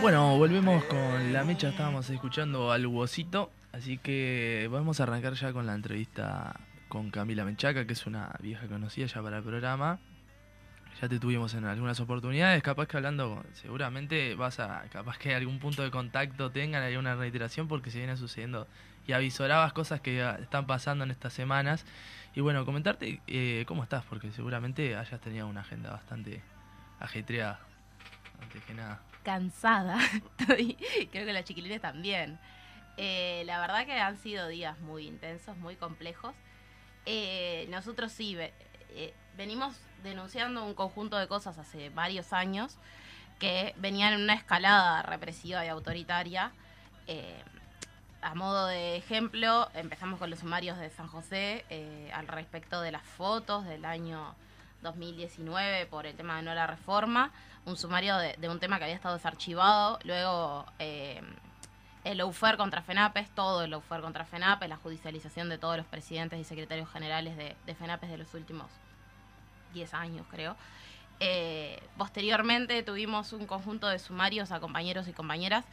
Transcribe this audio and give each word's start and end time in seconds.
Bueno, 0.00 0.38
volvemos 0.38 0.84
con 0.84 1.32
la 1.32 1.44
mecha, 1.44 1.68
estábamos 1.68 2.08
escuchando 2.10 2.72
al 2.72 2.86
Huesito, 2.86 3.50
así 3.72 3.98
que 3.98 4.68
vamos 4.70 5.00
a 5.00 5.02
arrancar 5.02 5.34
ya 5.34 5.52
con 5.52 5.66
la 5.66 5.74
entrevista 5.74 6.58
con 6.88 7.10
Camila 7.10 7.44
Menchaca, 7.44 7.86
que 7.86 7.92
es 7.92 8.06
una 8.06 8.34
vieja 8.40 8.66
conocida 8.66 9.06
ya 9.06 9.22
para 9.22 9.38
el 9.38 9.42
programa. 9.42 9.98
Ya 11.00 11.08
te 11.08 11.20
tuvimos 11.20 11.54
en 11.54 11.64
algunas 11.64 12.00
oportunidades, 12.00 12.62
capaz 12.62 12.86
que 12.86 12.96
hablando, 12.96 13.44
seguramente 13.52 14.34
vas 14.34 14.58
a, 14.58 14.84
capaz 14.90 15.18
que 15.18 15.34
algún 15.34 15.58
punto 15.58 15.82
de 15.82 15.90
contacto 15.90 16.50
tengan, 16.50 16.82
alguna 16.82 17.14
reiteración, 17.14 17.68
porque 17.68 17.90
se 17.90 17.98
viene 17.98 18.16
sucediendo 18.16 18.66
y 19.06 19.12
avisorabas 19.12 19.72
cosas 19.72 20.00
que 20.00 20.26
están 20.40 20.66
pasando 20.66 21.04
en 21.04 21.10
estas 21.10 21.32
semanas. 21.32 21.84
Y 22.34 22.40
bueno, 22.40 22.64
comentarte 22.64 23.20
eh, 23.26 23.64
cómo 23.68 23.82
estás, 23.82 24.04
porque 24.06 24.32
seguramente 24.32 24.96
hayas 24.96 25.20
tenido 25.20 25.46
una 25.46 25.60
agenda 25.60 25.90
bastante 25.90 26.42
ajetreada, 27.00 27.60
antes 28.40 28.62
que 28.64 28.74
nada. 28.74 29.00
Cansada, 29.22 29.98
estoy, 30.38 30.76
creo 31.10 31.26
que 31.26 31.32
las 31.32 31.44
chiquilines 31.44 31.80
también. 31.80 32.38
Eh, 32.96 33.42
la 33.46 33.60
verdad 33.60 33.86
que 33.86 33.92
han 33.92 34.16
sido 34.18 34.48
días 34.48 34.78
muy 34.80 35.06
intensos, 35.06 35.56
muy 35.56 35.76
complejos. 35.76 36.34
Eh, 37.06 37.66
nosotros 37.70 38.12
sí, 38.12 38.36
venimos 39.36 39.76
denunciando 40.02 40.64
un 40.64 40.74
conjunto 40.74 41.16
de 41.16 41.28
cosas 41.28 41.58
hace 41.58 41.90
varios 41.90 42.32
años 42.32 42.76
que 43.38 43.74
venían 43.78 44.14
en 44.14 44.22
una 44.22 44.34
escalada 44.34 45.02
represiva 45.02 45.64
y 45.64 45.68
autoritaria 45.68 46.52
a 48.20 48.34
modo 48.34 48.66
de 48.66 48.96
ejemplo, 48.96 49.68
empezamos 49.74 50.18
con 50.18 50.30
los 50.30 50.40
sumarios 50.40 50.78
de 50.78 50.90
San 50.90 51.06
José 51.06 51.64
eh, 51.70 52.10
al 52.12 52.26
respecto 52.26 52.80
de 52.80 52.90
las 52.90 53.02
fotos 53.02 53.64
del 53.64 53.84
año 53.84 54.34
2019 54.82 55.86
por 55.86 56.06
el 56.06 56.14
tema 56.14 56.36
de 56.36 56.42
no 56.42 56.54
la 56.54 56.66
reforma, 56.66 57.32
un 57.64 57.76
sumario 57.76 58.16
de, 58.16 58.48
un 58.48 58.60
tema 58.60 58.78
que 58.78 58.84
había 58.84 58.96
estado 58.96 59.14
desarchivado, 59.14 59.98
luego 60.04 60.66
eh, 60.78 61.20
el 62.04 62.22
UFER 62.22 62.56
contra 62.56 62.82
FENAPES, 62.82 63.30
todo 63.34 63.64
el 63.64 63.74
UFER 63.74 64.00
contra 64.00 64.24
FENAPES, 64.24 64.68
la 64.68 64.76
judicialización 64.76 65.48
de 65.48 65.58
todos 65.58 65.76
los 65.76 65.86
presidentes 65.86 66.38
y 66.40 66.44
secretarios 66.44 66.88
generales 66.90 67.36
de, 67.36 67.74
FENAPES 67.74 68.10
de 68.10 68.18
los 68.18 68.32
últimos 68.34 68.66
10 69.74 69.94
años, 69.94 70.26
creo. 70.30 70.56
Eh, 71.20 71.82
posteriormente 71.96 72.82
tuvimos 72.82 73.32
un 73.32 73.46
conjunto 73.46 73.88
de 73.88 73.98
sumarios 73.98 74.52
a 74.52 74.60
compañeros 74.60 75.08
y 75.08 75.12
compañeras 75.12 75.64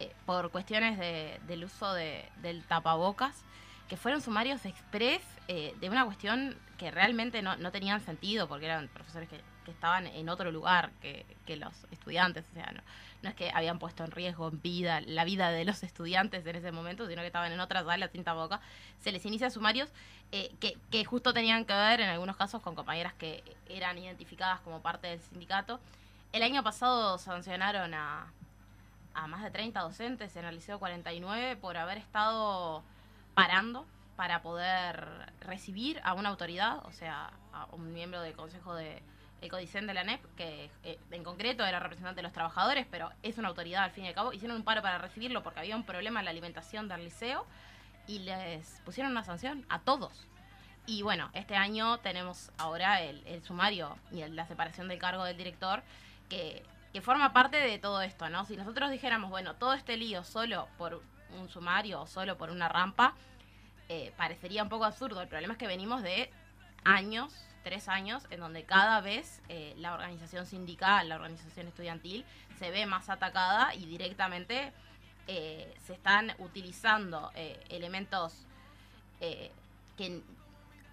eh, 0.00 0.12
por 0.26 0.50
cuestiones 0.50 0.98
de, 0.98 1.40
del 1.46 1.64
uso 1.64 1.92
de, 1.94 2.28
del 2.42 2.64
tapabocas, 2.64 3.44
que 3.88 3.96
fueron 3.96 4.20
sumarios 4.20 4.64
express 4.64 5.22
eh, 5.48 5.74
de 5.80 5.90
una 5.90 6.04
cuestión 6.04 6.56
que 6.76 6.90
realmente 6.90 7.42
no, 7.42 7.56
no, 7.56 7.72
tenían 7.72 8.00
sentido, 8.00 8.46
porque 8.46 8.66
eran 8.66 8.88
profesores 8.88 9.28
que, 9.28 9.40
estaban 9.68 10.06
en 10.06 10.30
otro 10.30 10.50
lugar 10.50 10.92
que, 11.02 11.26
los 11.56 11.74
estudiantes, 11.90 12.46
o 12.50 12.54
sea, 12.54 12.72
no, 12.74 12.80
no 13.22 13.28
es 13.28 13.34
que 13.34 13.50
habían 13.50 13.78
puesto 13.78 14.02
en 14.02 14.10
riesgo 14.10 14.48
en 14.48 14.62
vida 14.62 15.02
la 15.02 15.24
vida 15.24 15.50
de 15.50 15.66
los 15.66 15.82
estudiantes 15.82 16.46
en 16.46 16.56
ese 16.56 16.72
momento, 16.72 17.06
sino 17.06 17.20
que 17.20 17.26
estaban 17.26 17.52
en 17.52 17.60
otra 17.60 17.84
sala 17.84 18.08
sin 18.08 18.24
tapabocas, 18.24 18.60
se 19.00 19.12
les 19.12 19.26
inicia 19.26 19.50
sumarios 19.50 19.90
eh, 20.32 20.54
que, 20.58 20.78
que 20.90 21.04
justo 21.04 21.34
tenían 21.34 21.66
que 21.66 21.74
ver 21.74 22.00
en 22.00 22.08
algunos 22.08 22.36
casos 22.36 22.62
con 22.62 22.74
compañeras 22.74 23.12
que 23.12 23.44
eran 23.68 23.98
identificadas 23.98 24.60
como 24.60 24.80
parte 24.80 25.08
del 25.08 25.20
sindicato. 25.20 25.80
El 26.32 26.42
año 26.42 26.62
pasado 26.62 27.18
sancionaron 27.18 27.92
a, 27.92 28.32
a 29.12 29.26
más 29.26 29.42
de 29.42 29.50
30 29.50 29.80
docentes 29.80 30.34
en 30.36 30.46
el 30.46 30.54
Liceo 30.54 30.78
49 30.78 31.56
por 31.56 31.76
haber 31.76 31.98
estado 31.98 32.82
parando 33.38 33.86
para 34.16 34.42
poder 34.42 35.06
recibir 35.38 36.00
a 36.02 36.14
una 36.14 36.28
autoridad, 36.28 36.84
o 36.86 36.90
sea, 36.90 37.30
a 37.52 37.66
un 37.70 37.92
miembro 37.92 38.20
del 38.20 38.34
Consejo 38.34 38.74
de 38.74 39.00
el 39.40 39.48
Codicen 39.48 39.86
de 39.86 39.94
la 39.94 40.02
NEP, 40.02 40.20
que 40.34 40.68
eh, 40.82 40.98
en 41.12 41.22
concreto 41.22 41.64
era 41.64 41.78
representante 41.78 42.16
de 42.16 42.24
los 42.24 42.32
trabajadores, 42.32 42.84
pero 42.90 43.12
es 43.22 43.38
una 43.38 43.46
autoridad 43.46 43.84
al 43.84 43.92
fin 43.92 44.06
y 44.06 44.08
al 44.08 44.14
cabo, 44.14 44.32
hicieron 44.32 44.56
un 44.56 44.64
paro 44.64 44.82
para 44.82 44.98
recibirlo 44.98 45.44
porque 45.44 45.60
había 45.60 45.76
un 45.76 45.84
problema 45.84 46.18
en 46.18 46.24
la 46.24 46.32
alimentación 46.32 46.88
del 46.88 47.04
liceo 47.04 47.46
y 48.08 48.18
les 48.18 48.80
pusieron 48.84 49.12
una 49.12 49.22
sanción 49.22 49.64
a 49.68 49.78
todos. 49.78 50.26
Y 50.86 51.02
bueno, 51.02 51.30
este 51.32 51.54
año 51.54 51.98
tenemos 51.98 52.50
ahora 52.58 53.02
el, 53.02 53.24
el 53.24 53.44
sumario 53.44 53.96
y 54.10 54.26
la 54.26 54.48
separación 54.48 54.88
del 54.88 54.98
cargo 54.98 55.22
del 55.22 55.36
director, 55.36 55.84
que 56.28 56.64
forma 57.02 57.32
parte 57.32 57.58
de 57.58 57.78
todo 57.78 58.02
esto, 58.02 58.28
¿no? 58.30 58.44
Si 58.46 58.56
nosotros 58.56 58.90
dijéramos, 58.90 59.30
bueno, 59.30 59.54
todo 59.54 59.74
este 59.74 59.96
lío 59.96 60.24
solo 60.24 60.66
por 60.76 61.00
un 61.38 61.48
sumario 61.48 62.02
o 62.02 62.06
solo 62.06 62.36
por 62.36 62.50
una 62.50 62.68
rampa, 62.68 63.14
eh, 63.88 64.12
parecería 64.16 64.62
un 64.62 64.68
poco 64.68 64.84
absurdo. 64.84 65.22
El 65.22 65.28
problema 65.28 65.54
es 65.54 65.58
que 65.58 65.66
venimos 65.66 66.02
de 66.02 66.30
años, 66.84 67.32
tres 67.64 67.88
años, 67.88 68.26
en 68.30 68.40
donde 68.40 68.64
cada 68.64 69.00
vez 69.00 69.40
eh, 69.48 69.74
la 69.78 69.94
organización 69.94 70.46
sindical, 70.46 71.08
la 71.08 71.16
organización 71.16 71.68
estudiantil, 71.68 72.24
se 72.58 72.70
ve 72.70 72.84
más 72.84 73.08
atacada 73.08 73.74
y 73.74 73.86
directamente 73.86 74.72
eh, 75.26 75.74
se 75.86 75.94
están 75.94 76.34
utilizando 76.38 77.30
elementos 77.68 78.44
que 79.96 80.22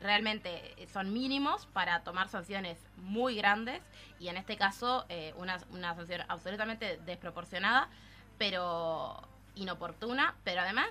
realmente 0.01 0.87
son 0.91 1.13
mínimos 1.13 1.67
para 1.67 2.03
tomar 2.03 2.27
sanciones 2.27 2.79
muy 2.97 3.35
grandes 3.35 3.83
y 4.19 4.29
en 4.29 4.37
este 4.37 4.57
caso 4.57 5.05
una, 5.35 5.59
una 5.69 5.93
sanción 5.93 6.23
absolutamente 6.27 6.97
desproporcionada, 7.05 7.87
pero 8.39 9.21
inoportuna, 9.55 10.35
pero 10.43 10.61
además 10.61 10.87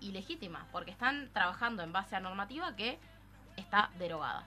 ilegítima, 0.00 0.66
porque 0.72 0.90
están 0.90 1.30
trabajando 1.32 1.82
en 1.82 1.92
base 1.92 2.16
a 2.16 2.20
normativa 2.20 2.74
que 2.74 2.98
está 3.56 3.90
derogada. 3.98 4.44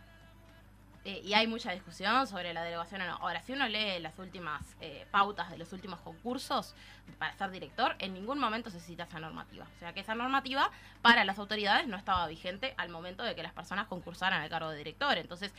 Eh, 1.06 1.22
y 1.25 1.34
hay 1.34 1.47
mucha 1.47 1.72
discusión 1.72 2.28
sobre 2.28 2.53
la 2.53 2.63
derogación 2.63 3.02
o 3.02 3.06
no. 3.06 3.16
Ahora, 3.18 3.41
si 3.41 3.52
uno 3.52 3.68
lee 3.68 4.00
las 4.00 4.18
últimas 4.19 4.63
eh, 4.79 5.06
pautas 5.12 5.52
de 5.52 5.57
los 5.57 5.73
últimos 5.73 6.00
concursos 6.00 6.75
para 7.19 7.34
ser 7.34 7.52
director, 7.52 7.96
en 8.00 8.13
ningún 8.13 8.40
momento 8.40 8.69
se 8.69 8.79
cita 8.79 9.03
esa 9.03 9.19
normativa. 9.19 9.66
O 9.75 9.79
sea 9.79 9.91
que 9.91 10.00
esa 10.00 10.16
normativa 10.16 10.72
para 11.02 11.25
las 11.25 11.40
autoridades 11.40 11.88
no 11.88 11.97
estaba 11.97 12.25
vigente 12.28 12.73
al 12.78 12.88
momento 12.88 13.23
de 13.23 13.35
que 13.35 13.44
las 13.44 13.52
personas 13.52 13.88
concursaran 13.88 14.41
al 14.41 14.50
cargo 14.50 14.69
de 14.69 14.78
director. 14.78 15.18
Entonces, 15.18 15.53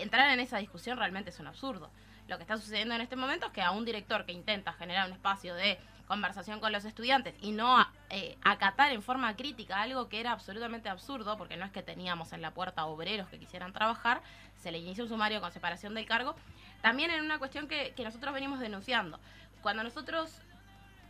entrar 0.00 0.30
en 0.30 0.40
esa 0.40 0.56
discusión 0.56 0.96
realmente 0.96 1.28
es 1.28 1.38
un 1.40 1.46
absurdo. 1.46 1.90
Lo 2.26 2.38
que 2.38 2.44
está 2.44 2.56
sucediendo 2.56 2.94
en 2.94 3.02
este 3.02 3.16
momento 3.16 3.46
es 3.46 3.52
que 3.52 3.60
a 3.60 3.72
un 3.72 3.84
director 3.84 4.24
que 4.24 4.32
intenta 4.32 4.72
generar 4.72 5.06
un 5.08 5.12
espacio 5.12 5.54
de 5.54 5.78
conversación 6.10 6.58
con 6.58 6.72
los 6.72 6.84
estudiantes 6.84 7.36
y 7.40 7.52
no 7.52 7.86
eh, 8.08 8.36
acatar 8.42 8.90
en 8.90 9.00
forma 9.00 9.36
crítica 9.36 9.80
algo 9.80 10.08
que 10.08 10.18
era 10.18 10.32
absolutamente 10.32 10.88
absurdo, 10.88 11.38
porque 11.38 11.56
no 11.56 11.64
es 11.64 11.70
que 11.70 11.84
teníamos 11.84 12.32
en 12.32 12.42
la 12.42 12.50
puerta 12.50 12.84
obreros 12.86 13.28
que 13.28 13.38
quisieran 13.38 13.72
trabajar, 13.72 14.20
se 14.60 14.72
le 14.72 14.78
inicia 14.78 15.04
un 15.04 15.08
sumario 15.08 15.40
con 15.40 15.52
separación 15.52 15.94
del 15.94 16.06
cargo, 16.06 16.34
también 16.82 17.12
en 17.12 17.24
una 17.24 17.38
cuestión 17.38 17.68
que, 17.68 17.94
nosotros 18.02 18.34
venimos 18.34 18.58
denunciando. 18.58 19.20
Cuando 19.62 19.84
nosotros 19.84 20.36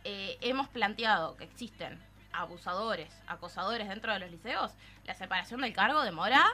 eh, 0.03 0.37
hemos 0.39 0.67
planteado 0.67 1.35
que 1.35 1.45
existen 1.45 1.99
abusadores, 2.31 3.11
acosadores 3.25 3.89
dentro 3.89 4.13
de 4.13 4.19
los 4.19 4.29
liceos, 4.29 4.71
la 5.05 5.15
separación 5.15 5.61
del 5.61 5.73
cargo 5.73 6.03
demora 6.03 6.45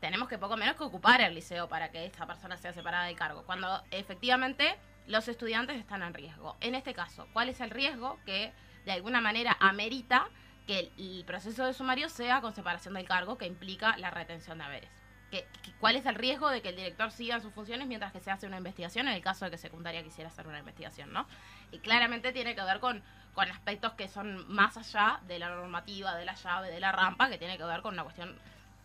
tenemos 0.00 0.28
que 0.28 0.36
poco 0.36 0.56
menos 0.56 0.74
que 0.74 0.82
ocupar 0.82 1.20
el 1.20 1.32
liceo 1.32 1.68
para 1.68 1.92
que 1.92 2.06
esta 2.06 2.26
persona 2.26 2.56
sea 2.56 2.72
separada 2.72 3.04
del 3.04 3.14
cargo. 3.14 3.44
Cuando 3.44 3.82
efectivamente 3.92 4.76
los 5.06 5.28
estudiantes 5.28 5.76
están 5.76 6.02
en 6.02 6.14
riesgo. 6.14 6.56
En 6.60 6.74
este 6.74 6.94
caso, 6.94 7.28
¿cuál 7.32 7.48
es 7.48 7.60
el 7.60 7.70
riesgo 7.70 8.18
que 8.24 8.52
de 8.84 8.92
alguna 8.92 9.20
manera 9.20 9.56
amerita 9.60 10.28
que 10.66 10.92
el, 10.98 11.24
proceso 11.24 11.64
de 11.64 11.72
sumario 11.72 12.08
sea 12.08 12.40
con 12.40 12.54
separación 12.54 12.94
del 12.94 13.06
cargo 13.06 13.38
que 13.38 13.46
implica 13.46 13.96
la 13.98 14.10
retención 14.10 14.58
de 14.58 14.64
haberes? 14.64 14.90
¿Qué, 15.30 15.46
cuál 15.80 15.96
es 15.96 16.06
el 16.06 16.14
riesgo 16.14 16.50
de 16.50 16.62
que 16.62 16.68
el 16.68 16.76
director 16.76 17.10
siga 17.10 17.36
en 17.36 17.42
sus 17.42 17.52
funciones 17.52 17.88
mientras 17.88 18.12
que 18.12 18.20
se 18.20 18.30
hace 18.30 18.46
una 18.46 18.58
investigación 18.58 19.08
en 19.08 19.14
el 19.14 19.22
caso 19.22 19.44
de 19.44 19.50
que 19.50 19.58
secundaria 19.58 20.02
quisiera 20.02 20.30
hacer 20.30 20.46
una 20.46 20.60
investigación, 20.60 21.12
¿no? 21.12 21.26
Y 21.72 21.78
claramente 21.80 22.32
tiene 22.32 22.54
que 22.54 22.62
ver 22.62 22.78
con, 22.78 23.02
con 23.34 23.50
aspectos 23.50 23.94
que 23.94 24.08
son 24.08 24.48
más 24.52 24.76
allá 24.76 25.20
de 25.26 25.38
la 25.40 25.48
normativa, 25.48 26.14
de 26.14 26.24
la 26.24 26.34
llave, 26.34 26.70
de 26.70 26.78
la 26.78 26.92
rampa, 26.92 27.28
que 27.28 27.38
tiene 27.38 27.58
que 27.58 27.64
ver 27.64 27.82
con 27.82 27.94
una 27.94 28.04
cuestión, 28.04 28.36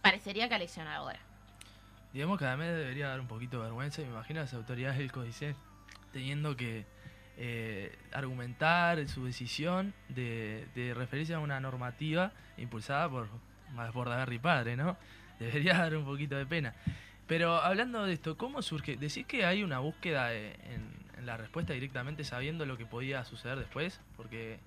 parecería 0.01 0.49
que 0.49 0.55
aleccionadora. 0.55 1.19
Digamos 2.11 2.39
que 2.39 2.45
además 2.45 2.67
debería 2.67 3.07
dar 3.07 3.19
un 3.19 3.27
poquito 3.27 3.57
de 3.57 3.65
vergüenza, 3.65 4.01
me 4.01 4.07
imagino, 4.07 4.41
las 4.41 4.53
autoridades 4.53 4.97
del 4.97 5.11
CODICET 5.11 5.55
teniendo 6.11 6.55
que 6.55 6.85
eh, 7.37 7.97
argumentar 8.11 9.07
su 9.07 9.25
decisión 9.25 9.93
de, 10.09 10.67
de, 10.75 10.93
referirse 10.93 11.33
a 11.33 11.39
una 11.39 11.59
normativa 11.59 12.33
impulsada 12.57 13.09
por, 13.09 13.29
por 13.93 14.09
David 14.09 14.41
Padre, 14.41 14.75
¿no? 14.75 14.97
Debería 15.39 15.77
dar 15.77 15.95
un 15.95 16.05
poquito 16.05 16.35
de 16.35 16.45
pena. 16.45 16.75
Pero 17.27 17.55
hablando 17.61 18.05
de 18.05 18.13
esto, 18.13 18.37
¿cómo 18.37 18.61
surge? 18.61 18.97
¿Decís 18.97 19.25
que 19.25 19.45
hay 19.45 19.63
una 19.63 19.79
búsqueda 19.79 20.33
en, 20.33 20.99
la 21.25 21.37
respuesta 21.37 21.73
directamente 21.73 22.23
sabiendo 22.23 22.65
lo 22.65 22.77
que 22.77 22.85
podía 22.85 23.23
suceder 23.23 23.57
después? 23.57 24.01
Porque, 24.17 24.59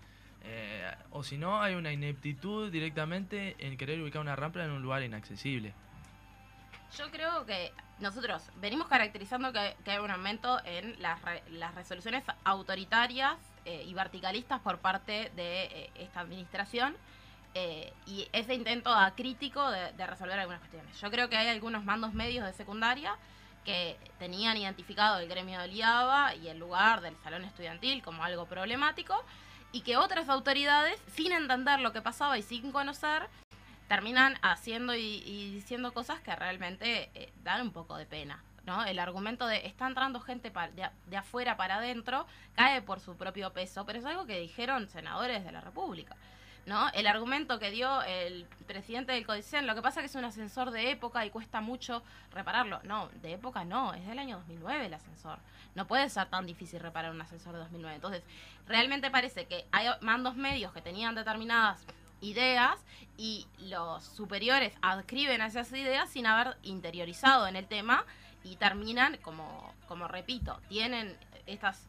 eh, 0.42 0.90
o 1.10 1.22
si 1.22 1.36
no, 1.36 1.60
hay 1.60 1.74
una 1.74 1.92
ineptitud 1.92 2.72
directamente 2.72 3.54
en 3.58 3.76
querer 3.76 4.00
ubicar 4.00 4.22
una 4.22 4.34
rampa 4.34 4.64
en 4.64 4.70
un 4.70 4.82
lugar 4.82 5.02
inaccesible. 5.02 5.74
Yo 6.98 7.10
creo 7.10 7.44
que 7.44 7.72
nosotros 7.98 8.42
venimos 8.56 8.86
caracterizando 8.86 9.52
que, 9.52 9.74
hay 9.86 9.98
un 9.98 10.10
aumento 10.10 10.60
en 10.64 11.00
las, 11.02 11.18
las 11.50 11.74
resoluciones 11.74 12.22
autoritarias 12.44 13.36
eh, 13.64 13.84
y 13.86 13.94
verticalistas 13.94 14.60
por 14.60 14.78
parte 14.78 15.32
de 15.34 15.64
eh, 15.64 15.90
esta 15.96 16.20
administración 16.20 16.96
eh, 17.54 17.92
y 18.06 18.28
ese 18.32 18.54
intento 18.54 18.94
crítico 19.16 19.70
de, 19.70 20.06
resolver 20.06 20.38
algunas 20.38 20.60
cuestiones. 20.60 21.00
Yo 21.00 21.10
creo 21.10 21.28
que 21.28 21.36
hay 21.36 21.48
algunos 21.48 21.84
mandos 21.84 22.14
medios 22.14 22.46
de 22.46 22.52
secundaria 22.52 23.16
que 23.64 23.96
tenían 24.18 24.56
identificado 24.56 25.18
el 25.18 25.28
gremio 25.28 25.58
de 25.60 25.68
Liaba 25.68 26.34
y 26.34 26.48
el 26.48 26.58
lugar 26.58 27.00
del 27.00 27.16
salón 27.24 27.44
estudiantil 27.44 28.02
como 28.02 28.22
algo 28.22 28.46
problemático 28.46 29.14
y 29.72 29.80
que 29.80 29.96
otras 29.96 30.28
autoridades, 30.28 31.00
sin 31.08 31.32
entender 31.32 31.80
lo 31.80 31.92
que 31.92 32.02
pasaba 32.02 32.38
y 32.38 32.42
sin 32.42 32.70
conocer, 32.70 33.28
terminan 33.88 34.36
haciendo 34.42 34.94
y, 34.94 35.50
diciendo 35.52 35.92
cosas 35.92 36.20
que 36.20 36.34
realmente 36.34 37.10
eh, 37.14 37.32
dan 37.42 37.62
un 37.62 37.72
poco 37.72 37.96
de 37.96 38.06
pena. 38.06 38.42
¿no? 38.66 38.84
El 38.84 38.98
argumento 38.98 39.46
de 39.46 39.66
está 39.66 39.86
entrando 39.86 40.20
gente 40.20 40.50
de, 40.50 40.90
de, 41.06 41.16
afuera 41.16 41.56
para 41.56 41.76
adentro 41.76 42.26
cae 42.54 42.80
por 42.80 43.00
su 43.00 43.14
propio 43.16 43.52
peso, 43.52 43.84
pero 43.84 43.98
es 43.98 44.06
algo 44.06 44.24
que 44.24 44.40
dijeron 44.40 44.88
senadores 44.88 45.44
de 45.44 45.52
la 45.52 45.60
República. 45.60 46.16
¿no? 46.66 46.88
El 46.90 47.06
argumento 47.06 47.58
que 47.58 47.70
dio 47.70 48.02
el 48.02 48.46
presidente 48.66 49.12
del 49.12 49.26
Codicen, 49.26 49.66
lo 49.66 49.74
que 49.74 49.82
pasa 49.82 50.00
es 50.00 50.04
que 50.04 50.06
es 50.06 50.14
un 50.14 50.24
ascensor 50.24 50.70
de 50.70 50.90
época 50.90 51.24
y 51.26 51.30
cuesta 51.30 51.60
mucho 51.60 52.02
repararlo. 52.32 52.80
No, 52.84 53.08
de 53.22 53.34
época 53.34 53.64
no, 53.64 53.92
es 53.94 54.06
del 54.06 54.18
año 54.18 54.38
2009 54.38 54.86
el 54.86 54.94
ascensor. 54.94 55.38
No 55.74 55.86
puede 55.86 56.08
ser 56.08 56.26
tan 56.28 56.46
difícil 56.46 56.80
reparar 56.80 57.10
un 57.10 57.20
ascensor 57.20 57.52
de 57.52 57.58
2009. 57.58 57.96
Entonces, 57.96 58.22
realmente 58.66 59.10
parece 59.10 59.46
que 59.46 59.66
hay 59.72 59.88
mandos 60.00 60.36
medios 60.36 60.72
que 60.72 60.80
tenían 60.80 61.14
determinadas 61.14 61.84
ideas 62.24 62.84
y 63.16 63.46
los 63.58 64.02
superiores 64.04 64.74
adscriben 64.82 65.40
a 65.40 65.46
esas 65.46 65.70
ideas 65.72 66.10
sin 66.10 66.26
haber 66.26 66.56
interiorizado 66.62 67.46
en 67.46 67.56
el 67.56 67.66
tema 67.66 68.04
y 68.42 68.56
terminan, 68.56 69.18
como, 69.18 69.74
como 69.86 70.08
repito, 70.08 70.60
tienen 70.68 71.16
estas 71.46 71.88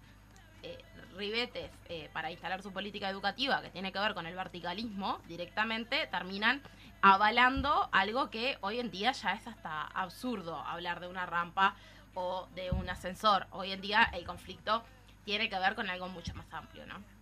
eh, 0.63 0.83
ribetes 1.15 1.71
eh, 1.89 2.09
para 2.13 2.31
instalar 2.31 2.61
su 2.61 2.71
política 2.71 3.09
educativa 3.09 3.61
que 3.61 3.69
tiene 3.69 3.91
que 3.91 3.99
ver 3.99 4.13
con 4.13 4.25
el 4.25 4.35
verticalismo 4.35 5.19
directamente, 5.27 6.07
terminan 6.07 6.61
avalando 7.01 7.89
algo 7.91 8.29
que 8.29 8.57
hoy 8.61 8.79
en 8.79 8.91
día 8.91 9.11
ya 9.11 9.33
es 9.33 9.47
hasta 9.47 9.83
absurdo 9.83 10.57
hablar 10.57 10.99
de 10.99 11.07
una 11.07 11.25
rampa 11.25 11.75
o 12.13 12.47
de 12.55 12.71
un 12.71 12.89
ascensor. 12.89 13.47
Hoy 13.51 13.71
en 13.71 13.81
día 13.81 14.03
el 14.13 14.25
conflicto 14.25 14.83
tiene 15.23 15.49
que 15.49 15.59
ver 15.59 15.75
con 15.75 15.89
algo 15.89 16.07
mucho 16.09 16.33
más 16.33 16.51
amplio, 16.51 16.85
¿no? 16.85 17.14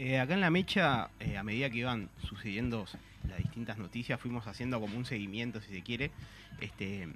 Eh, 0.00 0.20
acá 0.20 0.34
en 0.34 0.40
la 0.40 0.50
mecha, 0.50 1.10
a 1.36 1.42
medida 1.42 1.68
que 1.70 1.78
iban 1.78 2.08
sucediendo 2.22 2.86
las 3.28 3.38
distintas 3.38 3.78
noticias, 3.78 4.20
fuimos 4.20 4.46
haciendo 4.46 4.80
como 4.80 4.96
un 4.96 5.04
seguimiento, 5.04 5.60
si 5.60 5.74
se 5.74 5.82
quiere, 5.82 6.12
este, 6.60 7.08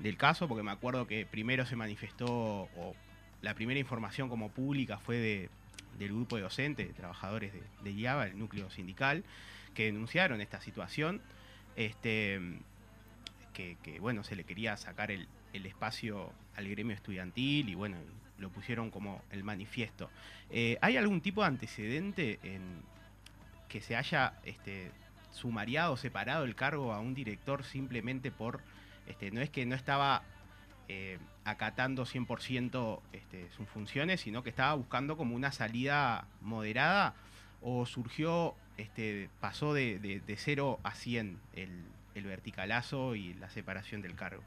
del 0.00 0.16
caso, 0.16 0.48
porque 0.48 0.64
me 0.64 0.72
acuerdo 0.72 1.06
que 1.06 1.26
primero 1.26 1.64
se 1.64 1.76
manifestó, 1.76 2.26
o 2.28 2.96
la 3.40 3.54
primera 3.54 3.78
información 3.78 4.28
como 4.28 4.50
pública 4.50 4.98
fue 4.98 5.18
de, 5.18 5.48
del 5.96 6.08
grupo 6.08 6.34
de 6.34 6.42
docentes, 6.42 6.88
de 6.88 6.92
trabajadores 6.92 7.52
de, 7.52 7.62
de 7.84 7.92
IABA, 7.92 8.26
el 8.26 8.36
núcleo 8.36 8.68
sindical, 8.68 9.22
que 9.72 9.84
denunciaron 9.84 10.40
esta 10.40 10.60
situación, 10.60 11.22
este, 11.76 12.40
que, 13.52 13.76
bueno, 14.00 14.24
se 14.24 14.34
le 14.34 14.42
quería 14.44 14.76
sacar 14.76 15.10
el, 15.10 15.28
espacio 15.52 16.32
al 16.56 16.68
gremio 16.68 16.96
estudiantil 16.96 17.68
y 17.68 17.76
bueno, 17.76 17.96
lo 18.38 18.50
pusieron 18.50 18.90
como 18.90 19.22
el 19.30 19.44
manifiesto. 19.44 20.10
Eh, 20.50 20.78
¿Hay 20.80 20.96
algún 20.96 21.20
tipo 21.20 21.42
de 21.42 21.48
antecedente 21.48 22.38
en 22.42 22.82
que 23.68 23.80
se 23.80 23.96
haya 23.96 24.34
este, 24.44 24.90
sumariado, 25.32 25.96
separado 25.96 26.44
el 26.44 26.54
cargo 26.54 26.92
a 26.92 27.00
un 27.00 27.14
director 27.14 27.64
simplemente 27.64 28.30
por, 28.30 28.60
este, 29.06 29.30
no 29.30 29.40
es 29.40 29.50
que 29.50 29.66
no 29.66 29.74
estaba 29.74 30.22
eh, 30.88 31.18
acatando 31.44 32.04
100% 32.04 33.00
este, 33.12 33.50
sus 33.50 33.68
funciones, 33.68 34.20
sino 34.20 34.42
que 34.42 34.50
estaba 34.50 34.74
buscando 34.74 35.16
como 35.16 35.34
una 35.34 35.52
salida 35.52 36.26
moderada 36.40 37.14
o 37.62 37.86
surgió, 37.86 38.54
este, 38.76 39.28
pasó 39.40 39.74
de, 39.74 39.98
de, 39.98 40.36
0 40.36 40.80
a 40.82 40.94
100 40.94 41.38
el, 41.54 41.84
el, 42.14 42.24
verticalazo 42.24 43.14
y 43.14 43.34
la 43.34 43.48
separación 43.48 44.02
del 44.02 44.14
cargo. 44.14 44.42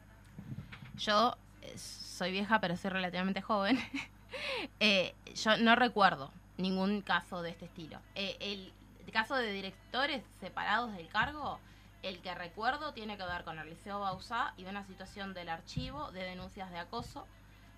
Yo 0.97 1.35
soy 1.75 2.31
vieja, 2.31 2.59
pero 2.59 2.77
soy 2.77 2.91
relativamente 2.91 3.41
joven. 3.41 3.79
Eh, 4.79 5.15
yo 5.35 5.57
no 5.57 5.75
recuerdo 5.75 6.31
ningún 6.57 7.01
caso 7.01 7.41
de 7.41 7.49
este 7.49 7.65
estilo. 7.65 7.99
el 8.13 8.71
caso 9.13 9.35
de 9.35 9.51
directores 9.51 10.21
separados 10.39 10.93
del 10.95 11.07
cargo 11.07 11.59
el 12.03 12.19
que 12.21 12.33
recuerdo 12.35 12.93
tiene 12.93 13.17
que 13.17 13.25
ver 13.25 13.43
con 13.43 13.59
el 13.59 13.69
Liceo 13.69 13.99
Bausá 13.99 14.53
y 14.57 14.65
una 14.65 14.83
situación 14.85 15.33
del 15.33 15.49
archivo 15.49 16.11
de 16.11 16.23
denuncias 16.23 16.71
de 16.71 16.79
acoso 16.79 17.27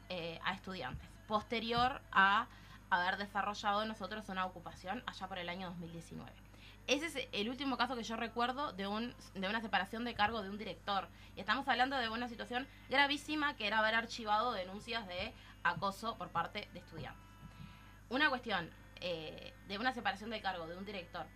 eh, 0.09 0.39
a 0.43 0.53
estudiantes, 0.53 1.07
posterior 1.27 2.01
a 2.11 2.47
haber 2.89 3.17
desarrollado 3.17 3.85
nosotros 3.85 4.29
una 4.29 4.45
ocupación 4.45 5.03
allá 5.05 5.27
por 5.27 5.37
el 5.39 5.49
año 5.49 5.69
2019. 5.69 6.48
Ese 6.87 7.05
es 7.05 7.27
el 7.31 7.49
último 7.49 7.77
caso 7.77 7.95
que 7.95 8.03
yo 8.03 8.15
recuerdo 8.15 8.73
de, 8.73 8.87
un, 8.87 9.13
de 9.35 9.47
una 9.47 9.61
separación 9.61 10.05
de 10.05 10.15
cargo 10.15 10.41
de 10.41 10.49
un 10.49 10.57
director. 10.57 11.07
Y 11.35 11.39
estamos 11.39 11.67
hablando 11.67 11.97
de 11.97 12.09
una 12.09 12.27
situación 12.27 12.67
gravísima 12.89 13.55
que 13.55 13.67
era 13.67 13.79
haber 13.79 13.95
archivado 13.95 14.53
denuncias 14.53 15.07
de 15.07 15.33
acoso 15.63 16.17
por 16.17 16.29
parte 16.29 16.67
de 16.73 16.79
estudiantes. 16.79 17.23
Una 18.09 18.29
cuestión 18.29 18.71
eh, 19.01 19.53
de 19.67 19.77
una 19.77 19.93
separación 19.93 20.29
de 20.29 20.41
cargo 20.41 20.67
de 20.67 20.77
un 20.77 20.85
director 20.85 21.27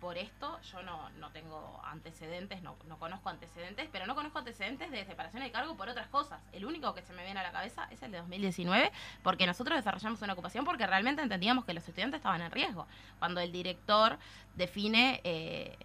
por 0.00 0.18
esto. 0.18 0.58
Yo 0.72 0.82
no, 0.82 1.10
no 1.10 1.30
tengo 1.30 1.80
antecedentes, 1.84 2.62
no, 2.62 2.76
no, 2.88 2.98
conozco 2.98 3.28
antecedentes, 3.28 3.88
pero 3.92 4.06
no 4.06 4.14
conozco 4.14 4.38
antecedentes 4.38 4.90
de 4.90 5.04
separación 5.04 5.42
de 5.42 5.52
cargo 5.52 5.76
por 5.76 5.88
otras 5.88 6.08
cosas. 6.08 6.40
El 6.52 6.64
único 6.64 6.94
que 6.94 7.02
se 7.02 7.12
me 7.12 7.22
viene 7.24 7.40
a 7.40 7.42
la 7.42 7.52
cabeza 7.52 7.86
es 7.90 8.02
el 8.02 8.10
de 8.10 8.18
2019, 8.18 8.90
porque 9.22 9.46
nosotros 9.46 9.76
desarrollamos 9.76 10.20
una 10.22 10.32
ocupación 10.32 10.64
porque 10.64 10.86
realmente 10.86 11.22
entendíamos 11.22 11.64
que 11.64 11.74
los 11.74 11.86
estudiantes 11.86 12.18
estaban 12.18 12.40
en 12.40 12.50
riesgo. 12.50 12.86
Cuando 13.18 13.40
el 13.40 13.52
director 13.52 14.18
define... 14.56 15.20
Eh, 15.24 15.76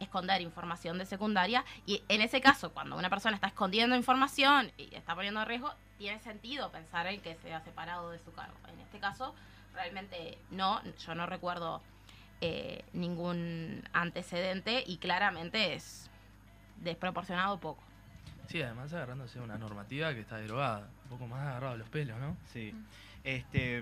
esconder 0.00 0.40
información 0.40 0.98
de 0.98 1.06
secundaria 1.06 1.64
y 1.86 2.02
en 2.08 2.22
ese 2.22 2.40
caso 2.40 2.72
cuando 2.72 2.96
una 2.96 3.08
persona 3.08 3.36
está 3.36 3.46
escondiendo 3.46 3.94
información 3.94 4.72
y 4.76 4.92
está 4.96 5.14
poniendo 5.14 5.40
en 5.42 5.46
riesgo 5.46 5.72
tiene 5.96 6.18
sentido 6.18 6.72
pensar 6.72 7.06
en 7.06 7.20
que 7.20 7.36
se 7.36 7.54
ha 7.54 7.60
separado 7.60 8.10
de 8.10 8.18
su 8.18 8.32
cargo 8.32 8.56
en 8.72 8.80
este 8.80 8.98
caso 8.98 9.32
realmente 9.74 10.38
no 10.50 10.82
yo 11.06 11.14
no 11.14 11.26
recuerdo 11.26 11.82
eh, 12.44 12.84
ningún 12.92 13.84
antecedente 13.92 14.82
y 14.84 14.96
claramente 14.96 15.74
es 15.74 16.10
desproporcionado 16.82 17.60
poco. 17.60 17.80
Sí, 18.48 18.60
además 18.60 18.92
agarrándose 18.92 19.38
una 19.38 19.58
normativa 19.58 20.12
que 20.12 20.22
está 20.22 20.38
derogada, 20.38 20.88
un 21.04 21.10
poco 21.10 21.28
más 21.28 21.46
agarrado 21.46 21.74
a 21.74 21.76
los 21.76 21.88
pelos, 21.88 22.18
¿no? 22.18 22.36
Sí. 22.52 22.74
Este, 23.22 23.80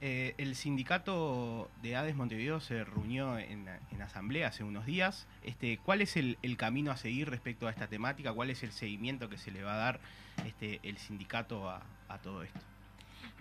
eh, 0.00 0.36
el 0.38 0.54
sindicato 0.54 1.68
de 1.82 1.96
ADES 1.96 2.14
Montevideo 2.14 2.60
se 2.60 2.84
reunió 2.84 3.36
en, 3.36 3.68
asamblea 4.00 4.46
hace 4.46 4.62
unos 4.62 4.86
días. 4.86 5.26
Este, 5.42 5.78
¿Cuál 5.78 6.00
es 6.00 6.16
el, 6.16 6.38
camino 6.56 6.92
a 6.92 6.96
seguir 6.96 7.28
respecto 7.28 7.66
a 7.66 7.70
esta 7.70 7.88
temática? 7.88 8.32
¿Cuál 8.32 8.50
es 8.50 8.62
el 8.62 8.70
seguimiento 8.70 9.28
que 9.28 9.36
se 9.36 9.50
le 9.50 9.64
va 9.64 9.74
a 9.74 9.78
dar 9.78 10.00
este, 10.46 10.78
el 10.84 10.96
sindicato 10.98 11.68
a, 11.68 11.82
a 12.08 12.18
todo 12.18 12.44
esto? 12.44 12.60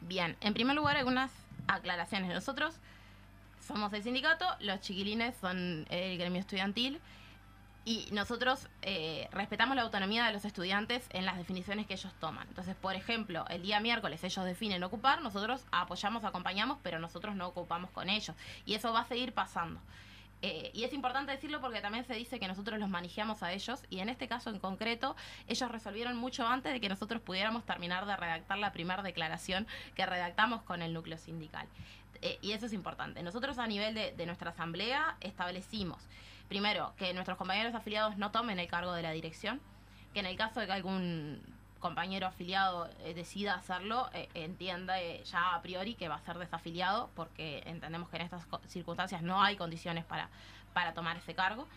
Bien, 0.01 0.35
en 0.41 0.55
primer 0.55 0.75
lugar 0.75 0.97
algunas 0.97 1.31
aclaraciones. 1.67 2.33
Nosotros 2.33 2.79
somos 3.71 3.93
el 3.93 4.03
sindicato, 4.03 4.45
los 4.59 4.79
chiquilines 4.81 5.35
son 5.37 5.85
el 5.89 6.17
gremio 6.17 6.39
estudiantil 6.39 6.99
y 7.83 8.07
nosotros 8.11 8.67
eh, 8.83 9.27
respetamos 9.31 9.75
la 9.75 9.81
autonomía 9.81 10.25
de 10.25 10.33
los 10.33 10.45
estudiantes 10.45 11.07
en 11.11 11.25
las 11.25 11.37
definiciones 11.37 11.87
que 11.87 11.93
ellos 11.93 12.13
toman. 12.19 12.47
Entonces, 12.47 12.75
por 12.75 12.95
ejemplo, 12.95 13.45
el 13.49 13.63
día 13.63 13.79
miércoles 13.79 14.23
ellos 14.23 14.45
definen 14.45 14.83
ocupar, 14.83 15.21
nosotros 15.21 15.65
apoyamos, 15.71 16.23
acompañamos, 16.23 16.77
pero 16.83 16.99
nosotros 16.99 17.35
no 17.35 17.47
ocupamos 17.47 17.89
con 17.89 18.09
ellos. 18.09 18.35
Y 18.65 18.75
eso 18.75 18.93
va 18.93 19.01
a 19.01 19.05
seguir 19.05 19.33
pasando. 19.33 19.81
Eh, 20.43 20.71
y 20.73 20.83
es 20.83 20.93
importante 20.93 21.31
decirlo 21.31 21.61
porque 21.61 21.81
también 21.81 22.03
se 22.03 22.15
dice 22.15 22.39
que 22.39 22.47
nosotros 22.47 22.79
los 22.79 22.89
manejamos 22.89 23.43
a 23.43 23.53
ellos 23.53 23.83
y 23.91 23.99
en 23.99 24.09
este 24.09 24.27
caso 24.27 24.49
en 24.49 24.57
concreto 24.57 25.15
ellos 25.47 25.69
resolvieron 25.69 26.17
mucho 26.17 26.47
antes 26.47 26.73
de 26.73 26.81
que 26.81 26.89
nosotros 26.89 27.21
pudiéramos 27.21 27.63
terminar 27.63 28.07
de 28.07 28.15
redactar 28.15 28.57
la 28.57 28.71
primera 28.71 29.03
declaración 29.03 29.67
que 29.93 30.03
redactamos 30.03 30.63
con 30.63 30.81
el 30.81 30.93
núcleo 30.93 31.19
sindical. 31.19 31.67
Eh, 32.21 32.37
y 32.41 32.51
eso 32.51 32.67
es 32.67 32.73
importante. 32.73 33.23
Nosotros 33.23 33.57
a 33.57 33.67
nivel 33.67 33.95
de, 33.95 34.25
nuestra 34.25 34.51
asamblea 34.51 35.17
establecimos, 35.21 36.01
primero, 36.47 36.93
que 36.97 37.13
nuestros 37.13 37.37
compañeros 37.37 37.73
afiliados 37.73 38.17
no 38.17 38.31
tomen 38.31 38.59
el 38.59 38.67
cargo 38.67 38.93
de 38.93 39.01
la 39.01 39.11
dirección, 39.11 39.59
que 40.13 40.19
en 40.19 40.27
el 40.27 40.37
caso 40.37 40.59
de 40.59 40.67
que 40.67 40.73
algún 40.73 41.41
compañero 41.79 42.27
afiliado 42.27 42.87
eh, 42.99 43.15
decida 43.15 43.55
hacerlo, 43.55 44.07
eh, 44.13 44.29
entienda 44.35 45.01
ya 45.23 45.55
a 45.55 45.61
priori 45.63 45.95
que 45.95 46.09
va 46.09 46.15
a 46.15 46.21
ser 46.21 46.37
desafiliado, 46.37 47.09
porque 47.15 47.63
entendemos 47.65 48.09
que 48.09 48.17
en 48.17 48.21
estas 48.21 48.45
circunstancias 48.67 49.23
no 49.23 49.41
hay 49.41 49.55
condiciones 49.55 50.05
para, 50.05 50.29
para 50.73 50.93
tomar 50.93 51.17
ese 51.17 51.33
cargo. 51.33 51.67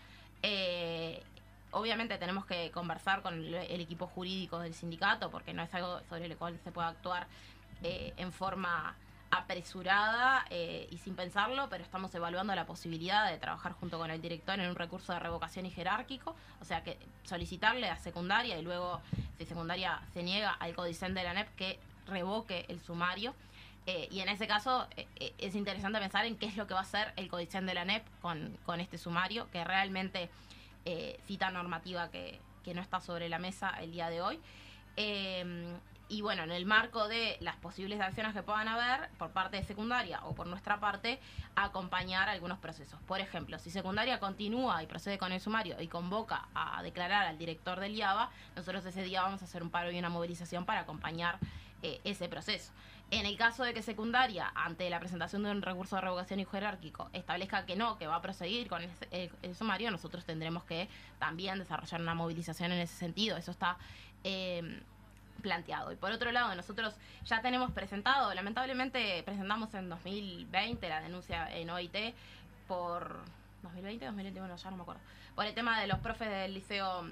obviamente 1.71 2.17
tenemos 2.19 2.45
que 2.45 2.69
conversar 2.69 3.23
con 3.23 3.33
el, 3.33 3.55
el, 3.55 3.81
equipo 3.81 4.05
jurídico 4.05 4.59
del 4.59 4.75
sindicato, 4.75 5.31
porque 5.31 5.53
no 5.53 5.63
es 5.63 5.73
algo 5.73 6.01
sobre 6.07 6.25
el 6.25 6.37
cual 6.37 6.59
se 6.63 6.71
pueda 6.71 6.89
actuar 6.89 7.27
en 7.81 8.31
forma 8.31 8.95
apresurada 9.37 10.45
eh, 10.49 10.87
y 10.91 10.97
sin 10.97 11.15
pensarlo, 11.15 11.67
pero 11.69 11.83
estamos 11.83 12.13
evaluando 12.15 12.55
la 12.55 12.65
posibilidad 12.65 13.29
de 13.29 13.37
trabajar 13.37 13.73
junto 13.73 13.97
con 13.97 14.11
el 14.11 14.21
director 14.21 14.59
en 14.59 14.69
un 14.69 14.75
recurso 14.75 15.13
de 15.13 15.19
revocación 15.19 15.65
y 15.65 15.71
jerárquico, 15.71 16.35
o 16.61 16.65
sea 16.65 16.83
que 16.83 16.97
solicitarle 17.23 17.89
a 17.89 17.97
secundaria 17.97 18.57
y 18.57 18.61
luego, 18.61 19.01
si 19.37 19.45
secundaria 19.45 20.01
se 20.13 20.23
niega 20.23 20.51
al 20.51 20.75
codicen 20.75 21.13
de 21.13 21.23
la 21.23 21.33
NEP, 21.33 21.55
que 21.55 21.79
revoque 22.07 22.65
el 22.69 22.79
sumario. 22.79 23.33
Eh, 23.87 24.07
y 24.11 24.21
en 24.21 24.29
ese 24.29 24.47
caso 24.47 24.87
eh, 24.95 25.33
es 25.37 25.53
interesante 25.53 25.99
pensar 25.99 26.25
en 26.25 26.37
qué 26.37 26.47
es 26.47 26.57
lo 26.57 26.65
que 26.65 26.73
va 26.73 26.79
a 26.79 26.83
hacer 26.83 27.13
el 27.17 27.27
codicen 27.27 27.65
de 27.67 27.75
la 27.75 27.85
NEP 27.85 28.03
con, 28.21 28.57
con 28.65 28.79
este 28.79 28.97
sumario, 28.97 29.49
que 29.51 29.63
realmente 29.63 30.29
cita 31.25 31.49
normativa 31.49 32.11
que, 32.11 32.39
que 32.63 32.75
no 32.75 32.81
está 32.81 33.01
sobre 33.01 33.27
la 33.27 33.39
mesa 33.39 33.71
el 33.81 33.91
día 33.91 34.11
de 34.11 34.21
hoy. 34.21 34.39
Y 36.07 36.21
bueno, 36.21 36.43
en 36.43 36.51
el 36.51 36.65
marco 36.65 37.07
de 37.07 37.37
las 37.39 37.55
posibles 37.55 37.99
acciones 37.99 38.33
que 38.33 38.43
puedan 38.43 38.67
haber 38.67 39.09
por 39.17 39.31
parte 39.31 39.57
de 39.57 39.63
secundaria 39.63 40.19
o 40.23 40.35
por 40.35 40.47
nuestra 40.47 40.79
parte, 40.79 41.19
acompañar 41.55 42.29
algunos 42.29 42.59
procesos. 42.59 42.99
Por 43.07 43.19
ejemplo, 43.19 43.57
si 43.59 43.71
secundaria 43.71 44.19
continúa 44.19 44.83
y 44.83 44.87
procede 44.87 45.17
con 45.17 45.31
el 45.31 45.41
sumario 45.41 45.81
y 45.81 45.87
convoca 45.87 46.47
a 46.53 46.81
declarar 46.83 47.25
al 47.25 47.37
director 47.37 47.79
del 47.79 47.95
IABA, 47.95 48.29
nosotros 48.55 48.85
ese 48.85 49.03
día 49.03 49.23
vamos 49.23 49.41
a 49.41 49.45
hacer 49.45 49.63
un 49.63 49.69
paro 49.69 49.91
y 49.91 49.97
una 49.97 50.09
movilización 50.09 50.65
para 50.65 50.81
acompañar 50.81 51.39
eh, 51.81 51.99
ese 52.03 52.29
proceso. 52.29 52.71
En 53.11 53.25
el 53.25 53.37
caso 53.37 53.63
de 53.63 53.73
que 53.73 53.83
secundaria, 53.83 54.51
ante 54.55 54.89
la 54.89 54.99
presentación 54.99 55.43
de 55.43 55.51
un 55.51 55.61
recurso 55.61 55.95
de 55.95 56.01
revocación 56.01 56.39
y 56.39 56.45
jerárquico, 56.45 57.09
establezca 57.13 57.65
que 57.65 57.75
no, 57.75 57.97
que 57.97 58.07
va 58.07 58.15
a 58.15 58.21
proseguir 58.21 58.67
con 58.67 58.81
el, 59.11 59.55
sumario, 59.55 59.91
nosotros 59.91 60.25
tendremos 60.25 60.63
que 60.63 60.89
también 61.19 61.59
desarrollar 61.59 62.01
una 62.01 62.15
movilización 62.15 62.71
en 62.71 62.79
ese 62.79 62.95
sentido. 62.95 63.37
Eso 63.37 63.51
está 63.51 63.77
eh, 64.23 64.81
planteado. 65.45 65.91
Y 65.91 65.95
por 65.95 66.11
otro 66.11 66.31
lado, 66.31 66.55
nosotros 66.55 66.95
ya 67.23 67.41
tenemos 67.41 67.71
presentado, 67.71 68.33
lamentablemente 68.33 69.21
presentamos 69.23 69.71
en 69.75 69.89
2020 69.89 70.89
la 70.89 71.01
denuncia 71.01 71.55
en 71.55 71.69
OIT 71.69 72.15
por 72.67 73.19
2020, 73.61 74.05
2021, 74.05 74.55
ya 74.55 74.71
no 74.71 74.77
me 74.77 74.81
acuerdo, 74.81 75.01
por 75.35 75.45
el 75.45 75.53
tema 75.53 75.79
de 75.79 75.85
los 75.85 75.99
profes 75.99 76.29
del 76.29 76.55
liceo 76.55 77.03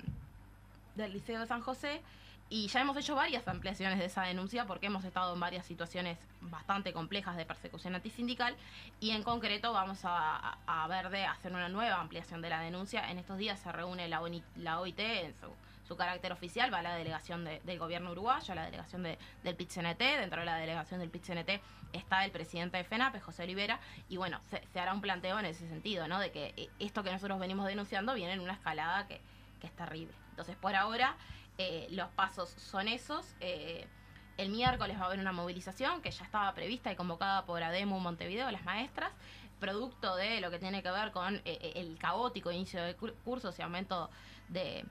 del 0.96 1.14
liceo 1.14 1.40
de 1.42 1.48
San 1.48 1.62
José 1.62 2.02
y 2.50 2.68
ya 2.68 2.82
hemos 2.82 2.96
hecho 2.98 3.16
varias 3.16 3.48
ampliaciones 3.48 3.98
de 4.00 4.06
esa 4.06 4.24
denuncia 4.24 4.66
porque 4.66 4.86
hemos 4.88 5.04
estado 5.06 5.34
en 5.34 5.40
varias 5.40 5.66
situaciones 5.66 6.20
bastante 6.42 6.94
complejas 6.94 7.36
de 7.36 7.46
persecución 7.46 7.96
antisindical 7.96 8.56
y 9.00 9.12
en 9.12 9.24
concreto 9.24 9.74
vamos 9.74 10.02
a, 10.04 10.58
ver 10.88 11.10
de 11.10 11.26
hacer 11.26 11.52
una 11.52 11.70
nueva 11.70 12.00
ampliación 12.00 12.42
de 12.42 12.50
la 12.50 12.60
denuncia. 12.60 13.10
En 13.10 13.18
estos 13.18 13.38
días 13.38 13.60
se 13.60 13.72
reúne 13.72 14.08
la, 14.08 14.22
OIT 14.22 15.00
en 15.00 15.34
su 15.34 15.48
su 15.84 15.98
carácter 15.98 16.32
oficial 16.32 16.74
va 16.74 16.80
a 16.80 16.82
la 16.82 16.96
delegación 16.96 17.44
del 17.44 17.80
gobierno 17.80 18.12
uruguayo, 18.12 18.52
a 18.54 18.56
la 18.56 18.66
delegación 18.66 19.04
del 19.04 19.56
PIT-CNT. 19.56 20.00
Dentro 20.00 20.40
de 20.40 20.46
la 20.46 20.56
delegación 20.56 21.00
del 21.00 21.10
PIT-CNT 21.10 21.62
está 21.92 22.24
el 22.24 22.32
presidente 22.32 22.78
de 22.78 22.84
FENAPE, 22.84 23.20
José 23.20 23.44
Olivera, 23.44 23.80
y 24.10 24.18
bueno, 24.18 24.40
se, 24.50 24.80
hará 24.80 24.94
un 24.94 25.02
planteo 25.02 25.40
en 25.40 25.46
ese 25.46 25.68
sentido, 25.68 26.08
¿no? 26.08 26.20
De 26.20 26.32
que 26.32 26.54
eh, 26.58 26.70
esto 26.80 27.04
que 27.04 27.12
nosotros 27.12 27.40
venimos 27.40 27.68
denunciando 27.68 28.14
viene 28.14 28.34
en 28.34 28.40
una 28.40 28.54
escalada 28.54 29.08
que, 29.08 29.22
es 29.62 29.72
terrible. 29.78 30.14
Entonces, 30.32 30.58
por 30.58 30.76
ahora, 30.76 31.16
eh, 31.58 31.88
los 31.90 32.10
pasos 32.10 32.50
son 32.50 32.90
esos. 32.90 33.34
Eh, 33.40 33.88
el 34.36 34.50
miércoles 34.50 34.98
va 34.98 35.04
a 35.04 35.06
haber 35.06 35.20
una 35.20 35.32
movilización 35.32 36.02
que 36.02 36.12
ya 36.12 36.26
estaba 36.26 36.54
prevista 36.54 36.92
y 36.92 36.98
convocada 36.98 37.46
por 37.46 37.64
ADEMU 37.64 37.98
Montevideo, 38.02 38.52
las 38.52 38.66
maestras, 38.66 39.14
producto 39.62 40.18
de 40.18 40.42
lo 40.42 40.52
que 40.52 40.60
tiene 40.60 40.84
que 40.84 40.92
ver 40.92 41.14
con 41.14 41.42
el 41.46 41.98
caótico 41.98 42.52
inicio 42.52 42.84
de 42.84 42.96
cursos 42.96 43.58
y 43.58 43.62
aumento 43.62 44.10
de, 44.50 44.84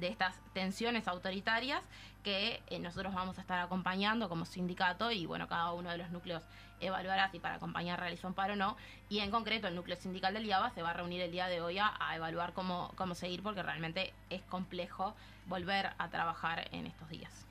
de 0.00 0.08
estas 0.08 0.38
tensiones 0.52 1.08
autoritarias 1.08 1.82
que 2.22 2.62
eh, 2.68 2.78
nosotros 2.78 3.14
vamos 3.14 3.38
a 3.38 3.40
estar 3.40 3.60
acompañando 3.60 4.28
como 4.28 4.44
sindicato 4.44 5.10
y 5.12 5.26
bueno, 5.26 5.48
cada 5.48 5.72
uno 5.72 5.90
de 5.90 5.98
los 5.98 6.10
núcleos 6.10 6.42
evaluará 6.80 7.30
si 7.30 7.38
para 7.38 7.54
acompañar 7.54 8.00
realiza 8.00 8.26
un 8.26 8.34
paro 8.34 8.54
o 8.54 8.56
no 8.56 8.76
y 9.08 9.20
en 9.20 9.30
concreto 9.30 9.68
el 9.68 9.74
núcleo 9.74 9.96
sindical 9.96 10.34
del 10.34 10.44
IABA 10.44 10.70
se 10.70 10.82
va 10.82 10.90
a 10.90 10.92
reunir 10.94 11.20
el 11.20 11.30
día 11.30 11.46
de 11.46 11.60
hoy 11.60 11.78
a, 11.78 11.94
evaluar 12.14 12.52
cómo, 12.52 12.92
cómo 12.96 13.14
seguir 13.14 13.42
porque 13.42 13.62
realmente 13.62 14.12
es 14.30 14.42
complejo 14.42 15.14
volver 15.46 15.90
a 15.98 16.08
trabajar 16.08 16.68
en 16.72 16.86
estos 16.86 17.08
días. 17.08 17.46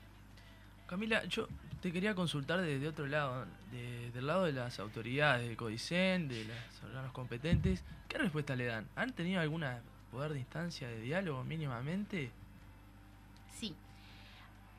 Camila, 0.86 1.24
yo 1.24 1.48
te 1.80 1.92
quería 1.92 2.14
consultar 2.14 2.60
desde 2.60 2.86
otro 2.88 3.06
lado, 3.06 3.46
del 3.70 4.26
lado 4.26 4.44
de 4.44 4.52
las 4.52 4.78
autoridades, 4.78 5.46
del 5.46 5.56
CODICEN, 5.56 6.28
de 6.28 6.44
los 6.44 6.82
órganos 6.84 7.12
competentes, 7.12 7.82
¿qué 8.08 8.18
respuesta 8.18 8.54
le 8.54 8.66
dan? 8.66 8.86
¿Han 8.94 9.12
tenido 9.12 9.40
alguna 9.40 9.80
poder 10.16 10.32
de 10.32 10.38
instancia 10.38 10.88
de 10.88 10.98
diálogo 11.00 11.44
mínimamente? 11.44 12.30
Sí. 13.58 13.76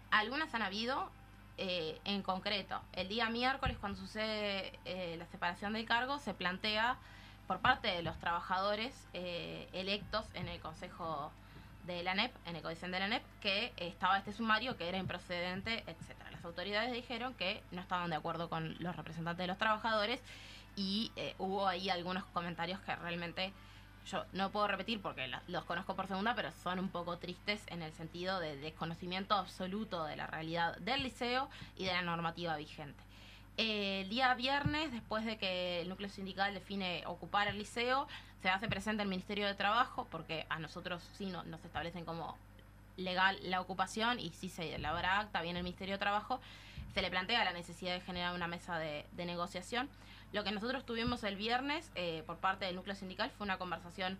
Algunas 0.09 0.51
han 0.55 0.63
habido, 0.63 1.11
eh, 1.59 2.01
en 2.05 2.23
concreto, 2.23 2.81
el 2.93 3.07
día 3.07 3.29
miércoles 3.29 3.77
cuando 3.79 3.99
sucede 3.99 4.73
eh, 4.85 5.15
la 5.19 5.27
separación 5.27 5.73
del 5.73 5.85
cargo, 5.85 6.17
se 6.17 6.33
plantea 6.33 6.97
por 7.45 7.59
parte 7.59 7.87
de 7.87 8.01
los 8.01 8.17
trabajadores 8.17 8.95
eh, 9.13 9.69
electos 9.73 10.25
en 10.33 10.47
el 10.47 10.59
Consejo 10.59 11.31
de 11.85 12.01
la 12.01 12.13
ANEP, 12.13 12.33
en 12.47 12.55
el 12.55 12.63
Códice 12.63 12.87
de 12.87 12.99
la 12.99 13.05
ANEP, 13.05 13.23
que 13.39 13.73
estaba 13.77 14.17
este 14.17 14.33
sumario 14.33 14.75
que 14.75 14.89
era 14.89 14.97
improcedente, 14.97 15.83
etcétera. 15.85 16.31
Las 16.31 16.43
autoridades 16.45 16.91
dijeron 16.91 17.35
que 17.35 17.61
no 17.71 17.81
estaban 17.81 18.09
de 18.09 18.15
acuerdo 18.15 18.49
con 18.49 18.75
los 18.79 18.95
representantes 18.95 19.43
de 19.43 19.47
los 19.47 19.59
trabajadores 19.59 20.19
y 20.75 21.11
hubo 21.37 21.67
ahí 21.67 21.89
algunos 21.89 22.23
comentarios 22.25 22.79
que 22.81 22.95
realmente 22.95 23.51
yo 24.09 24.25
no 24.31 24.51
puedo 24.51 24.67
repetir 24.67 25.01
porque 25.01 25.29
los 25.47 25.65
conozco 25.65 25.95
por 25.95 26.07
segunda, 26.07 26.33
pero 26.35 26.51
son 26.63 26.79
un 26.79 26.89
poco 26.89 27.17
tristes 27.17 27.61
en 27.67 27.81
el 27.81 27.93
sentido 27.93 28.39
de 28.39 28.57
desconocimiento 28.57 29.35
absoluto 29.35 30.05
de 30.05 30.15
la 30.15 30.27
realidad 30.27 30.77
del 30.77 31.03
liceo 31.03 31.49
y 31.75 31.85
de 31.85 31.93
la 31.93 32.01
normativa 32.01 32.55
vigente. 32.55 33.01
el 33.57 34.07
día 34.09 34.33
viernes, 34.35 34.91
después 34.91 35.25
de 35.25 35.37
que 35.37 35.81
el 35.81 35.89
núcleo 35.89 36.09
sindical 36.09 36.53
define 36.53 37.03
ocupar 37.07 37.47
el 37.47 37.57
liceo, 37.57 38.07
se 38.41 38.49
hace 38.49 38.67
presente 38.67 39.03
el 39.03 39.09
Ministerio 39.09 39.47
de 39.47 39.55
Trabajo, 39.55 40.07
porque 40.11 40.45
a 40.49 40.59
nosotros 40.59 41.03
sí 41.17 41.25
no, 41.25 41.43
nos 41.43 41.63
establecen 41.65 42.05
como 42.05 42.37
legal 42.97 43.37
la 43.43 43.61
ocupación 43.61 44.19
y 44.19 44.29
sí 44.29 44.49
se 44.49 44.75
elabora 44.75 45.19
acta, 45.19 45.41
viene 45.41 45.59
el 45.59 45.63
Ministerio 45.63 45.95
de 45.95 45.99
Trabajo, 45.99 46.39
se 46.93 47.01
le 47.01 47.09
plantea 47.09 47.43
la 47.43 47.53
necesidad 47.53 47.93
de 47.93 48.01
generar 48.01 48.33
una 48.33 48.47
mesa 48.47 48.77
de 48.79 49.05
negociación 49.17 49.89
lo 50.33 50.43
que 50.43 50.51
nosotros 50.51 50.85
tuvimos 50.85 51.23
el 51.23 51.35
viernes 51.35 51.89
eh, 51.95 52.23
por 52.25 52.37
parte 52.37 52.65
del 52.65 52.75
núcleo 52.75 52.95
sindical 52.95 53.31
fue 53.31 53.45
una 53.45 53.57
conversación 53.57 54.17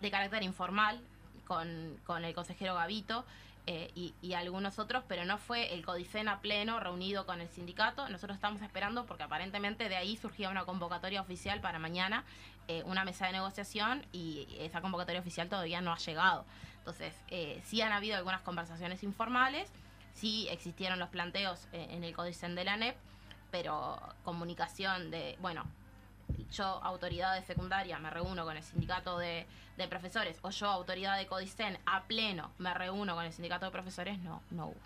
de 0.00 0.10
carácter 0.10 0.42
informal 0.42 1.00
con, 1.46 1.98
con 2.04 2.24
el 2.24 2.34
consejero 2.34 2.74
Gavito 2.74 3.24
eh, 3.68 3.90
y, 3.94 4.34
algunos 4.34 4.78
otros, 4.78 5.02
pero 5.08 5.24
no 5.24 5.38
fue 5.38 5.74
el 5.74 5.84
Codicena 5.84 6.40
pleno 6.40 6.78
reunido 6.78 7.26
con 7.26 7.40
el 7.40 7.48
sindicato. 7.48 8.08
Nosotros 8.08 8.36
estamos 8.36 8.62
esperando 8.62 9.06
porque 9.06 9.24
aparentemente 9.24 9.88
de 9.88 9.96
ahí 9.96 10.16
surgía 10.16 10.50
una 10.50 10.64
convocatoria 10.64 11.20
oficial 11.20 11.60
para 11.60 11.80
mañana, 11.80 12.24
eh, 12.68 12.84
una 12.84 13.04
mesa 13.04 13.26
de 13.26 13.32
negociación 13.32 14.06
y 14.12 14.46
esa 14.60 14.82
convocatoria 14.82 15.20
oficial 15.20 15.48
todavía 15.48 15.80
no 15.80 15.92
ha 15.92 15.98
llegado. 15.98 16.44
Entonces, 16.78 17.12
sí 17.64 17.80
han 17.80 17.92
habido 17.92 18.16
algunas 18.16 18.42
conversaciones 18.42 19.02
informales, 19.02 19.68
sí 20.14 20.46
existieron 20.50 21.00
los 21.00 21.08
planteos 21.08 21.66
en 21.72 22.04
el 22.04 22.14
Codicen 22.14 22.54
de 22.54 22.62
la 22.62 22.76
NEP 22.76 22.96
pero 23.62 23.98
comunicación 24.22 25.10
de, 25.10 25.34
bueno, 25.40 25.64
yo 26.52 26.64
autoridad 26.64 27.34
de 27.34 27.42
secundaria 27.42 27.98
me 27.98 28.10
reúno 28.10 28.44
con 28.44 28.54
el 28.54 28.62
sindicato 28.62 29.16
de, 29.18 29.46
profesores 29.88 30.38
o 30.42 30.50
yo 30.50 30.66
autoridad 30.66 31.16
de 31.16 31.26
Codicen 31.26 31.78
a 31.86 32.02
pleno 32.04 32.50
me 32.58 32.74
reúno 32.74 33.14
con 33.14 33.24
el 33.24 33.32
sindicato 33.32 33.64
de 33.64 33.72
profesores, 33.72 34.18
no, 34.18 34.42
no 34.50 34.66
hubo. 34.66 34.76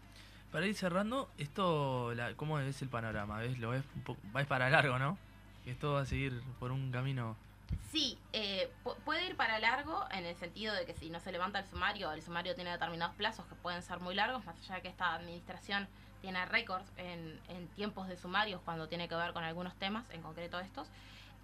Para 0.53 0.67
ir 0.67 0.77
cerrando, 0.77 1.29
esto, 1.37 2.15
la, 2.15 2.35
¿cómo 2.35 2.61
es 2.61 2.81
el 2.81 2.89
panorama? 2.89 3.39
¿Ves? 3.39 3.59
Lo 3.59 3.71
ves 3.71 3.83
un 3.97 4.03
poco, 4.03 4.21
va 4.37 4.45
para 4.45 4.71
largo, 4.71 5.01
¿no? 5.01 5.19
Que 5.65 5.73
esto 5.73 5.95
va 5.95 6.03
a 6.03 6.07
seguir 6.07 6.41
por 6.61 6.71
un 6.71 6.93
camino... 6.93 7.37
Sí, 7.91 8.19
eh, 8.33 8.71
puede 9.05 9.27
ir 9.27 9.37
para 9.37 9.59
largo 9.59 10.05
en 10.13 10.27
el 10.27 10.37
sentido 10.37 10.75
de 10.75 10.87
que 10.87 10.95
si 10.95 11.11
no 11.11 11.19
se 11.19 11.33
levanta 11.33 11.59
el 11.59 11.67
sumario, 11.67 12.13
el 12.13 12.23
sumario 12.23 12.55
tiene 12.55 12.71
determinados 12.71 13.17
plazos 13.17 13.47
que 13.47 13.57
pueden 13.57 13.83
ser 13.83 13.99
muy 13.99 14.15
largos, 14.15 14.45
más 14.45 14.57
allá 14.61 14.77
de 14.77 14.83
que 14.83 14.89
esta 14.89 15.15
administración 15.15 15.89
tiene 16.21 16.45
récords 16.47 16.91
en, 16.97 17.39
tiempos 17.75 18.09
de 18.09 18.17
sumarios 18.17 18.61
cuando 18.65 18.89
tiene 18.89 19.09
que 19.09 19.15
ver 19.15 19.33
con 19.33 19.45
algunos 19.45 19.75
temas, 19.77 20.05
en 20.11 20.23
concreto 20.23 20.61
estos. 20.61 20.89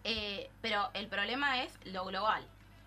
Eh, 0.05 0.51
pero 0.61 0.91
el 0.95 1.09
problema 1.09 1.63
es 1.63 1.79
lo 1.85 2.05
global, 2.05 2.45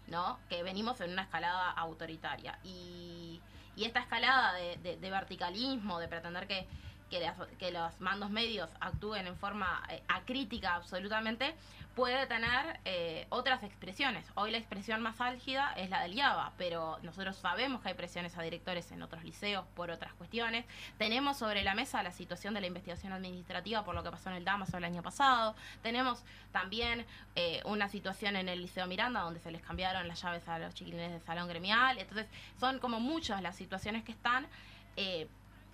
¿no? 0.08 0.40
Que 0.50 0.64
venimos 0.64 1.02
en 1.02 1.12
una 1.12 1.24
escalada 1.24 1.72
autoritaria. 1.72 2.60
Y, 2.64 3.42
esta 3.78 4.02
escalada 4.02 4.52
de, 4.56 4.98
verticalismo, 5.10 6.00
de 6.00 6.10
pretender 6.10 6.48
que, 6.48 6.68
que, 7.10 7.72
los 7.72 8.02
mandos 8.02 8.30
medios 8.30 8.70
actúen 8.82 9.26
en 9.26 9.38
forma 9.38 9.82
eh, 9.90 10.04
acrítica 10.10 10.76
absolutamente, 10.76 11.56
puede 11.96 12.28
tener 12.28 12.80
eh, 12.86 13.26
otras 13.30 13.64
expresiones. 13.64 14.26
Hoy 14.36 14.52
la 14.52 14.58
expresión 14.58 15.02
más 15.02 15.20
álgida 15.20 15.74
es 15.74 15.90
la 15.90 16.02
del 16.02 16.14
IABA, 16.14 16.54
pero 16.58 16.98
nosotros 17.04 17.36
sabemos 17.38 17.82
que 17.82 17.90
hay 17.90 17.94
presiones 17.94 18.38
a 18.38 18.42
directores 18.42 18.92
en 18.92 19.02
otros 19.02 19.24
liceos 19.24 19.66
por 19.76 19.92
otras 19.92 20.14
cuestiones. 20.14 20.66
Tenemos 20.98 21.38
sobre 21.38 21.64
la 21.64 21.76
mesa 21.76 22.02
la 22.04 22.12
situación 22.12 22.54
de 22.54 22.62
la 22.62 22.68
investigación 22.68 23.12
administrativa 23.14 23.84
por 23.84 23.96
lo 23.96 24.04
que 24.04 24.12
pasó 24.12 24.30
en 24.30 24.38
el 24.38 24.46
Damaso 24.46 24.78
el 24.78 24.84
año 24.84 25.04
pasado. 25.04 25.56
Tenemos 25.82 26.24
también 26.52 27.06
eh, 27.36 27.62
una 27.66 27.90
situación 27.90 28.36
en 28.36 28.50
el 28.50 28.62
Liceo 28.62 28.88
Miranda 28.88 29.22
donde 29.22 29.40
se 29.40 29.52
les 29.52 29.62
cambiaron 29.62 30.08
las 30.08 30.22
llaves 30.22 30.48
a 30.48 30.60
los 30.60 30.74
chiquilines 30.74 31.12
del 31.12 31.22
salón 31.22 31.48
gremial. 31.48 31.98
Entonces 31.98 32.28
son 32.60 32.80
como 32.80 33.00
muchas 33.00 33.42
las 33.42 33.56
situaciones 33.56 34.04
que 34.04 34.12
están. 34.12 34.48
Eh, 34.96 35.28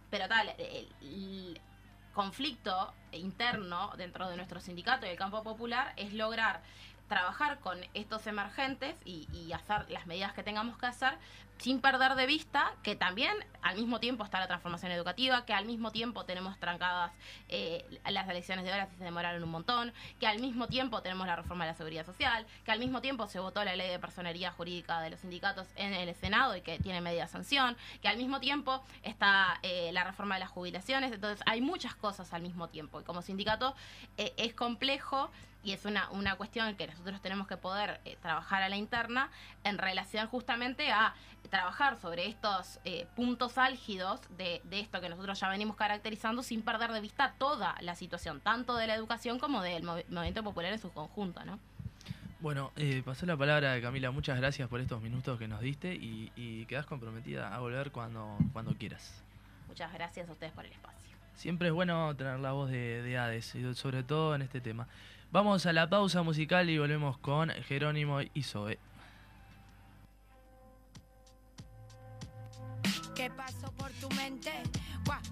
pero 0.10 0.28
tal, 0.28 0.54
el, 0.58 1.60
conflicto 2.16 2.94
interno 3.12 3.92
dentro 3.98 4.28
de 4.30 4.38
nuestro 4.38 4.60
sindicato 4.60 5.06
y 5.06 5.10
el 5.10 5.18
campo 5.18 5.44
popular 5.44 5.94
es 5.98 6.14
lograr 6.14 6.64
trabajar 7.08 7.60
con 7.60 7.80
estos 7.94 8.26
emergentes 8.28 8.96
y, 9.06 9.26
hacer 9.54 9.90
las 9.90 10.06
medidas 10.06 10.34
que 10.34 10.44
tengamos 10.44 10.78
que 10.78 10.86
hacer 10.86 11.18
sin 11.60 11.80
perder 11.80 12.16
de 12.16 12.26
vista 12.26 12.74
que 12.84 12.96
también 12.98 13.34
al 13.62 13.78
mismo 13.78 14.02
tiempo 14.02 14.26
está 14.26 14.40
la 14.40 14.48
transformación 14.48 14.92
educativa, 14.92 15.46
que 15.46 15.54
al 15.54 15.66
mismo 15.66 15.92
tiempo 15.92 16.26
tenemos 16.26 16.60
trancadas 16.60 17.14
eh, 17.48 17.86
las 18.10 18.28
elecciones 18.28 18.66
de 18.66 18.74
horas 18.74 18.90
y 18.94 18.98
se 18.98 19.06
demoraron 19.06 19.42
un 19.42 19.50
montón, 19.50 19.94
que 20.20 20.28
al 20.28 20.40
mismo 20.40 20.68
tiempo 20.68 21.02
tenemos 21.02 21.26
la 21.26 21.38
reforma 21.38 21.64
de 21.66 21.72
la 21.72 21.78
seguridad 21.78 22.06
social, 22.06 22.46
que 22.66 22.72
al 22.72 22.80
mismo 22.80 23.00
tiempo 23.00 23.28
se 23.28 23.40
votó 23.40 23.64
la 23.64 23.76
ley 23.76 23.90
de 23.90 24.00
personería 24.00 24.52
jurídica 24.52 25.00
de 25.00 25.12
los 25.12 25.22
sindicatos 25.22 25.68
en 25.78 25.94
el 25.94 26.14
Senado 26.16 26.58
y 26.58 26.62
que 26.62 26.78
tiene 26.80 27.00
media 27.00 27.28
sanción, 27.28 27.78
que 28.02 28.10
al 28.10 28.18
mismo 28.18 28.42
tiempo 28.42 28.84
está 29.04 29.60
eh, 29.64 29.92
la 29.94 30.04
reforma 30.04 30.36
de 30.36 30.42
las 30.42 30.50
jubilaciones, 30.50 31.14
entonces 31.14 31.42
hay 31.46 31.62
muchas 31.62 31.96
cosas 31.96 32.34
al 32.34 32.42
mismo 32.42 32.68
tiempo 32.68 33.00
y 33.00 33.04
como 33.06 33.22
sindicato 33.22 33.76
eh, 34.18 34.34
es 34.38 34.54
complejo 34.54 35.32
y 35.66 35.74
es 35.74 35.84
una, 35.86 36.10
una 36.12 36.36
cuestión 36.36 36.74
que 36.76 36.88
nosotros 36.88 37.20
tenemos 37.22 37.48
que 37.48 37.58
poder 37.58 38.00
eh, 38.06 38.18
trabajar 38.22 38.62
a 38.62 38.70
la 38.70 38.78
interna 38.78 39.32
en 39.64 39.80
relación 39.80 40.28
justamente 40.28 40.92
a 40.92 41.16
trabajar 41.50 42.00
sobre 42.00 42.28
estos 42.28 42.80
eh, 42.86 43.08
puntos 43.16 43.58
álgidos 43.58 44.22
de, 44.38 44.62
de, 44.64 44.80
esto 44.80 45.02
que 45.02 45.10
nosotros 45.10 45.40
ya 45.40 45.50
venimos 45.50 45.76
caracterizando 45.76 46.44
sin 46.44 46.62
perder 46.62 46.92
de 46.92 47.02
vista 47.02 47.34
toda 47.38 47.76
la 47.82 47.96
situación, 47.96 48.42
tanto 48.42 48.76
de 48.76 48.88
la 48.88 48.96
educación 48.96 49.40
como 49.40 49.62
del 49.64 49.84
movi 49.84 50.04
movimiento 50.10 50.44
popular 50.44 50.72
en 50.72 50.80
su 50.80 50.92
conjunto, 50.92 51.44
¿no? 51.44 51.60
Bueno, 52.42 52.72
eh, 52.76 53.02
pasó 53.04 53.26
la 53.26 53.36
palabra 53.36 53.74
de 53.74 53.82
Camila, 53.82 54.12
muchas 54.12 54.38
gracias 54.38 54.70
por 54.70 54.80
estos 54.80 55.02
minutos 55.02 55.40
que 55.40 55.48
nos 55.48 55.62
diste 55.62 55.96
y, 55.96 56.32
y 56.36 56.66
quedas 56.68 56.86
comprometida 56.86 57.56
a 57.56 57.60
volver 57.60 57.92
cuando, 57.92 58.38
cuando 58.54 58.76
quieras. 58.76 59.24
Muchas 59.68 59.92
gracias 59.92 60.30
a 60.30 60.32
ustedes 60.32 60.54
por 60.54 60.66
el 60.66 60.72
espacio. 60.72 60.95
Siempre 61.36 61.68
es 61.68 61.74
bueno 61.74 62.16
tener 62.16 62.40
la 62.40 62.54
voz 62.54 62.70
de, 62.70 63.02
de 63.02 63.18
Hades, 63.18 63.54
sobre 63.74 64.04
todo 64.04 64.36
en 64.36 64.42
este 64.42 64.62
tema. 64.62 64.88
Vamos 65.32 65.66
a 65.66 65.74
la 65.74 65.90
pausa 65.90 66.24
musical 66.24 66.70
y 66.70 66.78
volvemos 66.78 67.18
con 67.18 67.50
Jerónimo 67.50 68.22
y 68.22 68.44
Zoe. 68.44 68.80
¿Qué 73.16 73.30
pasó 73.30 73.72
por 73.74 73.92
tu 73.92 74.10
mente? 74.12 74.52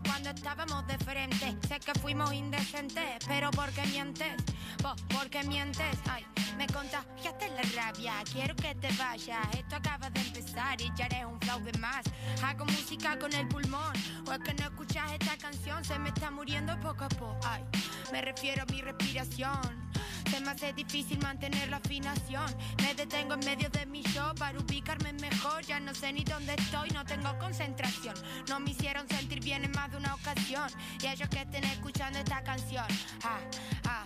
Cuando 0.06 0.30
estábamos 0.30 0.86
de 0.88 0.98
frente, 1.00 1.58
sé 1.68 1.80
que 1.80 1.94
fuimos 2.00 2.32
indecentes, 2.34 3.26
pero 3.28 3.52
¿por 3.52 3.70
qué 3.72 3.86
mientes? 3.88 4.36
¿Vos 4.82 5.02
por 5.10 5.30
qué 5.30 5.44
mientes? 5.44 5.98
Ay, 6.10 6.26
me 6.58 6.68
contagiaste 6.68 7.50
la 7.50 7.62
rabia, 7.76 8.14
quiero 8.32 8.56
que 8.56 8.76
te 8.76 8.90
vayas. 8.94 9.46
Esto 9.58 9.76
acaba 9.76 10.10
de 10.10 10.22
empezar 10.22 10.80
y 10.82 10.92
ya 10.96 11.06
eres 11.06 11.26
un 11.26 11.40
flow 11.42 11.60
de 11.62 11.78
más. 11.80 12.06
Hago 12.44 12.66
música 12.66 13.18
con 13.18 13.34
el 13.34 13.48
pulmón, 13.48 13.94
o 14.28 14.34
es 14.34 14.40
que 14.40 14.54
no 14.54 14.64
escuchas 14.66 15.12
esta 15.12 15.38
canción, 15.38 15.84
se 15.84 15.98
me 16.00 16.10
está 16.10 16.30
muriendo 16.32 16.80
poco 16.80 17.06
a 17.06 17.10
poco. 17.10 17.40
Ay, 17.44 17.64
me 18.12 18.22
refiero 18.22 18.64
a 18.64 18.66
mi 18.66 18.82
respiración. 18.82 19.92
Se 20.30 20.40
me 20.42 20.52
hace 20.52 20.74
difícil 20.74 21.20
mantener 21.20 21.70
la 21.70 21.78
afinación. 21.78 22.46
Me 22.82 22.94
detengo 22.96 23.36
en 23.36 23.40
medio 23.42 23.70
de 23.70 23.86
mi 23.86 24.04
show 24.04 24.34
para 24.36 24.60
ubicarme 24.60 25.14
mejor. 25.14 25.64
Ya 25.64 25.80
no 25.80 25.94
sé 25.94 26.12
ni 26.14 26.24
dónde 26.24 26.56
estoy, 26.56 26.90
no 26.90 27.06
tengo 27.06 27.38
concentración. 27.40 28.16
No 28.50 28.60
me 28.60 28.72
hicieron 28.72 29.08
sentir 29.08 29.40
bien 29.42 29.64
en 29.64 29.72
más 29.72 29.92
de 29.92 29.98
una 29.98 30.16
ocasión. 30.16 30.70
Y 31.02 31.08
ellos 31.08 31.30
que 31.30 31.42
estén 31.42 31.64
escuchando 31.66 32.20
esta 32.20 32.44
canción. 32.44 32.86
Ah, 33.24 33.40
ah. 33.86 34.06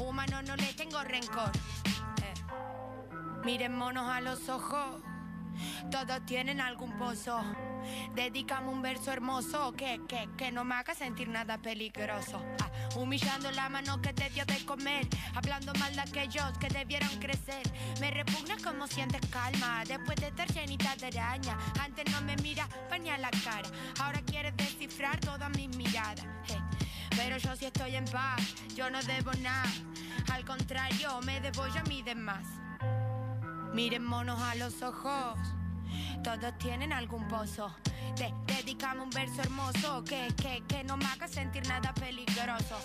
Humano 0.00 0.42
no 0.42 0.56
le 0.56 0.72
tengo 0.74 1.02
rencor. 1.02 1.50
Eh. 2.22 2.34
Miren 3.44 3.74
monos 3.76 4.08
a 4.08 4.20
los 4.20 4.48
ojos. 4.48 5.09
Todos 5.90 6.24
tienen 6.26 6.60
algún 6.60 6.96
pozo. 6.98 7.42
Dedícame 8.14 8.68
un 8.68 8.82
verso 8.82 9.10
hermoso 9.10 9.72
que, 9.72 10.00
que, 10.06 10.28
que 10.36 10.52
no 10.52 10.64
me 10.64 10.74
haga 10.74 10.94
sentir 10.94 11.28
nada 11.28 11.58
peligroso. 11.58 12.42
Ah, 12.60 12.70
humillando 12.96 13.50
la 13.50 13.68
mano 13.68 14.00
que 14.00 14.12
te 14.12 14.30
dio 14.30 14.44
de 14.44 14.64
comer. 14.64 15.06
Hablando 15.34 15.72
mal 15.74 15.94
de 15.94 16.02
aquellos 16.02 16.58
que 16.58 16.68
debieron 16.68 17.08
crecer. 17.18 17.62
Me 18.00 18.10
repugna 18.10 18.56
como 18.62 18.86
sientes 18.86 19.20
calma. 19.30 19.84
Después 19.86 20.16
de 20.16 20.28
estar 20.28 20.50
llenita 20.52 20.94
de 20.96 21.06
araña. 21.18 21.56
Antes 21.80 22.04
no 22.12 22.20
me 22.22 22.36
mira 22.36 22.68
ni 23.00 23.10
a 23.10 23.18
la 23.18 23.30
cara. 23.30 23.68
Ahora 24.00 24.20
quieres 24.22 24.56
descifrar 24.56 25.18
todas 25.20 25.50
mis 25.56 25.74
miradas. 25.76 26.26
Pero 27.16 27.38
yo 27.38 27.56
sí 27.56 27.66
estoy 27.66 27.96
en 27.96 28.04
paz. 28.06 28.40
Yo 28.74 28.90
no 28.90 29.02
debo 29.02 29.32
nada. 29.40 29.70
Al 30.32 30.44
contrario, 30.44 31.20
me 31.22 31.40
debo 31.40 31.66
yo 31.68 31.80
a 31.80 31.84
mí 31.84 32.02
demás. 32.02 32.46
Miren 33.72 34.04
monos 34.04 34.40
a 34.40 34.56
los 34.56 34.82
ojos. 34.82 35.59
Todos 36.22 36.56
tienen 36.58 36.92
algún 36.92 37.26
pozo. 37.28 37.74
Te 38.16 38.34
dedicamos 38.46 39.04
un 39.04 39.10
verso 39.10 39.40
hermoso 39.40 40.04
que, 40.04 40.28
que, 40.36 40.62
que 40.68 40.84
no 40.84 40.96
me 40.96 41.06
haga 41.06 41.26
sentir 41.28 41.66
nada 41.68 41.94
peligroso. 41.94 42.76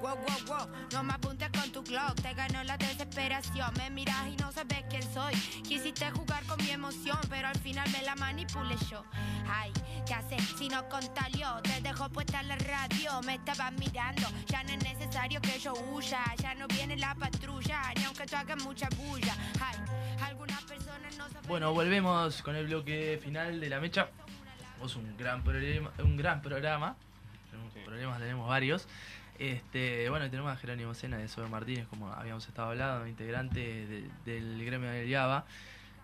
Wow, 0.00 0.16
wow, 0.16 0.46
wow, 0.46 0.68
no 0.92 1.02
me 1.02 1.14
apuntes 1.14 1.48
con 1.50 1.72
tu 1.72 1.82
clock. 1.82 2.14
Te 2.20 2.34
ganó 2.34 2.62
la 2.64 2.76
desesperación. 2.76 3.72
Me 3.76 3.90
miras 3.90 4.28
y 4.28 4.36
no 4.36 4.52
sabes 4.52 4.84
quién 4.88 5.02
soy. 5.12 5.34
Quisiste 5.62 6.10
jugar 6.10 6.44
con 6.44 6.58
mi 6.58 6.70
emoción, 6.70 7.18
pero 7.28 7.48
al 7.48 7.58
final 7.58 7.88
me 7.90 8.02
la 8.02 8.14
manipulé 8.14 8.76
yo. 8.90 9.02
Ay, 9.48 9.72
¿qué 10.06 10.14
haces 10.14 10.42
si 10.58 10.68
no 10.68 10.88
contalio? 10.88 11.60
Te 11.62 11.80
dejo 11.80 12.08
puesta 12.10 12.42
la 12.42 12.56
radio. 12.56 13.20
Me 13.22 13.34
estabas 13.34 13.72
mirando. 13.72 14.28
Ya 14.46 14.62
no 14.62 14.72
es 14.74 14.84
necesario 14.84 15.40
que 15.40 15.58
yo 15.58 15.72
huya. 15.90 16.22
Ya 16.40 16.54
no 16.54 16.68
viene 16.68 16.96
la 16.96 17.14
patrulla. 17.14 17.92
Ni 17.96 18.04
aunque 18.04 18.26
tú 18.26 18.36
hagas 18.36 18.62
mucha 18.62 18.88
bulla. 18.96 19.34
Ay, 19.60 19.76
algunas 20.22 20.62
personas. 20.62 20.83
Bueno, 21.46 21.72
volvemos 21.74 22.42
con 22.42 22.56
el 22.56 22.66
bloque 22.66 23.18
final 23.22 23.60
de 23.60 23.68
la 23.68 23.80
mecha. 23.80 24.08
Tenemos 24.72 24.96
un 24.96 25.16
gran 25.16 25.42
problema, 25.42 25.90
un 25.98 26.16
gran 26.16 26.40
programa. 26.42 26.96
Tenemos 27.50 27.72
Sí. 27.72 27.80
problemas, 27.84 28.18
tenemos 28.18 28.48
varios. 28.48 28.88
Este, 29.38 30.08
bueno, 30.10 30.30
tenemos 30.30 30.52
a 30.52 30.56
Jerónimo 30.56 30.94
Sena 30.94 31.18
de 31.18 31.28
Sober 31.28 31.50
Martínez, 31.50 31.86
como 31.88 32.08
habíamos 32.12 32.46
estado 32.46 32.68
hablando, 32.70 33.06
integrante 33.06 33.60
de- 33.60 34.08
del 34.24 34.64
gremio 34.64 34.90
del 34.90 35.08
Yaba. 35.08 35.44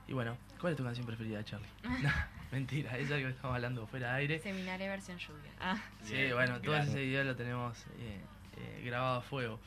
Y 0.09 0.13
bueno, 0.13 0.37
¿cuál 0.61 0.73
es 0.73 0.77
tu 0.77 0.85
canción 0.85 1.07
preferida, 1.07 1.45
Charlie? 1.45 1.69
No, 2.03 2.11
mentira, 2.53 2.99
es 2.99 3.11
algo 3.11 3.29
que 3.29 3.33
estamos 3.35 3.55
hablando 3.55 3.87
fuera 3.87 4.09
de 4.13 4.19
aire. 4.19 4.39
Seminario 4.41 4.89
versión 4.89 5.19
lluvia. 5.19 5.53
Ah, 5.61 5.77
Sí, 6.03 6.15
Bien, 6.15 6.35
bueno, 6.35 6.61
todo 6.61 6.77
ese 6.77 7.01
video 7.01 7.25
lo 7.25 7.37
tenemos 7.37 7.79
eh, 7.99 8.21
eh, 8.59 8.83
grabado 8.85 9.19
a 9.19 9.23
fuego. 9.23 9.61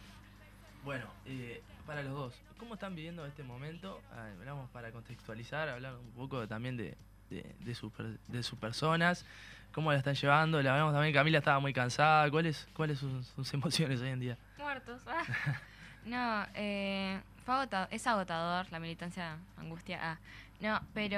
Bueno, 0.84 1.06
eh, 1.26 1.62
para 1.86 2.02
los 2.04 2.14
dos, 2.14 2.34
¿cómo 2.58 2.74
están 2.74 2.96
viviendo 2.96 3.26
este 3.26 3.44
momento? 3.44 4.02
Ah, 4.14 4.28
hablamos 4.38 4.70
para 4.72 4.92
contextualizar, 4.92 5.70
hablar 5.70 5.96
un 5.96 6.12
poco 6.12 6.46
también 6.48 6.76
de, 6.76 6.98
de, 7.30 7.56
de 7.60 7.76
sus 7.76 7.92
de 8.28 8.44
sus 8.44 8.60
personas, 8.60 9.26
cómo 9.74 9.92
la 9.92 9.98
están 9.98 10.16
llevando. 10.16 10.62
La 10.62 10.72
hablamos 10.74 10.94
también, 10.94 11.14
Camila 11.14 11.38
estaba 11.38 11.60
muy 11.60 11.74
cansada. 11.74 12.30
¿Cuáles 12.30 12.68
cuáles 12.74 13.00
sus, 13.00 13.28
sus 13.28 13.54
emociones 13.54 14.02
hoy 14.02 14.10
en 14.10 14.20
día? 14.20 14.38
muertos. 14.58 15.02
Ah. 15.08 15.24
No, 16.06 16.46
eh, 16.54 17.18
fue 17.46 17.54
agota- 17.56 17.88
es 17.90 18.06
agotador 18.08 18.70
la 18.74 18.80
militancia, 18.82 19.38
angustia. 19.56 20.00
Ah. 20.04 20.18
No, 20.60 20.82
pero 20.94 21.18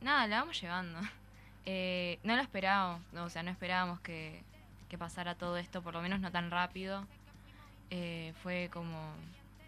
nada, 0.00 0.26
la 0.26 0.40
vamos 0.40 0.60
llevando. 0.60 0.98
Eh, 1.64 2.18
no 2.24 2.34
lo 2.34 2.42
esperábamos, 2.42 3.00
no, 3.12 3.22
o 3.22 3.30
sea, 3.30 3.44
no 3.44 3.50
esperábamos 3.52 4.00
que, 4.00 4.42
que 4.88 4.98
pasara 4.98 5.36
todo 5.36 5.56
esto, 5.58 5.80
por 5.80 5.94
lo 5.94 6.02
menos 6.02 6.18
no 6.18 6.32
tan 6.32 6.50
rápido. 6.50 7.06
Eh, 7.94 8.32
fue 8.42 8.70
como, 8.72 9.12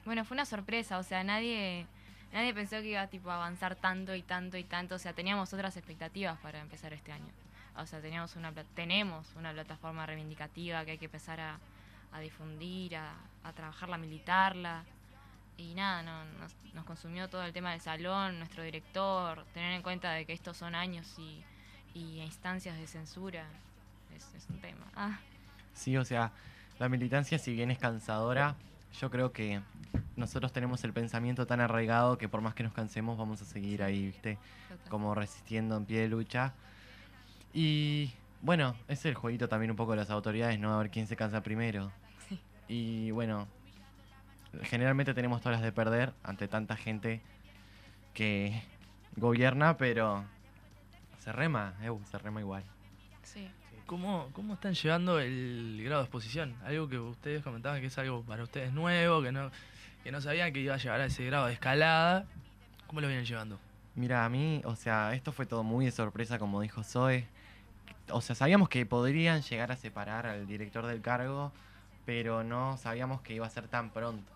bueno, 0.06 0.24
fue 0.24 0.34
una 0.34 0.46
sorpresa, 0.46 0.96
o 0.96 1.02
sea, 1.02 1.22
nadie, 1.22 1.86
nadie 2.32 2.54
pensó 2.54 2.76
que 2.76 2.88
iba 2.88 3.06
tipo, 3.08 3.30
a 3.30 3.34
avanzar 3.34 3.76
tanto 3.76 4.14
y 4.14 4.22
tanto 4.22 4.56
y 4.56 4.64
tanto, 4.64 4.94
o 4.94 4.98
sea, 4.98 5.12
teníamos 5.12 5.52
otras 5.52 5.76
expectativas 5.76 6.38
para 6.38 6.58
empezar 6.62 6.94
este 6.94 7.12
año. 7.12 7.28
O 7.76 7.84
sea, 7.84 8.00
teníamos 8.00 8.34
una, 8.36 8.50
tenemos 8.74 9.26
una 9.36 9.52
plataforma 9.52 10.06
reivindicativa 10.06 10.86
que 10.86 10.92
hay 10.92 10.98
que 10.98 11.04
empezar 11.04 11.38
a, 11.38 11.58
difundir, 12.18 12.96
a, 12.96 13.12
a 13.42 13.52
trabajarla, 13.52 13.96
a 13.96 13.98
militarla. 13.98 14.84
Y 15.58 15.74
nada, 15.74 16.02
no, 16.02 16.24
nos, 16.40 16.54
nos 16.72 16.86
consumió 16.86 17.28
todo 17.28 17.44
el 17.44 17.52
tema 17.52 17.72
del 17.72 17.82
salón, 17.82 18.38
nuestro 18.38 18.62
director, 18.62 19.44
tener 19.52 19.74
en 19.74 19.82
cuenta 19.82 20.12
de 20.12 20.24
que 20.24 20.32
estos 20.32 20.56
son 20.56 20.74
años 20.74 21.14
y, 21.18 21.44
instancias 21.94 22.78
de 22.78 22.86
censura, 22.86 23.44
es, 24.16 24.34
es 24.34 24.48
un 24.48 24.60
tema. 24.62 24.86
Ah, 24.96 25.18
Sí, 25.74 25.96
o 25.96 26.04
sea, 26.04 26.32
la 26.78 26.88
militancia 26.88 27.38
si 27.38 27.52
bien 27.52 27.70
es 27.70 27.78
cansadora, 27.78 28.56
yo 29.00 29.10
creo 29.10 29.32
que 29.32 29.60
nosotros 30.16 30.52
tenemos 30.52 30.84
el 30.84 30.92
pensamiento 30.92 31.46
tan 31.46 31.60
arraigado 31.60 32.18
que 32.18 32.28
por 32.28 32.40
más 32.40 32.54
que 32.54 32.62
nos 32.62 32.72
cansemos 32.72 33.18
vamos 33.18 33.42
a 33.42 33.44
seguir 33.44 33.82
ahí, 33.82 34.06
¿viste? 34.06 34.38
Como 34.88 35.14
resistiendo 35.14 35.76
en 35.76 35.84
pie 35.84 36.00
de 36.00 36.08
lucha. 36.08 36.54
Y 37.52 38.12
bueno, 38.42 38.74
es 38.88 39.04
el 39.04 39.14
jueguito 39.14 39.48
también 39.48 39.70
un 39.70 39.76
poco 39.76 39.92
de 39.92 39.98
las 39.98 40.10
autoridades, 40.10 40.58
¿no? 40.58 40.74
A 40.74 40.78
ver 40.78 40.90
quién 40.90 41.06
se 41.06 41.16
cansa 41.16 41.42
primero. 41.42 41.90
Sí. 42.28 42.40
Y 42.68 43.10
bueno, 43.10 43.48
generalmente 44.62 45.14
tenemos 45.14 45.40
todas 45.40 45.58
las 45.58 45.64
de 45.64 45.72
perder 45.72 46.12
ante 46.22 46.48
tanta 46.48 46.76
gente 46.76 47.20
que 48.12 48.62
gobierna, 49.16 49.76
pero 49.76 50.24
se 51.18 51.32
rema, 51.32 51.74
eh, 51.82 51.90
se 52.10 52.18
rema 52.18 52.40
igual. 52.40 52.64
Sí. 53.22 53.48
¿Cómo, 53.86 54.30
¿Cómo 54.32 54.54
están 54.54 54.72
llevando 54.72 55.20
el 55.20 55.78
grado 55.84 56.00
de 56.00 56.06
exposición? 56.06 56.56
Algo 56.64 56.88
que 56.88 56.98
ustedes 56.98 57.42
comentaban 57.42 57.82
que 57.82 57.88
es 57.88 57.98
algo 57.98 58.22
para 58.22 58.42
ustedes 58.42 58.72
nuevo, 58.72 59.22
que 59.22 59.30
no, 59.30 59.50
que 60.02 60.10
no 60.10 60.22
sabían 60.22 60.54
que 60.54 60.60
iba 60.60 60.74
a 60.74 60.78
llegar 60.78 61.02
a 61.02 61.06
ese 61.06 61.26
grado 61.26 61.46
de 61.46 61.52
escalada. 61.52 62.24
¿Cómo 62.86 63.02
lo 63.02 63.08
vienen 63.08 63.26
llevando? 63.26 63.58
Mira, 63.94 64.24
a 64.24 64.28
mí, 64.30 64.62
o 64.64 64.74
sea, 64.74 65.14
esto 65.14 65.32
fue 65.32 65.44
todo 65.44 65.62
muy 65.64 65.84
de 65.84 65.90
sorpresa, 65.90 66.38
como 66.38 66.62
dijo 66.62 66.82
Zoe. 66.82 67.26
O 68.10 68.22
sea, 68.22 68.34
sabíamos 68.34 68.70
que 68.70 68.86
podrían 68.86 69.42
llegar 69.42 69.70
a 69.70 69.76
separar 69.76 70.26
al 70.26 70.46
director 70.46 70.86
del 70.86 71.02
cargo, 71.02 71.52
pero 72.06 72.42
no 72.42 72.78
sabíamos 72.78 73.20
que 73.20 73.34
iba 73.34 73.46
a 73.46 73.50
ser 73.50 73.68
tan 73.68 73.90
pronto. 73.90 74.32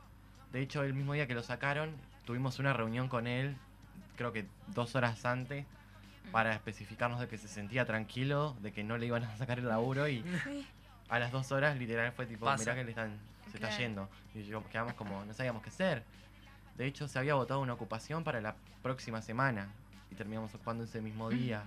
De 0.52 0.60
hecho, 0.60 0.82
el 0.82 0.92
mismo 0.92 1.14
día 1.14 1.26
que 1.26 1.34
lo 1.34 1.42
sacaron, 1.42 1.94
tuvimos 2.26 2.58
una 2.58 2.74
reunión 2.74 3.08
con 3.08 3.26
él, 3.26 3.56
creo 4.16 4.32
que 4.32 4.46
dos 4.74 4.94
horas 4.94 5.24
antes, 5.24 5.64
para 6.32 6.52
especificarnos 6.54 7.20
de 7.20 7.28
que 7.28 7.38
se 7.38 7.48
sentía 7.48 7.84
tranquilo, 7.86 8.56
de 8.60 8.72
que 8.72 8.84
no 8.84 8.98
le 8.98 9.06
iban 9.06 9.24
a 9.24 9.36
sacar 9.36 9.58
el 9.58 9.68
laburo 9.68 10.08
y 10.08 10.24
a 11.08 11.18
las 11.18 11.32
dos 11.32 11.50
horas 11.52 11.76
literal 11.78 12.12
fue 12.12 12.26
tipo, 12.26 12.44
Pasa. 12.46 12.62
mirá 12.62 12.74
que 12.74 12.84
le 12.84 12.90
están, 12.90 13.16
se 13.50 13.56
está 13.56 13.68
Claro. 13.68 13.82
yendo. 13.82 14.08
Y 14.34 14.44
yo 14.44 14.62
quedamos 14.68 14.94
como, 14.94 15.24
no 15.24 15.32
sabíamos 15.34 15.62
qué 15.62 15.70
hacer. 15.70 16.02
De 16.76 16.86
hecho, 16.86 17.08
se 17.08 17.18
había 17.18 17.34
votado 17.34 17.60
una 17.60 17.72
ocupación 17.72 18.24
para 18.24 18.40
la 18.40 18.54
próxima 18.82 19.20
semana 19.22 19.68
y 20.10 20.14
terminamos 20.14 20.54
ocupando 20.54 20.84
ese 20.84 21.00
mismo 21.00 21.28
día. 21.30 21.64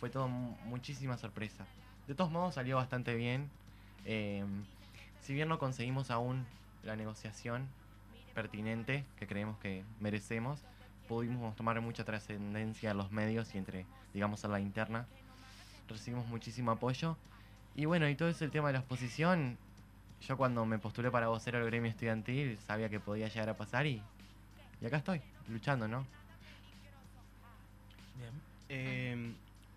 Fue 0.00 0.10
todo 0.10 0.28
mu- 0.28 0.56
muchísima 0.64 1.16
sorpresa. 1.16 1.64
De 2.08 2.14
todos 2.14 2.30
modos 2.30 2.54
salió 2.54 2.76
bastante 2.76 3.14
bien. 3.14 3.48
Eh, 4.04 4.44
si 5.20 5.32
bien 5.32 5.48
no 5.48 5.58
conseguimos 5.58 6.10
aún 6.10 6.44
la 6.82 6.96
negociación 6.96 7.68
pertinente 8.34 9.04
que 9.18 9.26
creemos 9.26 9.58
que 9.58 9.84
merecemos, 10.00 10.60
pudimos 11.12 11.54
tomar 11.56 11.78
mucha 11.82 12.04
trascendencia 12.04 12.90
en 12.92 12.96
los 12.96 13.12
medios 13.12 13.54
y 13.54 13.58
entre, 13.58 13.84
digamos, 14.14 14.42
en 14.44 14.52
la 14.52 14.60
interna. 14.60 15.06
Recibimos 15.88 16.26
muchísimo 16.26 16.70
apoyo. 16.70 17.18
Y 17.76 17.84
bueno, 17.84 18.08
y 18.08 18.14
todo 18.14 18.30
ese 18.30 18.48
tema 18.48 18.68
de 18.68 18.74
la 18.74 18.78
exposición, 18.78 19.58
yo 20.26 20.36
cuando 20.38 20.64
me 20.64 20.78
postulé 20.78 21.10
para 21.10 21.28
vocero 21.28 21.58
del 21.58 21.66
gremio 21.66 21.90
estudiantil 21.90 22.58
sabía 22.66 22.88
que 22.88 22.98
podía 22.98 23.28
llegar 23.28 23.50
a 23.50 23.56
pasar 23.56 23.86
y, 23.86 24.02
y 24.80 24.86
acá 24.86 24.96
estoy, 24.98 25.20
luchando, 25.48 25.86
¿no? 25.86 26.06
Bien. 28.18 28.32
Eh, 28.70 29.32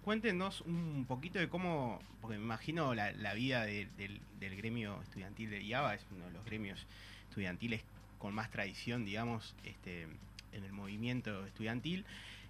cuéntenos 0.06 0.62
un 0.62 1.06
poquito 1.06 1.40
de 1.40 1.50
cómo, 1.50 2.00
porque 2.22 2.38
me 2.38 2.44
imagino 2.44 2.94
la, 2.96 3.12
la 3.12 3.34
vida 3.34 3.66
de- 3.66 3.88
del, 3.98 4.22
del 4.40 4.56
gremio 4.56 5.02
estudiantil 5.02 5.50
de 5.50 5.64
IABA 5.64 5.96
es 5.96 6.06
uno 6.16 6.26
de 6.26 6.32
los 6.32 6.46
gremios 6.46 6.86
estudiantiles 7.30 7.82
con 8.20 8.34
más 8.34 8.50
tradición, 8.52 9.04
digamos, 9.04 9.54
este, 9.66 10.08
en 10.56 10.64
el 10.64 10.72
movimiento 10.74 11.46
estudiantil. 11.46 12.06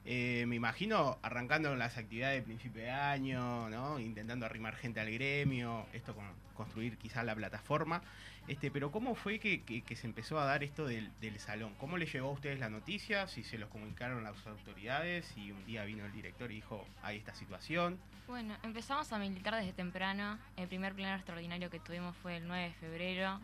Eh, 0.07 0.45
me 0.47 0.55
imagino 0.55 1.17
arrancando 1.23 1.69
con 1.69 1.79
las 1.79 1.97
actividades 1.97 2.39
de 2.41 2.43
principio 2.45 2.83
de 2.83 2.91
año, 2.91 3.69
¿no? 3.71 3.99
intentando 3.99 4.45
arrimar 4.45 4.75
gente 4.75 4.99
al 4.99 5.11
gremio, 5.11 5.87
esto 5.93 6.13
con 6.13 6.25
construir 6.53 6.97
quizás 6.97 7.25
la 7.25 7.33
plataforma. 7.35 8.01
Este, 8.47 8.69
pero 8.69 8.91
¿cómo 8.91 9.15
fue 9.15 9.39
que, 9.39 9.63
que- 9.63 9.95
se 9.95 10.05
empezó 10.05 10.39
a 10.39 10.45
dar 10.45 10.63
esto 10.63 10.85
del, 10.85 11.09
del 11.19 11.39
salón? 11.39 11.73
¿Cómo 11.79 11.97
le 11.97 12.05
llegó 12.05 12.27
a 12.29 12.31
ustedes 12.33 12.59
la 12.59 12.69
noticia? 12.69 13.27
Si 13.27 13.43
se 13.43 13.57
los 13.57 13.67
comunicaron 13.69 14.23
las 14.23 14.35
autoridades 14.45 15.33
y 15.35 15.51
un 15.51 15.65
día 15.65 15.83
vino 15.85 16.05
el 16.05 16.11
director 16.11 16.51
y 16.51 16.55
dijo, 16.55 16.85
hay 17.01 17.17
esta 17.17 17.33
situación. 17.33 17.97
Bueno, 18.27 18.55
empezamos 18.61 19.11
a 19.11 19.17
militar 19.17 19.55
desde 19.55 19.73
temprano. 19.73 20.37
El 20.57 20.67
primer 20.67 20.93
pleno 20.93 21.15
extraordinario 21.15 21.71
que 21.71 21.79
tuvimos 21.79 22.15
fue 22.17 22.37
el 22.37 22.47
9 22.47 22.65
de 22.65 22.73
febrero. 22.75 23.39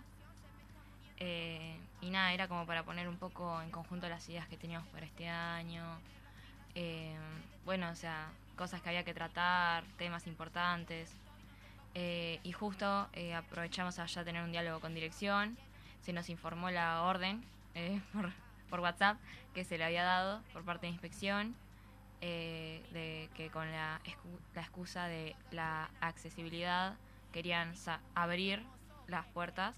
Eh, 1.17 1.75
era 2.15 2.47
como 2.47 2.65
para 2.65 2.83
poner 2.83 3.07
un 3.07 3.17
poco 3.17 3.61
en 3.61 3.71
conjunto 3.71 4.07
las 4.09 4.27
ideas 4.29 4.47
que 4.47 4.57
teníamos 4.57 4.87
para 4.89 5.05
este 5.05 5.27
año. 5.27 5.83
Eh, 6.75 7.17
bueno, 7.65 7.89
o 7.89 7.95
sea, 7.95 8.29
cosas 8.55 8.81
que 8.81 8.89
había 8.89 9.03
que 9.03 9.13
tratar, 9.13 9.83
temas 9.97 10.27
importantes. 10.27 11.09
Eh, 11.93 12.39
y 12.43 12.51
justo 12.51 13.09
eh, 13.13 13.33
aprovechamos 13.33 13.99
a 13.99 14.05
ya 14.05 14.23
tener 14.23 14.43
un 14.43 14.51
diálogo 14.51 14.79
con 14.79 14.93
dirección. 14.93 15.57
Se 16.01 16.13
nos 16.13 16.29
informó 16.29 16.69
la 16.69 17.01
orden 17.03 17.43
eh, 17.75 18.01
por, 18.13 18.31
por 18.69 18.79
WhatsApp 18.79 19.17
que 19.53 19.65
se 19.65 19.77
le 19.77 19.83
había 19.83 20.03
dado 20.03 20.41
por 20.53 20.63
parte 20.63 20.85
de 20.85 20.93
inspección 20.93 21.55
de 22.21 23.29
que 23.33 23.49
con 23.49 23.71
la, 23.71 23.99
la 24.53 24.61
excusa 24.61 25.07
de 25.07 25.35
la 25.49 25.89
accesibilidad 26.01 26.93
querían 27.33 27.73
abrir 28.13 28.63
las 29.07 29.25
puertas 29.25 29.75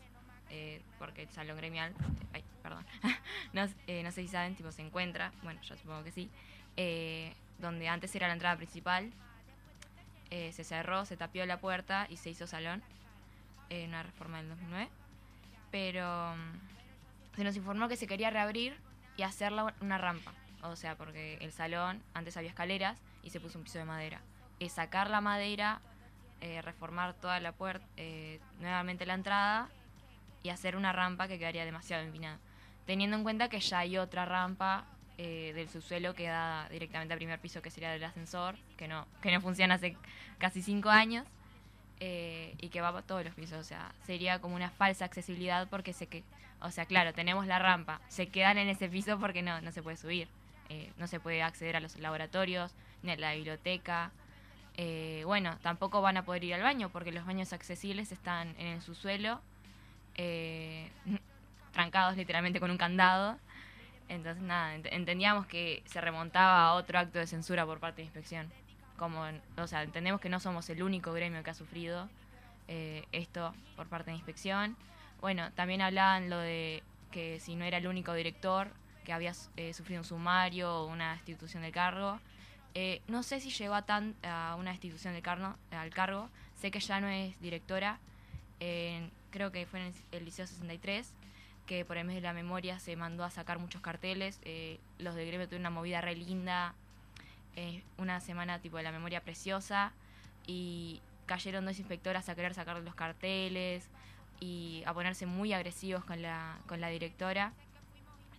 eh, 0.49 0.81
porque 0.99 1.23
el 1.23 1.29
salón 1.29 1.57
gremial, 1.57 1.93
ay, 2.33 2.43
perdón, 2.61 2.85
no, 3.53 3.67
eh, 3.87 4.03
no 4.03 4.11
sé 4.11 4.21
si 4.21 4.27
saben, 4.27 4.55
tipo 4.55 4.71
se 4.71 4.81
encuentra, 4.81 5.31
bueno, 5.43 5.61
yo 5.61 5.75
supongo 5.77 6.03
que 6.03 6.11
sí, 6.11 6.29
eh, 6.77 7.33
donde 7.59 7.87
antes 7.87 8.15
era 8.15 8.27
la 8.27 8.33
entrada 8.33 8.55
principal, 8.57 9.11
eh, 10.29 10.51
se 10.51 10.63
cerró, 10.63 11.05
se 11.05 11.17
tapió 11.17 11.45
la 11.45 11.59
puerta 11.59 12.07
y 12.09 12.17
se 12.17 12.29
hizo 12.29 12.47
salón, 12.47 12.81
en 13.69 13.89
una 13.89 14.03
reforma 14.03 14.37
del 14.37 14.49
2009, 14.49 14.89
pero 15.71 16.35
mm, 16.35 17.35
se 17.35 17.43
nos 17.43 17.55
informó 17.55 17.87
que 17.87 17.97
se 17.97 18.07
quería 18.07 18.29
reabrir 18.29 18.75
y 19.17 19.23
hacerla 19.23 19.73
una 19.81 19.97
rampa. 19.97 20.33
O 20.63 20.75
sea, 20.75 20.95
porque 20.95 21.37
el 21.41 21.51
salón 21.51 22.01
antes 22.13 22.37
había 22.37 22.49
escaleras 22.49 22.97
y 23.21 23.29
se 23.29 23.39
puso 23.39 23.57
un 23.57 23.63
piso 23.65 23.79
de 23.79 23.85
madera. 23.85 24.21
Sacar 24.69 25.09
la 25.09 25.19
madera, 25.19 25.81
eh, 26.39 26.61
reformar 26.61 27.13
toda 27.15 27.41
la 27.41 27.51
puerta, 27.51 27.85
eh, 27.97 28.39
nuevamente 28.61 29.05
la 29.05 29.15
entrada 29.15 29.69
y 30.43 30.49
hacer 30.49 30.75
una 30.75 30.91
rampa 30.91 31.27
que 31.27 31.39
quedaría 31.39 31.65
demasiado 31.65 32.03
empinada. 32.03 32.37
Teniendo 32.85 33.17
en 33.17 33.23
cuenta 33.23 33.49
que 33.49 33.59
ya 33.59 33.79
hay 33.79 33.97
otra 33.97 34.25
rampa 34.25 34.85
eh, 35.17 35.53
del 35.55 35.69
subsuelo 35.69 36.13
que 36.13 36.27
da 36.27 36.67
directamente 36.69 37.13
al 37.13 37.17
primer 37.17 37.39
piso, 37.39 37.61
que 37.61 37.71
sería 37.71 37.91
del 37.91 38.03
ascensor, 38.03 38.55
que 38.77 38.87
no, 38.87 39.07
que 39.21 39.31
no 39.31 39.41
funciona 39.41 39.75
hace 39.75 39.97
casi 40.37 40.61
cinco 40.61 40.89
años. 40.89 41.25
eh, 41.99 42.55
y 42.59 42.67
que 42.69 42.81
va 42.81 42.91
por 42.91 43.03
todos 43.03 43.23
los 43.23 43.33
pisos, 43.33 43.57
o 43.59 43.63
sea, 43.63 43.93
sería 44.05 44.39
como 44.39 44.55
una 44.55 44.69
falsa 44.69 45.05
accesibilidad 45.05 45.69
porque 45.69 45.93
se 45.93 46.07
que, 46.07 46.23
o 46.59 46.69
sea, 46.71 46.85
claro, 46.85 47.13
tenemos 47.13 47.47
la 47.47 47.59
rampa, 47.59 48.01
se 48.09 48.27
quedan 48.27 48.57
en 48.57 48.67
ese 48.67 48.89
piso 48.89 49.19
porque 49.19 49.41
no, 49.41 49.61
no 49.61 49.71
se 49.71 49.81
puede 49.81 49.95
subir, 49.95 50.27
eh, 50.69 50.91
no 50.97 51.07
se 51.07 51.19
puede 51.21 51.41
acceder 51.43 51.77
a 51.77 51.79
los 51.79 51.97
laboratorios, 51.99 52.73
ni 53.03 53.11
a 53.11 53.15
la 53.15 53.33
biblioteca, 53.35 54.11
eh, 54.75 55.23
bueno, 55.25 55.57
tampoco 55.61 56.01
van 56.01 56.17
a 56.17 56.25
poder 56.25 56.43
ir 56.43 56.55
al 56.55 56.61
baño 56.63 56.89
porque 56.89 57.11
los 57.13 57.25
baños 57.25 57.53
accesibles 57.53 58.11
están 58.11 58.49
en 58.57 58.67
el 58.67 58.81
subsuelo, 58.81 59.39
eh, 60.15 60.89
trancados 61.71 62.15
literalmente 62.17 62.59
con 62.59 62.71
un 62.71 62.77
candado, 62.77 63.37
entonces 64.09 64.43
nada, 64.43 64.75
ent- 64.75 64.89
entendíamos 64.91 65.45
que 65.47 65.81
se 65.85 66.01
remontaba 66.01 66.67
a 66.67 66.73
otro 66.73 66.99
acto 66.99 67.19
de 67.19 67.27
censura 67.27 67.65
por 67.65 67.79
parte 67.79 68.01
de 68.01 68.05
inspección, 68.05 68.51
como, 68.97 69.23
o 69.57 69.67
sea, 69.67 69.83
entendemos 69.83 70.21
que 70.21 70.29
no 70.29 70.39
somos 70.39 70.69
el 70.69 70.83
único 70.83 71.13
gremio 71.13 71.43
que 71.43 71.49
ha 71.49 71.55
sufrido 71.55 72.09
eh, 72.67 73.05
esto 73.11 73.53
por 73.75 73.87
parte 73.87 74.11
de 74.11 74.17
inspección. 74.17 74.77
Bueno, 75.19 75.51
también 75.53 75.81
hablaban 75.81 76.29
lo 76.29 76.37
de 76.37 76.83
que 77.11 77.39
si 77.39 77.55
no 77.55 77.65
era 77.65 77.77
el 77.77 77.87
único 77.87 78.13
director 78.13 78.67
que 79.03 79.13
había 79.13 79.33
eh, 79.57 79.73
sufrido 79.73 80.01
un 80.01 80.05
sumario 80.05 80.71
o 80.73 80.85
una 80.87 81.15
institución 81.15 81.63
de 81.63 81.71
cargo. 81.71 82.19
No 83.07 83.21
sé 83.23 83.39
si 83.39 83.49
llegó 83.51 83.75
a, 83.75 83.83
tan, 83.83 84.15
a 84.23 84.55
una 84.57 84.71
institución 84.71 85.13
de 85.13 85.21
cargo, 85.21 85.55
al 85.71 85.89
cargo. 85.91 86.29
Sé 86.55 86.71
que 86.71 86.79
ya 86.79 86.99
no 86.99 87.07
es 87.07 87.39
directora. 87.39 87.99
Creo 89.33 89.51
que 89.51 89.65
fue 89.65 89.79
en 89.79 89.87
el, 89.87 89.93
el 90.11 90.25
Liceo 90.25 90.45
63, 90.45 91.11
que 91.65 91.83
por 91.85 91.97
el 91.97 92.05
mes 92.05 92.15
de 92.15 92.21
la 92.21 92.33
memoria 92.33 92.79
se 92.79 92.95
mandó 92.95 93.23
a 93.23 93.31
sacar 93.31 93.57
muchos 93.57 93.81
carteles. 93.81 94.39
eh, 94.43 94.79
los 94.99 95.15
de 95.15 95.25
gremio 95.25 95.47
tuvieron 95.47 95.63
una 95.63 95.69
movida 95.71 96.01
re 96.01 96.15
linda. 96.15 96.75
eh, 97.55 97.83
una 97.97 98.19
semana 98.19 98.59
tipo 98.59 98.77
de 98.77 98.83
la 98.83 98.91
memoria 98.91 99.21
preciosa. 99.21 99.91
Y 100.45 101.01
cayeron 101.25 101.65
dos 101.65 101.79
inspectoras 101.79 102.29
a 102.29 102.35
querer 102.35 102.53
sacar 102.53 102.77
los 102.77 102.95
carteles 102.95 103.89
y 104.39 104.83
a 104.85 104.93
ponerse 104.93 105.25
muy 105.25 105.53
agresivos 105.53 106.03
con 106.05 106.21
la, 106.21 106.59
con 106.67 106.79
la 106.81 106.89
directora. 106.89 107.53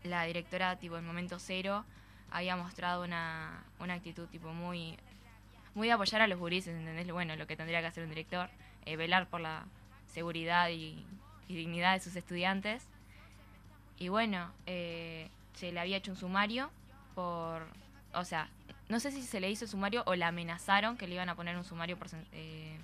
La 0.04 0.24
directora, 0.24 0.76
tipo, 0.76 0.96
en 0.98 1.06
momento 1.06 1.38
cero, 1.38 1.84
había 2.30 2.56
mostrado 2.56 3.04
una, 3.04 3.64
una 3.80 3.94
actitud, 3.94 4.28
tipo, 4.28 4.52
muy, 4.52 4.96
muy 5.74 5.88
de 5.88 5.94
apoyar 5.94 6.20
a 6.22 6.26
los 6.26 6.38
gurises, 6.38 6.74
¿entendés? 6.76 7.10
Bueno, 7.10 7.36
lo 7.36 7.46
que 7.46 7.56
tendría 7.56 7.80
que 7.80 7.86
hacer 7.86 8.04
un 8.04 8.10
director, 8.10 8.50
eh, 8.84 8.96
velar 8.96 9.28
por 9.28 9.40
la 9.40 9.64
seguridad 10.14 10.70
y, 10.70 11.04
dignidad 11.48 11.92
de 11.92 12.00
sus 12.00 12.16
estudiantes. 12.16 12.86
Y 13.98 14.08
bueno, 14.08 14.50
eh, 14.66 15.28
se 15.54 15.72
le 15.72 15.80
había 15.80 15.98
hecho 15.98 16.10
un 16.10 16.16
sumario 16.16 16.70
por, 17.14 17.66
o 18.14 18.24
sea, 18.24 18.48
no 18.88 18.98
sé 18.98 19.12
si 19.12 19.22
se 19.22 19.40
le 19.40 19.50
hizo 19.50 19.64
el 19.64 19.70
sumario 19.70 20.02
o 20.06 20.14
la 20.14 20.28
amenazaron 20.28 20.96
que 20.96 21.06
le 21.06 21.14
iban 21.14 21.28
a 21.28 21.34
poner 21.34 21.56
un 21.56 21.64
sumario 21.64 21.98
por, 21.98 22.08
eh, 22.32 22.76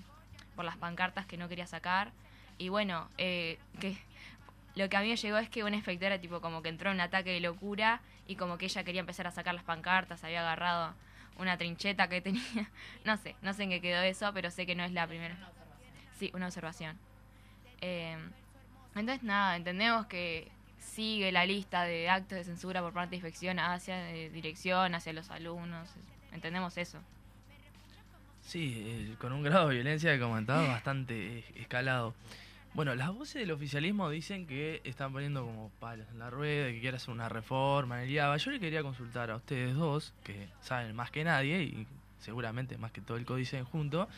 por 0.56 0.64
las 0.64 0.76
pancartas 0.76 1.26
que 1.26 1.36
no 1.36 1.48
quería 1.48 1.66
sacar. 1.66 2.12
Y 2.58 2.68
bueno, 2.68 3.08
eh, 3.16 3.58
que 3.80 3.96
lo 4.74 4.88
que 4.88 4.96
a 4.96 5.00
mí 5.00 5.08
me 5.08 5.16
llegó 5.16 5.38
es 5.38 5.48
que 5.48 5.64
una 5.64 5.76
inspectora 5.76 6.20
tipo 6.20 6.40
como 6.40 6.62
que 6.62 6.68
entró 6.68 6.90
en 6.90 6.96
un 6.96 7.00
ataque 7.00 7.30
de 7.30 7.40
locura 7.40 8.00
y 8.26 8.36
como 8.36 8.58
que 8.58 8.66
ella 8.66 8.84
quería 8.84 9.00
empezar 9.00 9.26
a 9.26 9.32
sacar 9.32 9.54
las 9.54 9.64
pancartas, 9.64 10.22
había 10.22 10.40
agarrado 10.40 10.94
una 11.38 11.56
trincheta 11.56 12.08
que 12.08 12.20
tenía. 12.20 12.70
No 13.04 13.16
sé, 13.16 13.34
no 13.42 13.52
sé 13.54 13.64
en 13.64 13.70
qué 13.70 13.80
quedó 13.80 14.02
eso, 14.02 14.32
pero 14.34 14.50
sé 14.50 14.66
que 14.66 14.74
no 14.74 14.84
es 14.84 14.92
la 14.92 15.06
primera. 15.06 15.36
Sí, 16.18 16.30
una 16.34 16.46
observación. 16.46 16.98
Eh, 17.80 18.16
entonces 18.94 19.22
nada, 19.22 19.56
entendemos 19.56 20.06
que 20.06 20.50
sigue 20.78 21.30
la 21.32 21.46
lista 21.46 21.84
de 21.84 22.08
actos 22.08 22.38
de 22.38 22.44
censura 22.44 22.82
por 22.82 22.92
parte 22.92 23.10
de 23.10 23.16
inspección 23.16 23.58
hacia 23.58 24.10
eh, 24.12 24.30
dirección, 24.30 24.94
hacia 24.94 25.12
los 25.12 25.30
alumnos. 25.30 25.88
Entendemos 26.32 26.76
eso. 26.78 26.98
Sí, 28.42 28.82
eh, 28.86 29.14
con 29.18 29.32
un 29.32 29.42
grado 29.42 29.68
de 29.68 29.76
violencia 29.76 30.12
que 30.12 30.20
comentaba 30.20 30.66
bastante 30.66 31.44
escalado. 31.60 32.14
Bueno, 32.72 32.94
las 32.94 33.12
voces 33.12 33.34
del 33.34 33.50
oficialismo 33.50 34.08
dicen 34.10 34.46
que 34.46 34.80
están 34.84 35.12
poniendo 35.12 35.44
como 35.44 35.70
palos 35.80 36.06
en 36.10 36.20
la 36.20 36.30
rueda, 36.30 36.68
que 36.68 36.80
quiere 36.80 36.96
hacer 36.96 37.10
una 37.10 37.28
reforma 37.28 37.98
en 37.98 38.08
el 38.08 38.14
IABA. 38.14 38.36
Yo 38.36 38.50
le 38.52 38.60
quería 38.60 38.82
consultar 38.82 39.30
a 39.30 39.36
ustedes 39.36 39.74
dos, 39.74 40.14
que 40.22 40.48
saben 40.60 40.94
más 40.94 41.10
que 41.10 41.24
nadie 41.24 41.62
y 41.62 41.86
seguramente 42.20 42.78
más 42.78 42.92
que 42.92 43.00
todo 43.00 43.16
el 43.16 43.26
códice 43.26 43.62
junto, 43.64 44.08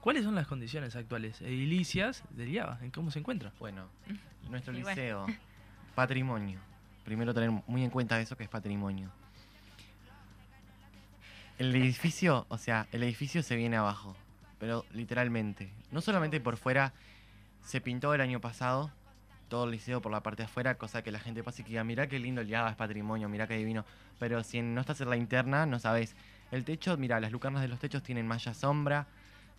¿cuáles 0.00 0.24
son 0.24 0.34
las 0.34 0.46
condiciones 0.46 0.96
actuales 0.96 1.40
edilicias 1.40 2.22
del 2.30 2.50
IABA? 2.50 2.78
¿En 2.82 2.90
cómo 2.90 3.10
se 3.10 3.18
encuentra? 3.18 3.52
Bueno, 3.58 3.88
nuestro 4.50 4.72
bueno. 4.72 4.88
liceo, 4.88 5.26
patrimonio. 5.94 6.58
Primero 7.04 7.34
tener 7.34 7.50
muy 7.66 7.82
en 7.84 7.90
cuenta 7.90 8.20
eso 8.20 8.36
que 8.36 8.44
es 8.44 8.48
patrimonio. 8.48 9.10
El 11.58 11.74
edificio, 11.74 12.46
o 12.48 12.56
sea, 12.56 12.86
el 12.92 13.02
edificio 13.02 13.42
se 13.42 13.56
viene 13.56 13.76
abajo, 13.76 14.16
pero 14.58 14.84
literalmente. 14.92 15.70
No 15.90 16.00
solamente 16.00 16.40
por 16.40 16.56
fuera, 16.56 16.94
se 17.62 17.80
pintó 17.80 18.14
el 18.14 18.20
año 18.22 18.40
pasado 18.40 18.90
todo 19.50 19.64
el 19.64 19.72
liceo 19.72 20.00
por 20.00 20.12
la 20.12 20.22
parte 20.22 20.44
de 20.44 20.46
afuera, 20.46 20.78
cosa 20.78 21.02
que 21.02 21.10
la 21.10 21.18
gente 21.18 21.42
pase 21.42 21.60
y 21.60 21.64
que 21.64 21.70
diga, 21.70 21.84
mirá 21.84 22.06
qué 22.06 22.18
lindo 22.18 22.40
el 22.40 22.46
Yaba, 22.46 22.70
es 22.70 22.76
patrimonio, 22.76 23.28
mirá 23.28 23.46
qué 23.46 23.56
divino. 23.56 23.84
Pero 24.18 24.42
si 24.42 24.62
no 24.62 24.80
estás 24.80 25.00
en 25.02 25.10
la 25.10 25.16
interna, 25.16 25.66
no 25.66 25.78
sabes. 25.78 26.16
El 26.50 26.64
techo, 26.64 26.96
mira, 26.96 27.20
las 27.20 27.32
lucarnas 27.32 27.60
de 27.60 27.68
los 27.68 27.78
techos 27.78 28.02
tienen 28.02 28.26
malla 28.26 28.54
sombra, 28.54 29.06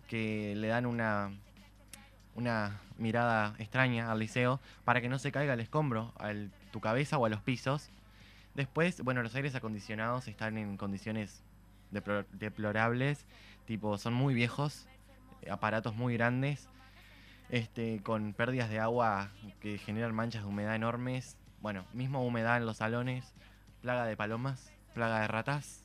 que 0.08 0.54
le 0.56 0.68
dan 0.68 0.86
una, 0.86 1.30
una 2.34 2.80
mirada 2.98 3.54
extraña 3.58 4.10
al 4.10 4.18
liceo, 4.18 4.60
para 4.84 5.00
que 5.00 5.08
no 5.08 5.18
se 5.18 5.32
caiga 5.32 5.54
el 5.54 5.60
escombro 5.60 6.12
a 6.18 6.32
tu 6.70 6.80
cabeza 6.80 7.18
o 7.18 7.26
a 7.26 7.28
los 7.28 7.40
pisos. 7.40 7.90
Después, 8.54 9.00
bueno, 9.02 9.22
los 9.22 9.34
aires 9.34 9.54
acondicionados 9.54 10.28
están 10.28 10.58
en 10.58 10.76
condiciones 10.76 11.42
deplo- 11.90 12.26
deplorables, 12.32 13.24
tipo, 13.64 13.96
son 13.96 14.12
muy 14.14 14.34
viejos, 14.34 14.86
aparatos 15.50 15.94
muy 15.94 16.14
grandes, 16.14 16.68
este, 17.48 18.00
con 18.02 18.32
pérdidas 18.34 18.70
de 18.70 18.78
agua 18.78 19.30
que 19.60 19.78
generan 19.78 20.14
manchas 20.14 20.42
de 20.42 20.48
humedad 20.48 20.74
enormes. 20.74 21.36
Bueno, 21.60 21.84
mismo 21.92 22.24
humedad 22.26 22.56
en 22.56 22.66
los 22.66 22.78
salones, 22.78 23.34
plaga 23.80 24.04
de 24.04 24.16
palomas, 24.16 24.72
plaga 24.94 25.20
de 25.20 25.28
ratas, 25.28 25.84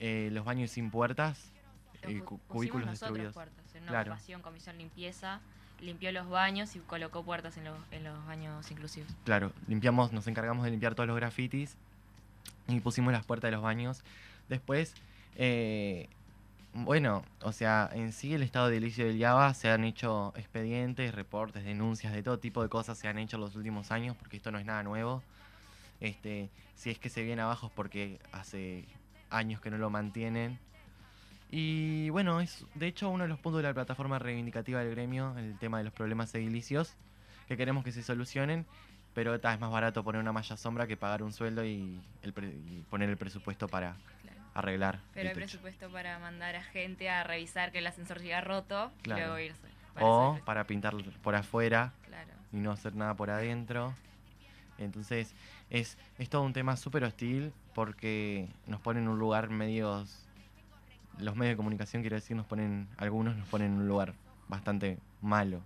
eh, 0.00 0.30
los 0.32 0.44
baños 0.44 0.70
sin 0.70 0.90
puertas, 0.90 1.52
eh, 2.02 2.20
cu- 2.24 2.38
cubículos 2.48 2.88
destruidos. 2.90 3.34
puertas. 3.34 3.74
En 3.74 3.82
una 3.84 3.92
Claro. 3.92 4.12
ocupación, 4.12 4.42
comisión 4.42 4.78
limpieza, 4.78 5.40
limpió 5.80 6.10
los 6.12 6.28
baños 6.28 6.74
y 6.76 6.78
colocó 6.80 7.22
puertas 7.22 7.56
en 7.56 7.64
los, 7.64 7.78
en 7.90 8.04
los 8.04 8.24
baños 8.26 8.70
inclusivos. 8.70 9.10
Claro, 9.24 9.52
limpiamos, 9.68 10.12
nos 10.12 10.26
encargamos 10.26 10.64
de 10.64 10.70
limpiar 10.70 10.94
todos 10.94 11.06
los 11.06 11.16
grafitis 11.16 11.76
y 12.68 12.80
pusimos 12.80 13.12
las 13.12 13.24
puertas 13.26 13.48
de 13.48 13.52
los 13.52 13.62
baños. 13.62 14.02
Después, 14.48 14.94
eh, 15.36 16.08
bueno, 16.72 17.24
o 17.42 17.52
sea, 17.52 17.88
en 17.92 18.12
sí 18.12 18.34
el 18.34 18.42
estado 18.42 18.68
de 18.68 18.76
edilicio 18.76 19.06
del 19.06 19.18
Java 19.20 19.52
se 19.54 19.70
han 19.70 19.84
hecho 19.84 20.32
expedientes, 20.36 21.14
reportes, 21.14 21.64
denuncias, 21.64 22.12
de 22.12 22.22
todo 22.22 22.38
tipo 22.38 22.62
de 22.62 22.68
cosas 22.68 22.98
se 22.98 23.08
han 23.08 23.18
hecho 23.18 23.36
en 23.36 23.42
los 23.42 23.56
últimos 23.56 23.90
años, 23.90 24.16
porque 24.16 24.36
esto 24.36 24.50
no 24.50 24.58
es 24.58 24.64
nada 24.66 24.82
nuevo. 24.82 25.22
Este, 26.00 26.50
si 26.74 26.90
es 26.90 26.98
que 26.98 27.08
se 27.08 27.22
viene 27.22 27.42
abajo 27.42 27.68
es 27.68 27.72
porque 27.72 28.18
hace 28.32 28.84
años 29.30 29.60
que 29.60 29.70
no 29.70 29.78
lo 29.78 29.88
mantienen. 29.90 30.58
Y 31.50 32.10
bueno, 32.10 32.40
es 32.40 32.64
de 32.74 32.86
hecho 32.88 33.08
uno 33.08 33.22
de 33.24 33.28
los 33.28 33.38
puntos 33.38 33.62
de 33.62 33.68
la 33.68 33.74
plataforma 33.74 34.18
reivindicativa 34.18 34.80
del 34.80 34.90
gremio, 34.90 35.36
el 35.38 35.58
tema 35.58 35.78
de 35.78 35.84
los 35.84 35.92
problemas 35.92 36.34
edilicios, 36.34 36.94
que 37.48 37.56
queremos 37.56 37.84
que 37.84 37.92
se 37.92 38.02
solucionen, 38.02 38.66
pero 39.14 39.38
ta, 39.40 39.54
es 39.54 39.60
más 39.60 39.70
barato 39.70 40.02
poner 40.02 40.20
una 40.20 40.32
malla 40.32 40.56
sombra 40.56 40.86
que 40.86 40.96
pagar 40.96 41.22
un 41.22 41.32
sueldo 41.32 41.64
y, 41.64 42.00
el 42.22 42.32
pre- 42.32 42.48
y 42.48 42.84
poner 42.90 43.08
el 43.08 43.16
presupuesto 43.16 43.68
para 43.68 43.94
Claro. 44.22 44.40
arreglar. 44.54 45.00
Pero 45.14 45.22
el 45.22 45.28
hay 45.28 45.34
presupuesto 45.34 45.88
para 45.90 46.18
mandar 46.18 46.56
a 46.56 46.62
gente 46.64 47.08
a 47.08 47.22
revisar 47.22 47.70
que 47.72 47.78
el 47.78 47.86
ascensor 47.86 48.18
siga 48.20 48.40
roto 48.40 48.90
Claro. 49.02 49.20
y 49.20 49.24
luego 49.24 49.38
irse. 49.38 49.68
Para 49.94 50.06
O 50.06 50.38
para 50.44 50.64
pintar 50.66 50.94
por 51.22 51.34
afuera 51.36 51.92
Claro. 52.04 52.32
y 52.52 52.56
no 52.56 52.72
hacer 52.72 52.94
nada 52.96 53.14
por 53.14 53.30
adentro. 53.30 53.94
Entonces 54.78 55.34
es, 55.70 55.96
es 56.18 56.28
todo 56.28 56.42
un 56.42 56.52
tema 56.52 56.76
súper 56.76 57.04
hostil 57.04 57.52
porque 57.74 58.48
nos 58.66 58.80
ponen 58.80 59.04
en 59.04 59.08
un 59.10 59.18
lugar 59.18 59.48
medios... 59.48 60.25
Los 61.18 61.36
medios 61.36 61.52
de 61.52 61.56
comunicación, 61.56 62.02
quiero 62.02 62.16
decir, 62.16 62.36
nos 62.36 62.46
ponen, 62.46 62.88
algunos 62.98 63.36
nos 63.36 63.48
ponen 63.48 63.72
en 63.72 63.78
un 63.78 63.88
lugar 63.88 64.14
bastante 64.48 64.98
malo, 65.20 65.62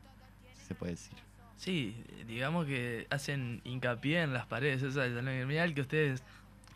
si 0.54 0.66
se 0.66 0.74
puede 0.74 0.92
decir. 0.92 1.16
Sí, 1.56 2.02
digamos 2.26 2.66
que 2.66 3.06
hacen 3.10 3.60
hincapié 3.64 4.22
en 4.22 4.32
las 4.32 4.46
paredes 4.46 4.82
esas 4.82 4.94
del 4.94 5.14
salón 5.16 5.34
gremial 5.34 5.74
que 5.74 5.82
ustedes 5.82 6.22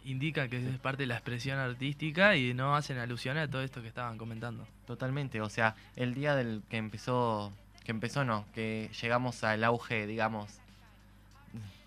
indican 0.04 0.50
que 0.50 0.58
es 0.58 0.78
parte 0.78 1.04
de 1.04 1.06
la 1.06 1.14
expresión 1.14 1.58
artística 1.58 2.37
y 2.37 2.52
no 2.52 2.76
hacen 2.76 2.98
alusión 2.98 3.38
a 3.38 3.48
todo 3.48 3.62
esto 3.62 3.80
que 3.80 3.88
estaban 3.88 4.18
comentando. 4.18 4.66
Totalmente, 4.87 5.40
o 5.40 5.48
sea, 5.48 5.74
el 5.96 6.14
día 6.14 6.37
del 6.37 6.62
que 6.68 6.76
empezó, 6.76 7.52
que 7.84 7.92
empezó 7.92 8.24
no, 8.24 8.44
que 8.52 8.90
llegamos 9.00 9.42
al 9.44 9.64
auge, 9.64 10.06
digamos, 10.06 10.60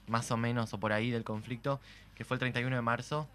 más 0.07 0.31
o 0.31 0.37
menos 0.37 0.73
o 0.73 0.79
por 0.79 0.93
ahí 0.93 1.11
del 1.11 1.23
conflicto, 1.23 1.79
que 2.15 2.25
fue 2.25 2.35
el 2.35 2.39
31 2.39 2.75
de 2.75 2.81
marzo, 2.81 3.27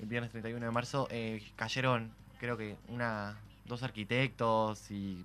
el 0.00 0.06
viernes 0.06 0.30
31 0.30 0.64
de 0.66 0.72
marzo, 0.72 1.08
eh, 1.10 1.42
cayeron, 1.56 2.12
creo 2.38 2.56
que 2.56 2.76
una, 2.88 3.36
dos 3.66 3.82
arquitectos 3.82 4.90
y 4.90 5.24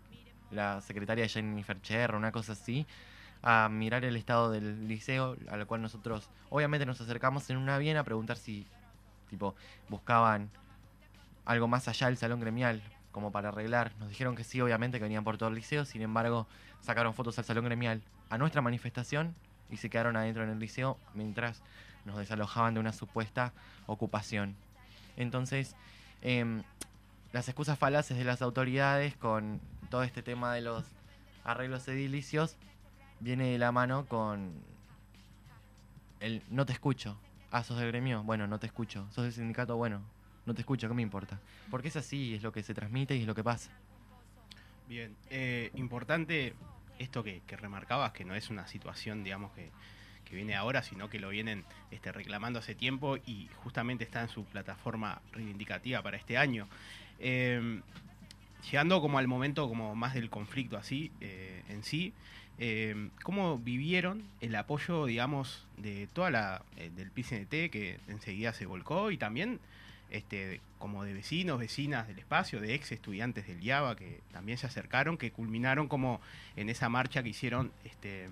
la 0.52 0.82
secretaria 0.82 1.28
Jennifer 1.28 1.82
Cherro, 1.82 2.17
una 2.17 2.32
cosa 2.32 2.54
así, 2.54 2.86
a 3.41 3.69
mirar 3.69 4.06
el 4.06 4.15
estado 4.15 4.52
del 4.52 4.88
liceo, 4.88 5.36
a 5.49 5.58
lo 5.58 5.67
cual 5.67 5.82
nosotros 5.82 6.30
obviamente 6.49 6.86
nos 6.86 7.02
acercamos 7.02 7.49
en 7.49 7.58
una 7.58 7.78
bien 7.78 7.97
a 7.97 8.04
preguntar 8.04 8.38
si, 8.38 8.65
tipo, 9.30 9.56
buscaban 9.89 10.49
algo 11.45 11.67
más 11.67 11.88
allá 11.88 12.08
del 12.08 12.17
salón 12.17 12.39
gremial, 12.39 12.82
como 13.12 13.32
para 13.32 13.49
arreglar. 13.49 13.91
Nos 13.99 14.10
dijeron 14.10 14.36
que 14.36 14.43
sí, 14.43 14.62
obviamente, 14.62 14.97
que 14.97 15.04
venían 15.04 15.23
por 15.23 15.38
todo 15.38 15.49
el 15.49 15.56
liceo, 15.56 15.86
sin 15.86 16.02
embargo, 16.02 16.47
sacaron 16.82 17.13
fotos 17.13 17.38
al 17.38 17.45
salón 17.45 17.65
gremial 17.65 18.02
a 18.30 18.38
nuestra 18.38 18.62
manifestación 18.62 19.36
y 19.69 19.78
se 19.78 19.89
quedaron 19.89 20.15
adentro 20.15 20.43
en 20.43 20.49
el 20.49 20.60
liceo 20.60 20.97
mientras 21.13 21.62
nos 22.06 22.17
desalojaban 22.17 22.73
de 22.73 22.80
una 22.80 22.93
supuesta 22.93 23.54
ocupación. 23.88 24.56
Entonces, 25.17 25.76
em, 26.21 26.63
las 27.33 27.49
excusas 27.49 27.77
falaces 27.77 28.17
de 28.17 28.23
las 28.23 28.41
autoridades 28.41 29.17
con 29.17 29.59
todo 29.89 30.03
este 30.03 30.21
tema 30.21 30.53
de 30.53 30.61
los 30.61 30.85
arreglos 31.43 31.87
edilicios 31.87 32.55
viene 33.19 33.51
de 33.51 33.57
la 33.57 33.71
mano 33.71 34.05
con 34.05 34.53
el 36.19 36.43
no 36.49 36.65
te 36.65 36.73
escucho. 36.73 37.19
Ah, 37.51 37.63
sos 37.63 37.77
del 37.79 37.87
gremio, 37.87 38.23
bueno, 38.23 38.47
no 38.47 38.59
te 38.59 38.67
escucho. 38.67 39.07
Sos 39.11 39.23
del 39.23 39.33
sindicato, 39.33 39.75
bueno, 39.75 40.01
no 40.45 40.53
te 40.53 40.61
escucho, 40.61 40.87
¿qué 40.87 40.93
me 40.93 41.01
importa? 41.01 41.39
Porque 41.69 41.87
es 41.87 41.95
así, 41.95 42.35
es 42.35 42.43
lo 42.43 42.51
que 42.51 42.63
se 42.63 42.73
transmite 42.73 43.15
y 43.15 43.21
es 43.21 43.27
lo 43.27 43.35
que 43.35 43.43
pasa. 43.43 43.71
Bien, 44.87 45.15
eh, 45.29 45.71
importante 45.75 46.53
esto 46.99 47.23
que, 47.23 47.41
que 47.47 47.57
remarcabas, 47.57 48.11
que 48.13 48.25
no 48.25 48.35
es 48.35 48.49
una 48.51 48.67
situación, 48.67 49.23
digamos, 49.23 49.51
que, 49.53 49.71
que 50.23 50.35
viene 50.35 50.55
ahora, 50.55 50.83
sino 50.83 51.09
que 51.09 51.19
lo 51.19 51.29
vienen 51.29 51.63
este, 51.91 52.11
reclamando 52.11 52.59
hace 52.59 52.75
tiempo 52.75 53.17
y 53.17 53.49
justamente 53.63 54.03
está 54.03 54.21
en 54.21 54.29
su 54.29 54.45
plataforma 54.45 55.21
reivindicativa 55.31 56.01
para 56.01 56.17
este 56.17 56.37
año. 56.37 56.67
Eh, 57.23 57.81
llegando 58.69 59.01
como 59.01 59.17
al 59.17 59.27
momento 59.27 59.67
como 59.67 59.95
más 59.95 60.13
del 60.13 60.29
conflicto 60.29 60.77
así, 60.77 61.12
eh, 61.21 61.63
en 61.69 61.83
sí, 61.83 62.13
eh, 62.59 63.09
¿cómo 63.23 63.57
vivieron 63.57 64.23
el 64.41 64.55
apoyo, 64.55 65.05
digamos, 65.05 65.65
de 65.77 66.07
toda 66.13 66.29
la, 66.29 66.62
eh, 66.77 66.91
del 66.95 67.12
PCNT 67.12 67.71
que 67.71 67.99
enseguida 68.07 68.53
se 68.53 68.65
volcó 68.65 69.12
y 69.12 69.17
también 69.17 69.59
este, 70.12 70.62
como 70.77 71.03
de 71.03 71.13
vecinos, 71.13 71.59
vecinas 71.59 72.07
del 72.07 72.19
espacio, 72.19 72.62
de 72.62 72.75
ex 72.75 72.91
estudiantes 72.91 73.47
del 73.47 73.62
IABA 73.63 73.95
que 73.95 74.21
también 74.31 74.57
se 74.57 74.67
acercaron, 74.67 75.17
que 75.17 75.31
culminaron 75.31 75.88
como 75.88 76.21
en 76.55 76.69
esa 76.69 76.89
marcha 76.89 77.23
que 77.23 77.29
hicieron 77.29 77.71
este, 77.83 78.29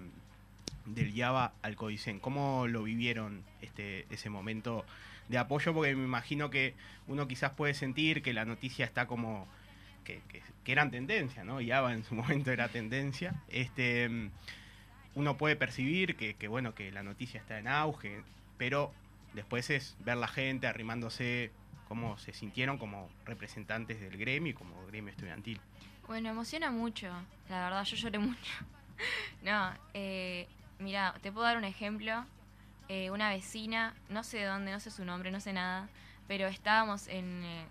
del 0.85 1.15
IABA 1.15 1.53
al 1.63 1.75
Codicen. 1.75 2.19
¿Cómo 2.19 2.67
lo 2.67 2.83
vivieron 2.83 3.43
este, 3.61 4.05
ese 4.11 4.29
momento 4.29 4.85
de 5.31 5.37
apoyo? 5.39 5.73
Porque 5.73 5.95
me 5.95 6.03
imagino 6.03 6.49
que 6.49 6.75
uno 7.07 7.27
quizás 7.27 7.51
puede 7.51 7.73
sentir 7.73 8.21
que 8.21 8.33
la 8.33 8.45
noticia 8.45 8.85
está 8.85 9.07
como 9.07 9.47
que, 10.03 10.21
eran 10.65 10.91
tendencia, 10.91 11.43
¿no? 11.43 11.61
IABA 11.61 11.93
en 11.93 12.03
su 12.03 12.13
momento 12.21 12.51
era 12.51 12.67
tendencia. 12.67 13.33
Este, 13.47 14.29
uno 15.15 15.37
puede 15.37 15.55
percibir 15.55 16.15
que, 16.15 16.35
que, 16.35 16.47
bueno, 16.47 16.75
que 16.75 16.91
la 16.91 17.03
noticia 17.03 17.39
está 17.39 17.57
en 17.57 17.67
auge, 17.67 18.21
pero 18.57 18.93
después 19.33 19.69
es 19.69 19.95
ver 19.99 20.17
la 20.17 20.27
gente 20.27 20.67
arrimándose, 20.67 21.51
cómo 21.87 22.17
se 22.17 22.33
sintieron 22.33 22.77
como 22.77 23.09
representantes 23.25 23.99
del 23.99 24.17
gremio 24.17 24.51
y 24.51 24.53
como 24.53 24.85
gremio 24.87 25.11
estudiantil. 25.11 25.59
Bueno, 26.07 26.29
emociona 26.29 26.71
mucho. 26.71 27.07
La 27.49 27.63
verdad, 27.63 27.83
yo 27.85 27.95
lloré 27.95 28.19
mucho. 28.19 28.51
no, 29.43 29.73
eh, 29.93 30.47
mira, 30.79 31.15
te 31.21 31.31
puedo 31.31 31.45
dar 31.45 31.57
un 31.57 31.63
ejemplo. 31.63 32.25
Eh, 32.93 33.09
una 33.09 33.29
vecina, 33.29 33.93
no 34.09 34.21
sé 34.21 34.39
de 34.39 34.47
dónde, 34.47 34.69
no 34.69 34.81
sé 34.81 34.91
su 34.91 35.05
nombre, 35.05 35.31
no 35.31 35.39
sé 35.39 35.53
nada, 35.53 35.87
pero 36.27 36.47
estábamos 36.47 37.07
en. 37.07 37.41
eh, 37.41 37.65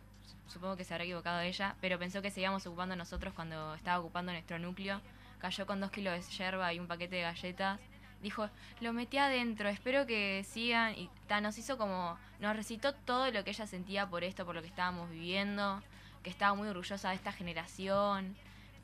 supongo 0.49 0.79
que 0.79 0.85
se 0.85 0.95
habrá 0.95 1.05
equivocado 1.05 1.41
ella, 1.41 1.77
pero 1.83 1.99
pensó 1.99 2.23
que 2.23 2.31
seguíamos 2.31 2.67
ocupando 2.67 2.97
nosotros 2.97 3.35
cuando 3.35 3.75
estaba 3.75 4.01
ocupando 4.01 4.33
nuestro 4.33 4.59
núcleo. 4.59 4.99
Cayó 5.39 5.67
con 5.67 5.79
dos 5.79 5.91
kilos 5.91 6.15
de 6.15 6.37
yerba 6.39 6.73
y 6.73 6.79
un 6.81 6.87
paquete 6.87 7.17
de 7.17 7.23
galletas. 7.23 7.79
Dijo, 8.23 8.49
lo 8.81 8.95
metí 8.95 9.19
adentro, 9.19 9.69
espero 9.69 10.07
que 10.07 10.43
sigan. 10.49 10.95
Y 10.99 11.11
ta, 11.29 11.43
nos 11.43 11.59
hizo 11.59 11.77
como. 11.77 12.17
Nos 12.41 12.57
recitó 12.57 12.95
todo 12.95 13.31
lo 13.31 13.45
que 13.45 13.51
ella 13.51 13.67
sentía 13.67 14.07
por 14.09 14.25
esto, 14.25 14.47
por 14.47 14.55
lo 14.55 14.63
que 14.63 14.69
estábamos 14.69 15.11
viviendo. 15.11 15.83
Que 16.23 16.31
estaba 16.31 16.55
muy 16.55 16.67
orgullosa 16.67 17.11
de 17.11 17.17
esta 17.17 17.33
generación. 17.33 18.37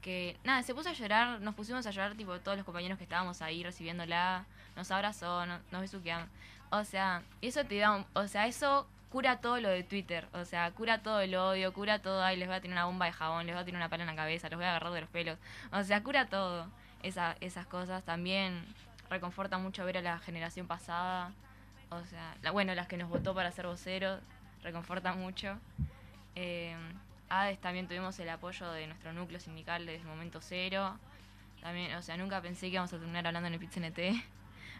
Que 0.02 0.36
nada, 0.44 0.62
se 0.62 0.74
puso 0.74 0.90
a 0.90 0.92
llorar. 0.92 1.40
Nos 1.40 1.54
pusimos 1.54 1.86
a 1.86 1.90
llorar, 1.92 2.14
tipo, 2.14 2.38
todos 2.40 2.58
los 2.58 2.66
compañeros 2.66 2.98
que 2.98 3.04
estábamos 3.04 3.40
ahí 3.40 3.62
recibiéndola. 3.62 4.44
Nos 4.76 4.90
abrazó, 4.90 5.44
no- 5.46 5.58
nos 5.70 5.80
besuqueamos. 5.80 6.28
O 6.70 6.84
sea, 6.84 7.22
eso 7.42 7.64
te 7.64 7.78
da. 7.78 7.92
un- 7.92 8.06
o 8.14 8.28
sea, 8.28 8.46
eso 8.46 8.86
cura 9.10 9.40
todo 9.40 9.58
lo 9.60 9.68
de 9.68 9.82
Twitter. 9.82 10.28
O 10.34 10.44
sea, 10.44 10.70
cura 10.72 10.98
todo 11.02 11.20
el 11.20 11.34
odio, 11.34 11.72
cura 11.72 12.00
todo. 12.00 12.22
Ay, 12.22 12.36
les 12.36 12.46
voy 12.48 12.56
a 12.56 12.60
tirar 12.60 12.74
una 12.74 12.84
bomba 12.86 13.06
de 13.06 13.12
jabón, 13.12 13.46
les 13.46 13.54
voy 13.54 13.62
a 13.62 13.64
tirar 13.64 13.80
una 13.80 13.88
pala 13.88 14.02
en 14.02 14.08
la 14.08 14.16
cabeza, 14.16 14.48
los 14.48 14.58
voy 14.58 14.66
a 14.66 14.70
agarrar 14.70 14.92
de 14.92 15.00
los 15.00 15.10
pelos. 15.10 15.38
O 15.72 15.82
sea, 15.84 16.02
cura 16.02 16.26
todo. 16.26 16.68
Esa, 17.02 17.36
esas 17.40 17.66
cosas 17.66 18.02
también 18.04 18.64
reconforta 19.08 19.58
mucho 19.58 19.84
ver 19.84 19.98
a 19.98 20.02
la 20.02 20.18
generación 20.18 20.66
pasada. 20.66 21.32
O 21.90 22.04
sea, 22.04 22.34
la- 22.42 22.50
bueno, 22.50 22.74
las 22.74 22.88
que 22.88 22.96
nos 22.96 23.08
votó 23.08 23.34
para 23.34 23.52
ser 23.52 23.66
voceros, 23.66 24.20
reconforta 24.62 25.12
mucho. 25.14 25.56
Eh, 26.34 26.76
ADES 27.28 27.60
también 27.60 27.86
tuvimos 27.88 28.18
el 28.18 28.28
apoyo 28.28 28.70
de 28.72 28.86
nuestro 28.88 29.12
núcleo 29.12 29.40
sindical 29.40 29.86
desde 29.86 30.00
el 30.02 30.06
momento 30.08 30.40
cero. 30.40 30.98
También, 31.60 31.94
o 31.94 32.02
sea, 32.02 32.16
nunca 32.16 32.40
pensé 32.42 32.66
que 32.66 32.74
íbamos 32.74 32.92
a 32.92 32.98
terminar 32.98 33.26
hablando 33.26 33.46
en 33.48 33.54
el 33.54 33.60
PITCNT. 33.60 33.98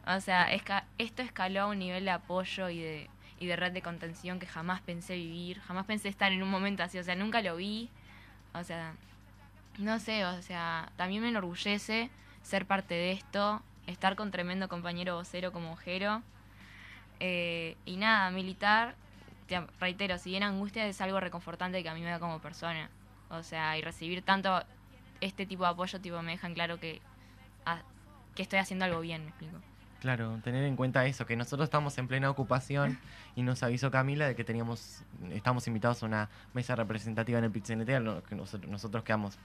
O 0.07 0.21
sea, 0.21 0.53
esca- 0.53 0.85
esto 0.99 1.23
escaló 1.23 1.63
a 1.63 1.67
un 1.67 1.79
nivel 1.79 2.05
de 2.05 2.11
apoyo 2.13 2.69
y 2.71 2.81
de, 2.81 3.11
y 3.41 3.47
de 3.47 3.57
red 3.57 3.73
de 3.73 3.83
contención 3.83 4.39
que 4.39 4.47
jamás 4.47 4.81
pensé 4.83 5.17
vivir. 5.17 5.61
Jamás 5.61 5.87
pensé 5.87 6.09
estar 6.09 6.33
en 6.33 6.43
un 6.43 6.51
momento 6.51 6.83
así. 6.83 6.99
O 6.99 7.05
sea, 7.05 7.15
nunca 7.17 7.43
lo 7.43 7.57
vi. 7.57 7.91
O 8.55 8.63
sea, 8.65 8.95
no 9.79 9.99
sé, 9.99 10.25
o 10.25 10.43
sea, 10.43 10.91
también 10.97 11.23
me 11.23 11.29
enorgullece 11.29 12.11
ser 12.43 12.67
parte 12.67 12.95
de 12.95 13.13
esto, 13.13 13.63
estar 13.87 14.17
con 14.17 14.31
tremendo 14.31 14.69
compañero 14.69 15.17
vocero 15.17 15.53
como 15.53 15.73
Ojero. 15.73 16.23
Eh, 17.21 17.77
y 17.87 17.97
nada, 17.97 18.31
militar, 18.31 18.95
te 19.49 19.61
reitero, 19.81 20.19
si 20.19 20.31
bien 20.31 20.43
angustia 20.43 20.87
es 20.87 21.01
algo 21.01 21.21
reconfortante 21.21 21.83
que 21.83 21.89
a 21.89 21.95
mí 21.95 22.01
me 22.03 22.11
da 22.11 22.19
como 22.19 22.41
persona. 22.41 22.91
O 23.31 23.43
sea, 23.43 23.77
y 23.79 23.83
recibir 23.83 24.23
tanto 24.23 24.63
este 25.21 25.47
tipo 25.47 25.65
de 25.65 25.71
apoyo, 25.71 26.01
tipo, 26.01 26.23
me 26.23 26.33
dejan 26.33 26.55
claro 26.55 26.79
que, 26.79 27.01
que 28.35 28.43
estoy 28.43 28.59
haciendo 28.59 28.85
algo 28.85 29.01
bien, 29.01 29.23
me 29.25 29.29
explico. 29.31 29.59
Claro, 30.07 30.39
tener 30.45 30.63
en 30.63 30.77
cuenta 30.77 31.05
eso, 31.05 31.27
que 31.27 31.35
nosotros 31.35 31.67
estamos 31.67 31.99
en 31.99 32.07
plena 32.07 32.31
ocupación 32.31 32.97
y 33.35 33.43
nos 33.43 33.65
avisó 33.65 33.91
Camila 33.91 34.29
de 34.29 34.37
que 34.37 34.45
teníamos, 34.45 35.03
estamos 35.33 35.67
invitados 35.67 36.05
a 36.05 36.07
una 36.07 36.29
mesa 36.55 36.77
representativa 36.77 37.41
en 37.41 37.45
el 37.47 37.51
PITCNT, 37.51 37.91
a 37.91 37.99
lo 37.99 38.23
que 38.23 38.37
nosotros, 38.37 38.71
nosotros 38.71 39.03
quedamos, 39.03 39.37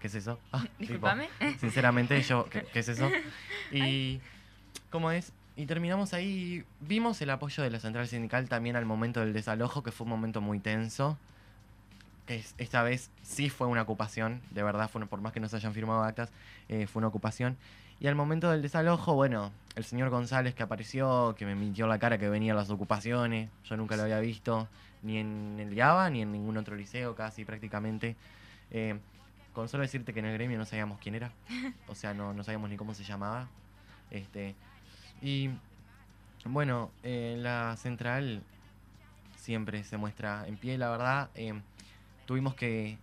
¿qué 0.00 0.06
es 0.06 0.14
eso? 0.14 0.40
Ah, 0.52 0.62
tipo, 0.78 0.78
Disculpame. 0.78 1.28
sinceramente, 1.58 2.18
yo, 2.22 2.46
¿qué, 2.46 2.62
qué 2.72 2.78
es 2.78 2.88
eso? 2.88 3.10
Y, 3.72 4.22
¿cómo 4.88 5.10
es? 5.10 5.34
Y 5.54 5.66
terminamos 5.66 6.14
ahí, 6.14 6.64
vimos 6.80 7.20
el 7.20 7.28
apoyo 7.28 7.62
de 7.62 7.68
la 7.68 7.78
central 7.78 8.08
sindical 8.08 8.48
también 8.48 8.76
al 8.76 8.86
momento 8.86 9.20
del 9.20 9.34
desalojo, 9.34 9.82
que 9.82 9.92
fue 9.92 10.06
un 10.06 10.12
momento 10.12 10.40
muy 10.40 10.60
tenso. 10.60 11.18
Esta 12.26 12.82
vez 12.82 13.10
sí 13.22 13.50
fue 13.50 13.66
una 13.66 13.82
ocupación, 13.82 14.40
de 14.50 14.62
verdad, 14.62 14.88
fue, 14.88 15.04
por 15.04 15.20
más 15.20 15.34
que 15.34 15.40
no 15.40 15.48
se 15.50 15.56
hayan 15.56 15.74
firmado 15.74 16.02
actas, 16.04 16.30
eh, 16.70 16.86
fue 16.86 17.00
una 17.00 17.08
ocupación. 17.08 17.58
Y 18.00 18.06
al 18.06 18.14
momento 18.14 18.50
del 18.50 18.62
desalojo, 18.62 19.14
bueno, 19.14 19.52
el 19.76 19.84
señor 19.84 20.08
González 20.08 20.54
que 20.54 20.62
apareció, 20.62 21.34
que 21.36 21.44
me 21.44 21.54
mintió 21.54 21.86
la 21.86 21.98
cara 21.98 22.18
que 22.18 22.28
venía 22.28 22.54
a 22.54 22.56
las 22.56 22.70
ocupaciones, 22.70 23.50
yo 23.64 23.76
nunca 23.76 23.96
lo 23.96 24.04
había 24.04 24.18
visto, 24.20 24.68
ni 25.02 25.18
en 25.18 25.58
el 25.60 25.74
IABA, 25.74 26.10
ni 26.10 26.22
en 26.22 26.32
ningún 26.32 26.56
otro 26.56 26.76
liceo, 26.76 27.14
casi 27.14 27.44
prácticamente. 27.44 28.16
Eh, 28.70 28.98
con 29.52 29.68
solo 29.68 29.82
decirte 29.82 30.14
que 30.14 30.20
en 30.20 30.26
el 30.26 30.34
gremio 30.34 30.56
no 30.56 30.64
sabíamos 30.64 30.98
quién 30.98 31.14
era, 31.14 31.32
o 31.88 31.94
sea, 31.94 32.14
no, 32.14 32.32
no 32.32 32.42
sabíamos 32.42 32.70
ni 32.70 32.76
cómo 32.76 32.94
se 32.94 33.04
llamaba. 33.04 33.48
Este, 34.10 34.54
y 35.20 35.50
bueno, 36.44 36.90
eh, 37.02 37.36
la 37.38 37.76
central 37.76 38.42
siempre 39.36 39.84
se 39.84 39.96
muestra 39.98 40.46
en 40.46 40.56
pie, 40.56 40.78
la 40.78 40.90
verdad. 40.90 41.30
eh, 41.34 41.60
tuvimos 42.26 42.54
que 42.54 42.96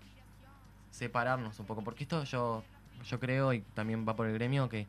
separarnos 0.89 1.59
un 1.59 1.65
poco, 1.65 1.83
porque 1.83 2.03
esto 2.03 2.23
yo, 2.23 2.63
yo 3.03 3.19
creo, 3.19 3.53
y 3.53 3.61
también 3.73 4.05
va 4.07 4.15
por 4.15 4.27
el 4.27 4.33
gremio, 4.33 4.69
que 4.69 4.87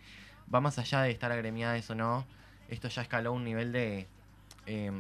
va 0.53 0.61
más 0.61 0.79
allá 0.79 1.03
de 1.03 1.11
estar 1.11 1.31
agremiadas 1.33 1.89
o 1.91 1.95
no, 1.95 2.25
esto 2.69 2.89
ya 2.89 3.03
escaló 3.03 3.33
un 3.33 3.45
nivel 3.45 3.73
de... 3.73 4.07
em, 4.67 4.95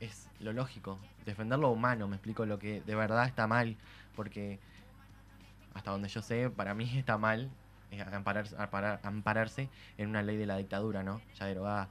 es 0.00 0.28
lo 0.40 0.52
lógico, 0.52 0.98
defender 1.24 1.58
lo 1.58 1.70
humano, 1.70 2.08
me 2.08 2.16
explico, 2.16 2.44
lo 2.46 2.58
que 2.58 2.80
de 2.80 2.94
verdad 2.94 3.26
está 3.26 3.46
mal, 3.46 3.76
porque 4.14 4.58
hasta 5.74 5.90
donde 5.90 6.08
yo 6.08 6.22
sé, 6.22 6.50
para 6.50 6.74
mí 6.74 6.84
está 6.98 7.18
mal 7.18 7.48
eh, 7.90 8.02
ampararse, 8.12 8.56
amparar- 8.56 9.00
ampararse 9.02 9.68
en 9.98 10.08
una 10.10 10.22
ley 10.22 10.36
de 10.36 10.46
la 10.46 10.56
dictadura, 10.56 11.02
¿no? 11.02 11.20
Ya 11.38 11.46
derogada. 11.46 11.88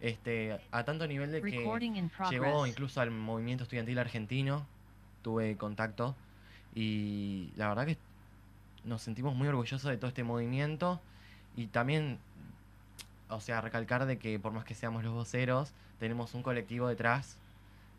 Este, 0.00 0.58
a 0.72 0.84
tanto 0.84 1.06
nivel 1.06 1.30
de 1.30 1.40
que 1.42 1.54
llegó 2.30 2.66
incluso 2.66 3.00
al 3.00 3.10
movimiento 3.10 3.64
estudiantil 3.64 3.98
argentino, 3.98 4.66
tuve 5.22 5.56
contacto 5.56 6.16
y 6.74 7.50
la 7.56 7.68
verdad 7.68 7.86
que 7.86 7.96
nos 8.84 9.02
sentimos 9.02 9.34
muy 9.34 9.48
orgullosos 9.48 9.90
de 9.90 9.96
todo 9.96 10.08
este 10.08 10.24
movimiento 10.24 11.00
y 11.56 11.66
también, 11.66 12.18
o 13.28 13.40
sea, 13.40 13.60
recalcar 13.60 14.06
de 14.06 14.18
que 14.18 14.38
por 14.38 14.52
más 14.52 14.64
que 14.64 14.74
seamos 14.74 15.04
los 15.04 15.12
voceros, 15.12 15.72
tenemos 15.98 16.34
un 16.34 16.42
colectivo 16.42 16.88
detrás 16.88 17.38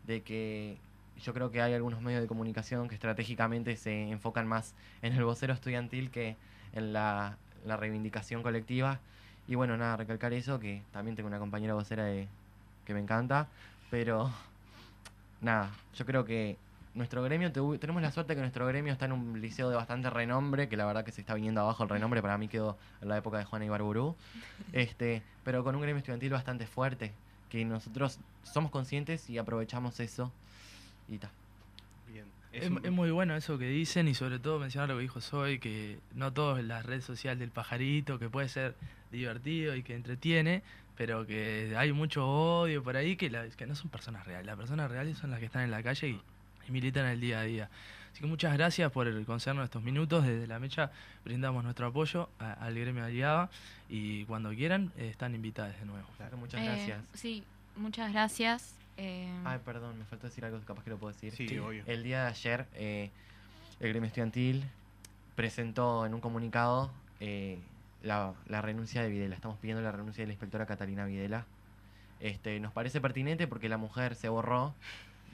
de 0.06 0.22
que 0.22 0.76
yo 1.22 1.32
creo 1.32 1.50
que 1.50 1.62
hay 1.62 1.74
algunos 1.74 2.02
medios 2.02 2.20
de 2.20 2.26
comunicación 2.26 2.88
que 2.88 2.94
estratégicamente 2.94 3.76
se 3.76 4.10
enfocan 4.10 4.46
más 4.46 4.74
en 5.02 5.12
el 5.14 5.24
vocero 5.24 5.54
estudiantil 5.54 6.10
que 6.10 6.36
en 6.72 6.92
la, 6.92 7.36
la 7.64 7.76
reivindicación 7.76 8.42
colectiva. 8.42 8.98
Y 9.46 9.54
bueno, 9.54 9.76
nada, 9.76 9.96
recalcar 9.96 10.32
eso, 10.32 10.58
que 10.58 10.82
también 10.92 11.16
tengo 11.16 11.28
una 11.28 11.38
compañera 11.38 11.74
vocera 11.74 12.04
de, 12.04 12.28
que 12.84 12.94
me 12.94 13.00
encanta, 13.00 13.48
pero 13.90 14.30
nada, 15.40 15.70
yo 15.94 16.06
creo 16.06 16.24
que 16.24 16.56
nuestro 16.94 17.22
gremio, 17.22 17.50
tenemos 17.78 18.02
la 18.02 18.12
suerte 18.12 18.34
que 18.34 18.40
nuestro 18.40 18.66
gremio 18.66 18.92
está 18.92 19.06
en 19.06 19.12
un 19.12 19.40
liceo 19.40 19.68
de 19.70 19.76
bastante 19.76 20.10
renombre, 20.10 20.68
que 20.68 20.76
la 20.76 20.86
verdad 20.86 21.04
que 21.04 21.12
se 21.12 21.20
está 21.20 21.34
viniendo 21.34 21.60
abajo 21.60 21.82
el 21.82 21.88
renombre, 21.88 22.22
para 22.22 22.38
mí 22.38 22.46
quedó 22.48 22.78
en 23.02 23.08
la 23.08 23.16
época 23.18 23.38
de 23.38 23.44
Juana 23.44 23.64
Ibarburú, 23.64 24.14
este, 24.72 25.22
pero 25.44 25.64
con 25.64 25.74
un 25.74 25.82
gremio 25.82 25.98
estudiantil 25.98 26.30
bastante 26.30 26.66
fuerte, 26.66 27.12
que 27.50 27.64
nosotros 27.64 28.18
somos 28.44 28.70
conscientes 28.70 29.28
y 29.30 29.38
aprovechamos 29.38 29.98
eso 30.00 30.32
y 31.08 31.18
ta. 31.18 31.30
Bien. 32.12 32.24
Es, 32.52 32.64
Es 32.64 32.70
un- 32.70 32.84
es 32.84 32.92
muy 32.92 33.10
bueno 33.10 33.34
eso 33.34 33.58
que 33.58 33.66
dicen 33.66 34.06
y 34.06 34.14
sobre 34.14 34.38
todo 34.38 34.58
mencionar 34.60 34.88
lo 34.88 34.96
que 34.96 35.02
dijo 35.02 35.20
Soy, 35.20 35.58
que 35.58 35.98
no 36.14 36.32
todo 36.32 36.56
es 36.58 36.64
la 36.64 36.82
red 36.82 37.00
social 37.00 37.38
del 37.38 37.50
pajarito, 37.50 38.18
que 38.20 38.28
puede 38.30 38.48
ser 38.48 38.76
divertido 39.10 39.74
y 39.74 39.82
que 39.82 39.94
entretiene, 39.96 40.62
pero 40.96 41.26
que 41.26 41.74
hay 41.76 41.92
mucho 41.92 42.24
odio 42.28 42.82
por 42.84 42.96
ahí 42.96 43.16
que, 43.16 43.30
la- 43.30 43.48
que 43.48 43.66
no 43.66 43.74
son 43.74 43.90
personas 43.90 44.24
reales. 44.26 44.46
Las 44.46 44.56
personas 44.56 44.88
reales 44.90 45.18
son 45.18 45.30
las 45.32 45.40
que 45.40 45.46
están 45.46 45.62
en 45.62 45.72
la 45.72 45.82
calle 45.82 46.08
y, 46.10 46.20
y 46.68 46.72
militan 46.72 47.06
el 47.06 47.20
día 47.20 47.40
a 47.40 47.42
día. 47.42 47.68
Así 48.12 48.20
que 48.20 48.26
muchas 48.26 48.52
gracias 48.54 48.92
por 48.92 49.06
concedernos 49.24 49.64
estos 49.64 49.82
minutos. 49.82 50.24
Desde 50.24 50.46
la 50.46 50.58
mecha 50.60 50.90
brindamos 51.24 51.64
nuestro 51.64 51.86
apoyo 51.88 52.28
a- 52.38 52.52
al 52.52 52.74
gremio 52.78 53.04
aliado 53.04 53.48
y 53.88 54.24
cuando 54.26 54.50
quieran 54.50 54.92
eh, 54.96 55.08
están 55.10 55.34
invitadas 55.34 55.78
de 55.80 55.84
nuevo. 55.86 56.06
Muchas 56.38 56.60
Eh, 56.60 56.64
gracias. 56.64 57.04
Sí, 57.14 57.42
muchas 57.76 58.12
gracias. 58.12 58.74
Eh, 58.96 59.28
Ay, 59.44 59.58
perdón, 59.64 59.98
me 59.98 60.04
faltó 60.04 60.28
decir 60.28 60.44
algo 60.44 60.60
que 60.60 60.64
capaz 60.64 60.84
que 60.84 60.90
lo 60.90 60.98
puedo 60.98 61.12
decir. 61.12 61.32
Sí, 61.34 61.58
obvio. 61.58 61.82
El 61.86 62.04
día 62.04 62.22
de 62.22 62.28
ayer, 62.28 62.66
eh, 62.74 63.10
el 63.80 63.88
gremio 63.88 64.06
estudiantil 64.06 64.64
presentó 65.34 66.06
en 66.06 66.14
un 66.14 66.20
comunicado 66.20 66.92
eh, 67.20 67.58
la, 68.02 68.34
la 68.46 68.62
renuncia 68.62 69.02
de 69.02 69.08
Videla. 69.08 69.34
Estamos 69.34 69.58
pidiendo 69.58 69.82
la 69.82 69.90
renuncia 69.90 70.22
de 70.22 70.26
la 70.28 70.32
inspectora 70.34 70.66
Catalina 70.66 71.04
Videla. 71.06 71.46
Este, 72.20 72.60
nos 72.60 72.72
parece 72.72 73.00
pertinente 73.00 73.48
porque 73.48 73.68
la 73.68 73.76
mujer 73.76 74.14
se 74.14 74.28
borró 74.28 74.74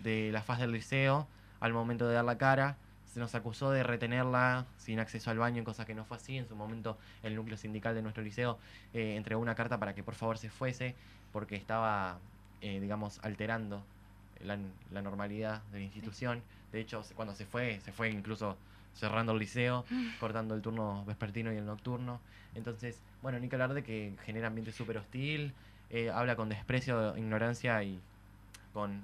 de 0.02 0.30
la 0.32 0.42
faz 0.42 0.58
del 0.58 0.72
liceo 0.72 1.26
al 1.60 1.72
momento 1.72 2.08
de 2.08 2.14
dar 2.14 2.24
la 2.24 2.38
cara. 2.38 2.76
Se 3.06 3.18
nos 3.18 3.34
acusó 3.34 3.70
de 3.70 3.82
retenerla 3.82 4.66
sin 4.78 5.00
acceso 5.00 5.30
al 5.30 5.38
baño, 5.38 5.64
cosa 5.64 5.84
que 5.84 5.94
no 5.94 6.04
fue 6.04 6.16
así. 6.16 6.36
En 6.36 6.46
su 6.46 6.54
momento, 6.54 6.96
el 7.22 7.34
núcleo 7.34 7.56
sindical 7.56 7.94
de 7.94 8.02
nuestro 8.02 8.22
liceo 8.22 8.58
eh, 8.94 9.16
entregó 9.16 9.40
una 9.40 9.54
carta 9.54 9.78
para 9.78 9.94
que 9.94 10.02
por 10.02 10.14
favor 10.14 10.38
se 10.38 10.48
fuese 10.48 10.94
porque 11.32 11.56
estaba, 11.56 12.18
eh, 12.60 12.78
digamos, 12.80 13.18
alterando 13.22 13.82
la, 14.44 14.58
la 14.92 15.02
normalidad 15.02 15.62
de 15.72 15.78
la 15.78 15.84
institución. 15.84 16.42
De 16.72 16.80
hecho, 16.80 17.02
cuando 17.16 17.34
se 17.34 17.46
fue, 17.46 17.80
se 17.80 17.92
fue 17.92 18.10
incluso 18.10 18.56
cerrando 18.94 19.32
el 19.32 19.38
liceo, 19.38 19.84
cortando 20.20 20.54
el 20.54 20.62
turno 20.62 21.04
vespertino 21.04 21.52
y 21.52 21.56
el 21.56 21.66
nocturno. 21.66 22.20
Entonces, 22.54 23.00
bueno, 23.22 23.38
ni 23.38 23.48
que 23.48 23.56
hablar 23.56 23.74
de 23.74 23.82
que 23.82 24.14
genera 24.24 24.48
ambiente 24.48 24.72
súper 24.72 24.98
hostil, 24.98 25.52
eh, 25.90 26.10
habla 26.10 26.36
con 26.36 26.48
desprecio, 26.48 27.16
ignorancia 27.16 27.82
y 27.82 28.00
con 28.72 29.02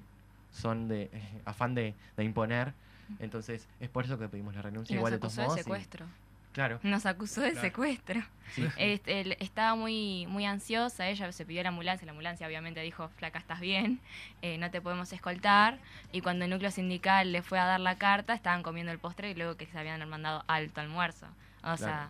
son 0.51 0.87
de 0.87 1.09
afán 1.45 1.75
de, 1.75 1.93
de 2.15 2.23
imponer. 2.23 2.73
Entonces, 3.19 3.67
es 3.79 3.89
por 3.89 4.05
eso 4.05 4.17
que 4.19 4.27
pedimos 4.27 4.55
la 4.55 4.61
renuncia 4.61 4.93
y 4.93 4.95
nos 4.95 4.99
igual 5.01 5.13
de 5.13 5.19
todos 5.19 5.37
acusó 5.39 5.53
de 5.55 5.59
y- 5.61 5.63
secuestro. 5.63 6.05
claro, 6.51 6.79
Nos 6.83 7.05
acusó 7.05 7.41
de 7.41 7.51
Claro. 7.51 7.67
secuestro. 7.67 8.21
sí. 8.53 8.67
Este, 8.77 9.41
estaba 9.43 9.75
muy, 9.75 10.25
muy 10.27 10.45
ansiosa, 10.45 11.07
ella 11.07 11.31
se 11.31 11.45
pidió 11.45 11.63
la 11.63 11.69
ambulancia, 11.69 12.05
la 12.05 12.11
ambulancia 12.11 12.45
obviamente 12.47 12.81
dijo, 12.81 13.07
flaca, 13.09 13.39
estás 13.39 13.59
bien, 13.61 14.01
eh, 14.41 14.57
no 14.57 14.69
te 14.71 14.81
podemos 14.81 15.13
escoltar. 15.13 15.77
Y 16.11 16.19
cuando 16.21 16.43
el 16.45 16.51
núcleo 16.51 16.71
sindical 16.71 17.31
le 17.31 17.41
fue 17.43 17.59
a 17.59 17.65
dar 17.65 17.79
la 17.79 17.97
carta, 17.97 18.33
estaban 18.33 18.61
comiendo 18.63 18.91
el 18.91 18.99
postre 18.99 19.31
y 19.31 19.35
luego 19.35 19.55
que 19.55 19.67
se 19.67 19.77
habían 19.79 20.07
mandado 20.09 20.43
alto 20.47 20.81
almuerzo. 20.81 21.27
O 21.63 21.77
sea, 21.77 22.09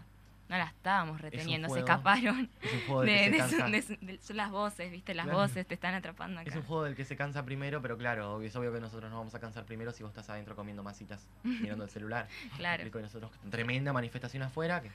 no 0.50 0.58
la 0.58 0.66
estábamos 0.66 1.20
reteniendo, 1.22 1.68
se 1.68 1.74
juego 1.82 1.88
escaparon. 1.88 2.50
Es 2.62 2.74
un 2.74 2.80
juego 2.88 3.02
del 3.02 3.10
De, 3.32 3.38
que 3.38 3.44
se 3.44 3.56
de- 3.56 3.62
cansa. 3.62 3.68
de- 3.68 3.98
de- 4.14 4.22
son 4.22 4.38
las 4.38 4.50
voces, 4.52 4.92
¿viste? 4.92 5.14
Las 5.14 5.26
Claro. 5.26 5.40
voces 5.40 5.68
te 5.68 5.74
están 5.74 5.94
atrapando 5.94 6.40
acá. 6.40 6.50
Es 6.50 6.56
un 6.56 6.64
juego 6.64 6.84
del 6.84 6.96
que 6.96 7.06
se 7.06 7.16
cansa 7.18 7.44
primero, 7.44 7.82
pero 7.82 7.98
claro, 7.98 8.42
es 8.42 8.56
obvio 8.56 8.72
que 8.74 8.80
nosotros 8.80 9.10
nos 9.12 9.20
vamos 9.20 9.36
a 9.36 9.40
cansar 9.40 9.66
primero 9.66 9.92
si 9.92 10.04
vos 10.04 10.12
estás 10.12 10.30
adentro 10.30 10.56
comiendo 10.56 10.84
masitas, 10.84 11.28
mirando 11.44 11.84
el 11.84 11.90
celular. 11.90 12.28
Claro. 12.58 12.86
Y 12.88 12.90
nosotros 13.02 13.32
tremenda 13.52 13.92
manifestación 13.94 14.44
afuera 14.44 14.82
que 14.82 14.90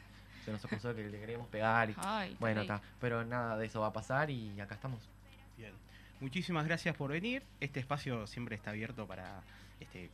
se 0.45 0.51
nos 0.51 0.65
acusó 0.65 0.93
de 0.95 1.03
que 1.05 1.09
le 1.11 1.21
queríamos 1.21 1.47
pegar 1.49 1.91
y 1.91 1.95
Ay, 1.99 2.37
bueno, 2.41 2.63
está, 2.63 2.81
pero 3.01 3.25
nada 3.25 3.57
de 3.57 3.67
eso 3.67 3.81
va 3.81 3.89
a 3.89 3.93
pasar 3.93 4.31
y 4.31 4.59
acá 4.61 4.75
estamos. 4.75 5.01
Bien. 5.57 5.73
Muchísimas 6.21 6.67
gracias 6.67 6.97
por 6.97 7.11
venir. 7.13 7.43
Este 7.61 7.79
espacio 7.79 8.27
siempre 8.27 8.57
está 8.57 8.71
abierto 8.71 9.07
para 9.07 9.43
este, 9.81 10.11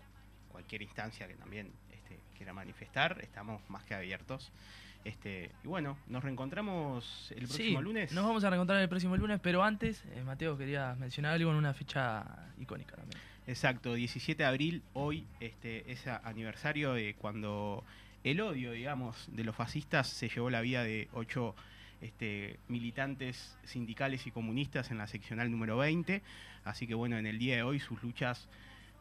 cualquier 0.51 0.83
instancia 0.83 1.27
que 1.29 1.35
también 1.35 1.71
este, 1.93 2.19
quiera 2.37 2.53
manifestar. 2.53 3.19
Estamos 3.23 3.63
más 3.71 3.85
que 3.85 3.95
abiertos. 3.95 4.51
Este, 5.09 5.51
y 5.65 5.67
bueno, 5.67 5.97
nos 6.07 6.23
reencontramos 6.23 7.33
el 7.33 7.45
próximo 7.47 7.79
Sí, 7.79 7.85
lunes. 7.85 8.13
Nos 8.13 8.27
vamos 8.27 8.45
a 8.45 8.51
reencontrar 8.51 8.83
el 8.83 8.91
próximo 8.91 9.17
lunes, 9.17 9.41
pero 9.43 9.63
antes, 9.63 10.05
eh, 10.15 10.23
Mateo, 10.23 10.59
quería 10.59 10.95
mencionar 10.97 11.33
algo 11.33 11.51
en 11.51 11.57
una 11.57 11.73
fecha 11.73 12.27
icónica 12.59 12.95
también. 12.95 13.19
Exacto, 13.47 13.95
17 13.95 14.43
de 14.43 14.47
abril, 14.47 14.83
hoy 14.93 15.27
este, 15.41 15.91
es 15.91 16.07
aniversario 16.07 16.93
de 16.93 17.15
cuando 17.15 17.85
el 18.23 18.43
odio, 18.43 18.73
digamos, 18.73 19.31
de 19.33 19.45
los 19.45 19.57
fascistas 19.57 20.09
se 20.09 20.29
llevó 20.29 20.51
la 20.51 20.61
vida 20.61 20.85
de 20.85 21.09
ocho 21.15 21.55
este, 22.03 22.59
militantes 22.69 23.57
sindicales 23.65 24.27
y 24.27 24.31
comunistas 24.31 24.91
en 24.91 24.99
la 24.99 25.07
seccional 25.07 25.51
número 25.51 25.79
20. 25.79 26.21
Así 26.65 26.87
que 26.87 26.95
bueno, 26.95 27.17
en 27.17 27.27
el 27.27 27.39
día 27.39 27.57
de 27.57 27.63
hoy 27.63 27.81
sus 27.81 28.03
luchas 28.03 28.47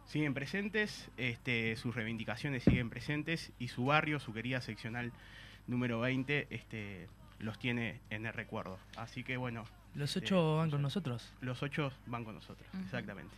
siguen 0.06 0.34
presentes, 0.34 1.10
este, 1.18 1.76
sus 1.76 1.94
reivindicaciones 1.94 2.64
siguen 2.64 2.90
presentes 2.90 3.52
y 3.60 3.68
su 3.68 3.84
barrio, 3.84 4.22
su 4.22 4.32
querida 4.32 4.62
seccional 4.62 5.12
número 5.68 6.00
20, 6.00 6.48
este, 6.50 7.08
los 7.40 7.58
tiene 7.60 8.00
en 8.10 8.26
el 8.26 8.34
recuerdo. 8.34 8.78
Así 8.96 9.24
que 9.24 9.38
bueno, 9.38 9.66
Los 9.96 10.16
Eh, 10.16 10.20
ocho 10.24 10.58
van 10.58 10.70
con 10.72 10.82
nosotros. 10.82 11.34
los 11.42 11.62
ocho 11.64 11.92
van 12.06 12.24
con 12.24 12.36
nosotros, 12.36 12.68
exactamente. 12.84 13.36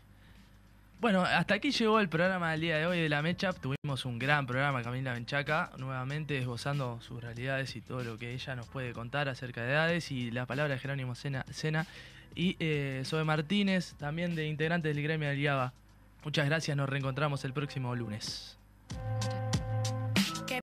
Bueno, 1.02 1.22
hasta 1.22 1.54
aquí 1.54 1.72
llegó 1.72 2.02
el 2.02 2.10
programa 2.10 2.52
del 2.52 2.60
día 2.62 2.78
de 2.78 2.86
hoy 2.86 3.00
de 3.00 3.08
la 3.08 3.22
Mecha. 3.22 3.54
Tuvimos 3.54 4.04
un 4.04 4.20
gran 4.20 4.46
programa, 4.46 4.82
Camila 4.84 5.14
Benchaca, 5.14 5.72
nuevamente 5.78 6.38
esbozando 6.38 7.00
sus 7.00 7.24
realidades 7.24 7.74
y 7.78 7.82
todo 7.82 8.04
lo 8.04 8.18
que 8.18 8.34
ella 8.34 8.56
nos 8.58 8.68
puede 8.68 8.92
contar 8.92 9.30
acerca 9.30 9.62
de 9.64 9.72
edades 9.72 10.12
y 10.12 10.30
la 10.30 10.46
palabra 10.46 10.74
de 10.74 10.80
Jerónimo 10.82 11.16
Sena, 11.16 11.46
Sena 11.52 11.88
y 12.36 12.58
eh, 12.60 13.04
Zoe 13.06 13.24
Martínez, 13.24 13.94
también 13.98 14.36
de 14.36 14.48
integrantes 14.48 14.94
del 14.94 15.02
gremio 15.02 15.30
del 15.30 15.40
IABA. 15.40 15.72
Muchas 16.26 16.46
gracias, 16.48 16.76
nos 16.76 16.90
reencontramos 16.90 17.46
el 17.46 17.54
próximo 17.54 17.96
lunes. 17.96 18.58
Muchas 18.90 19.69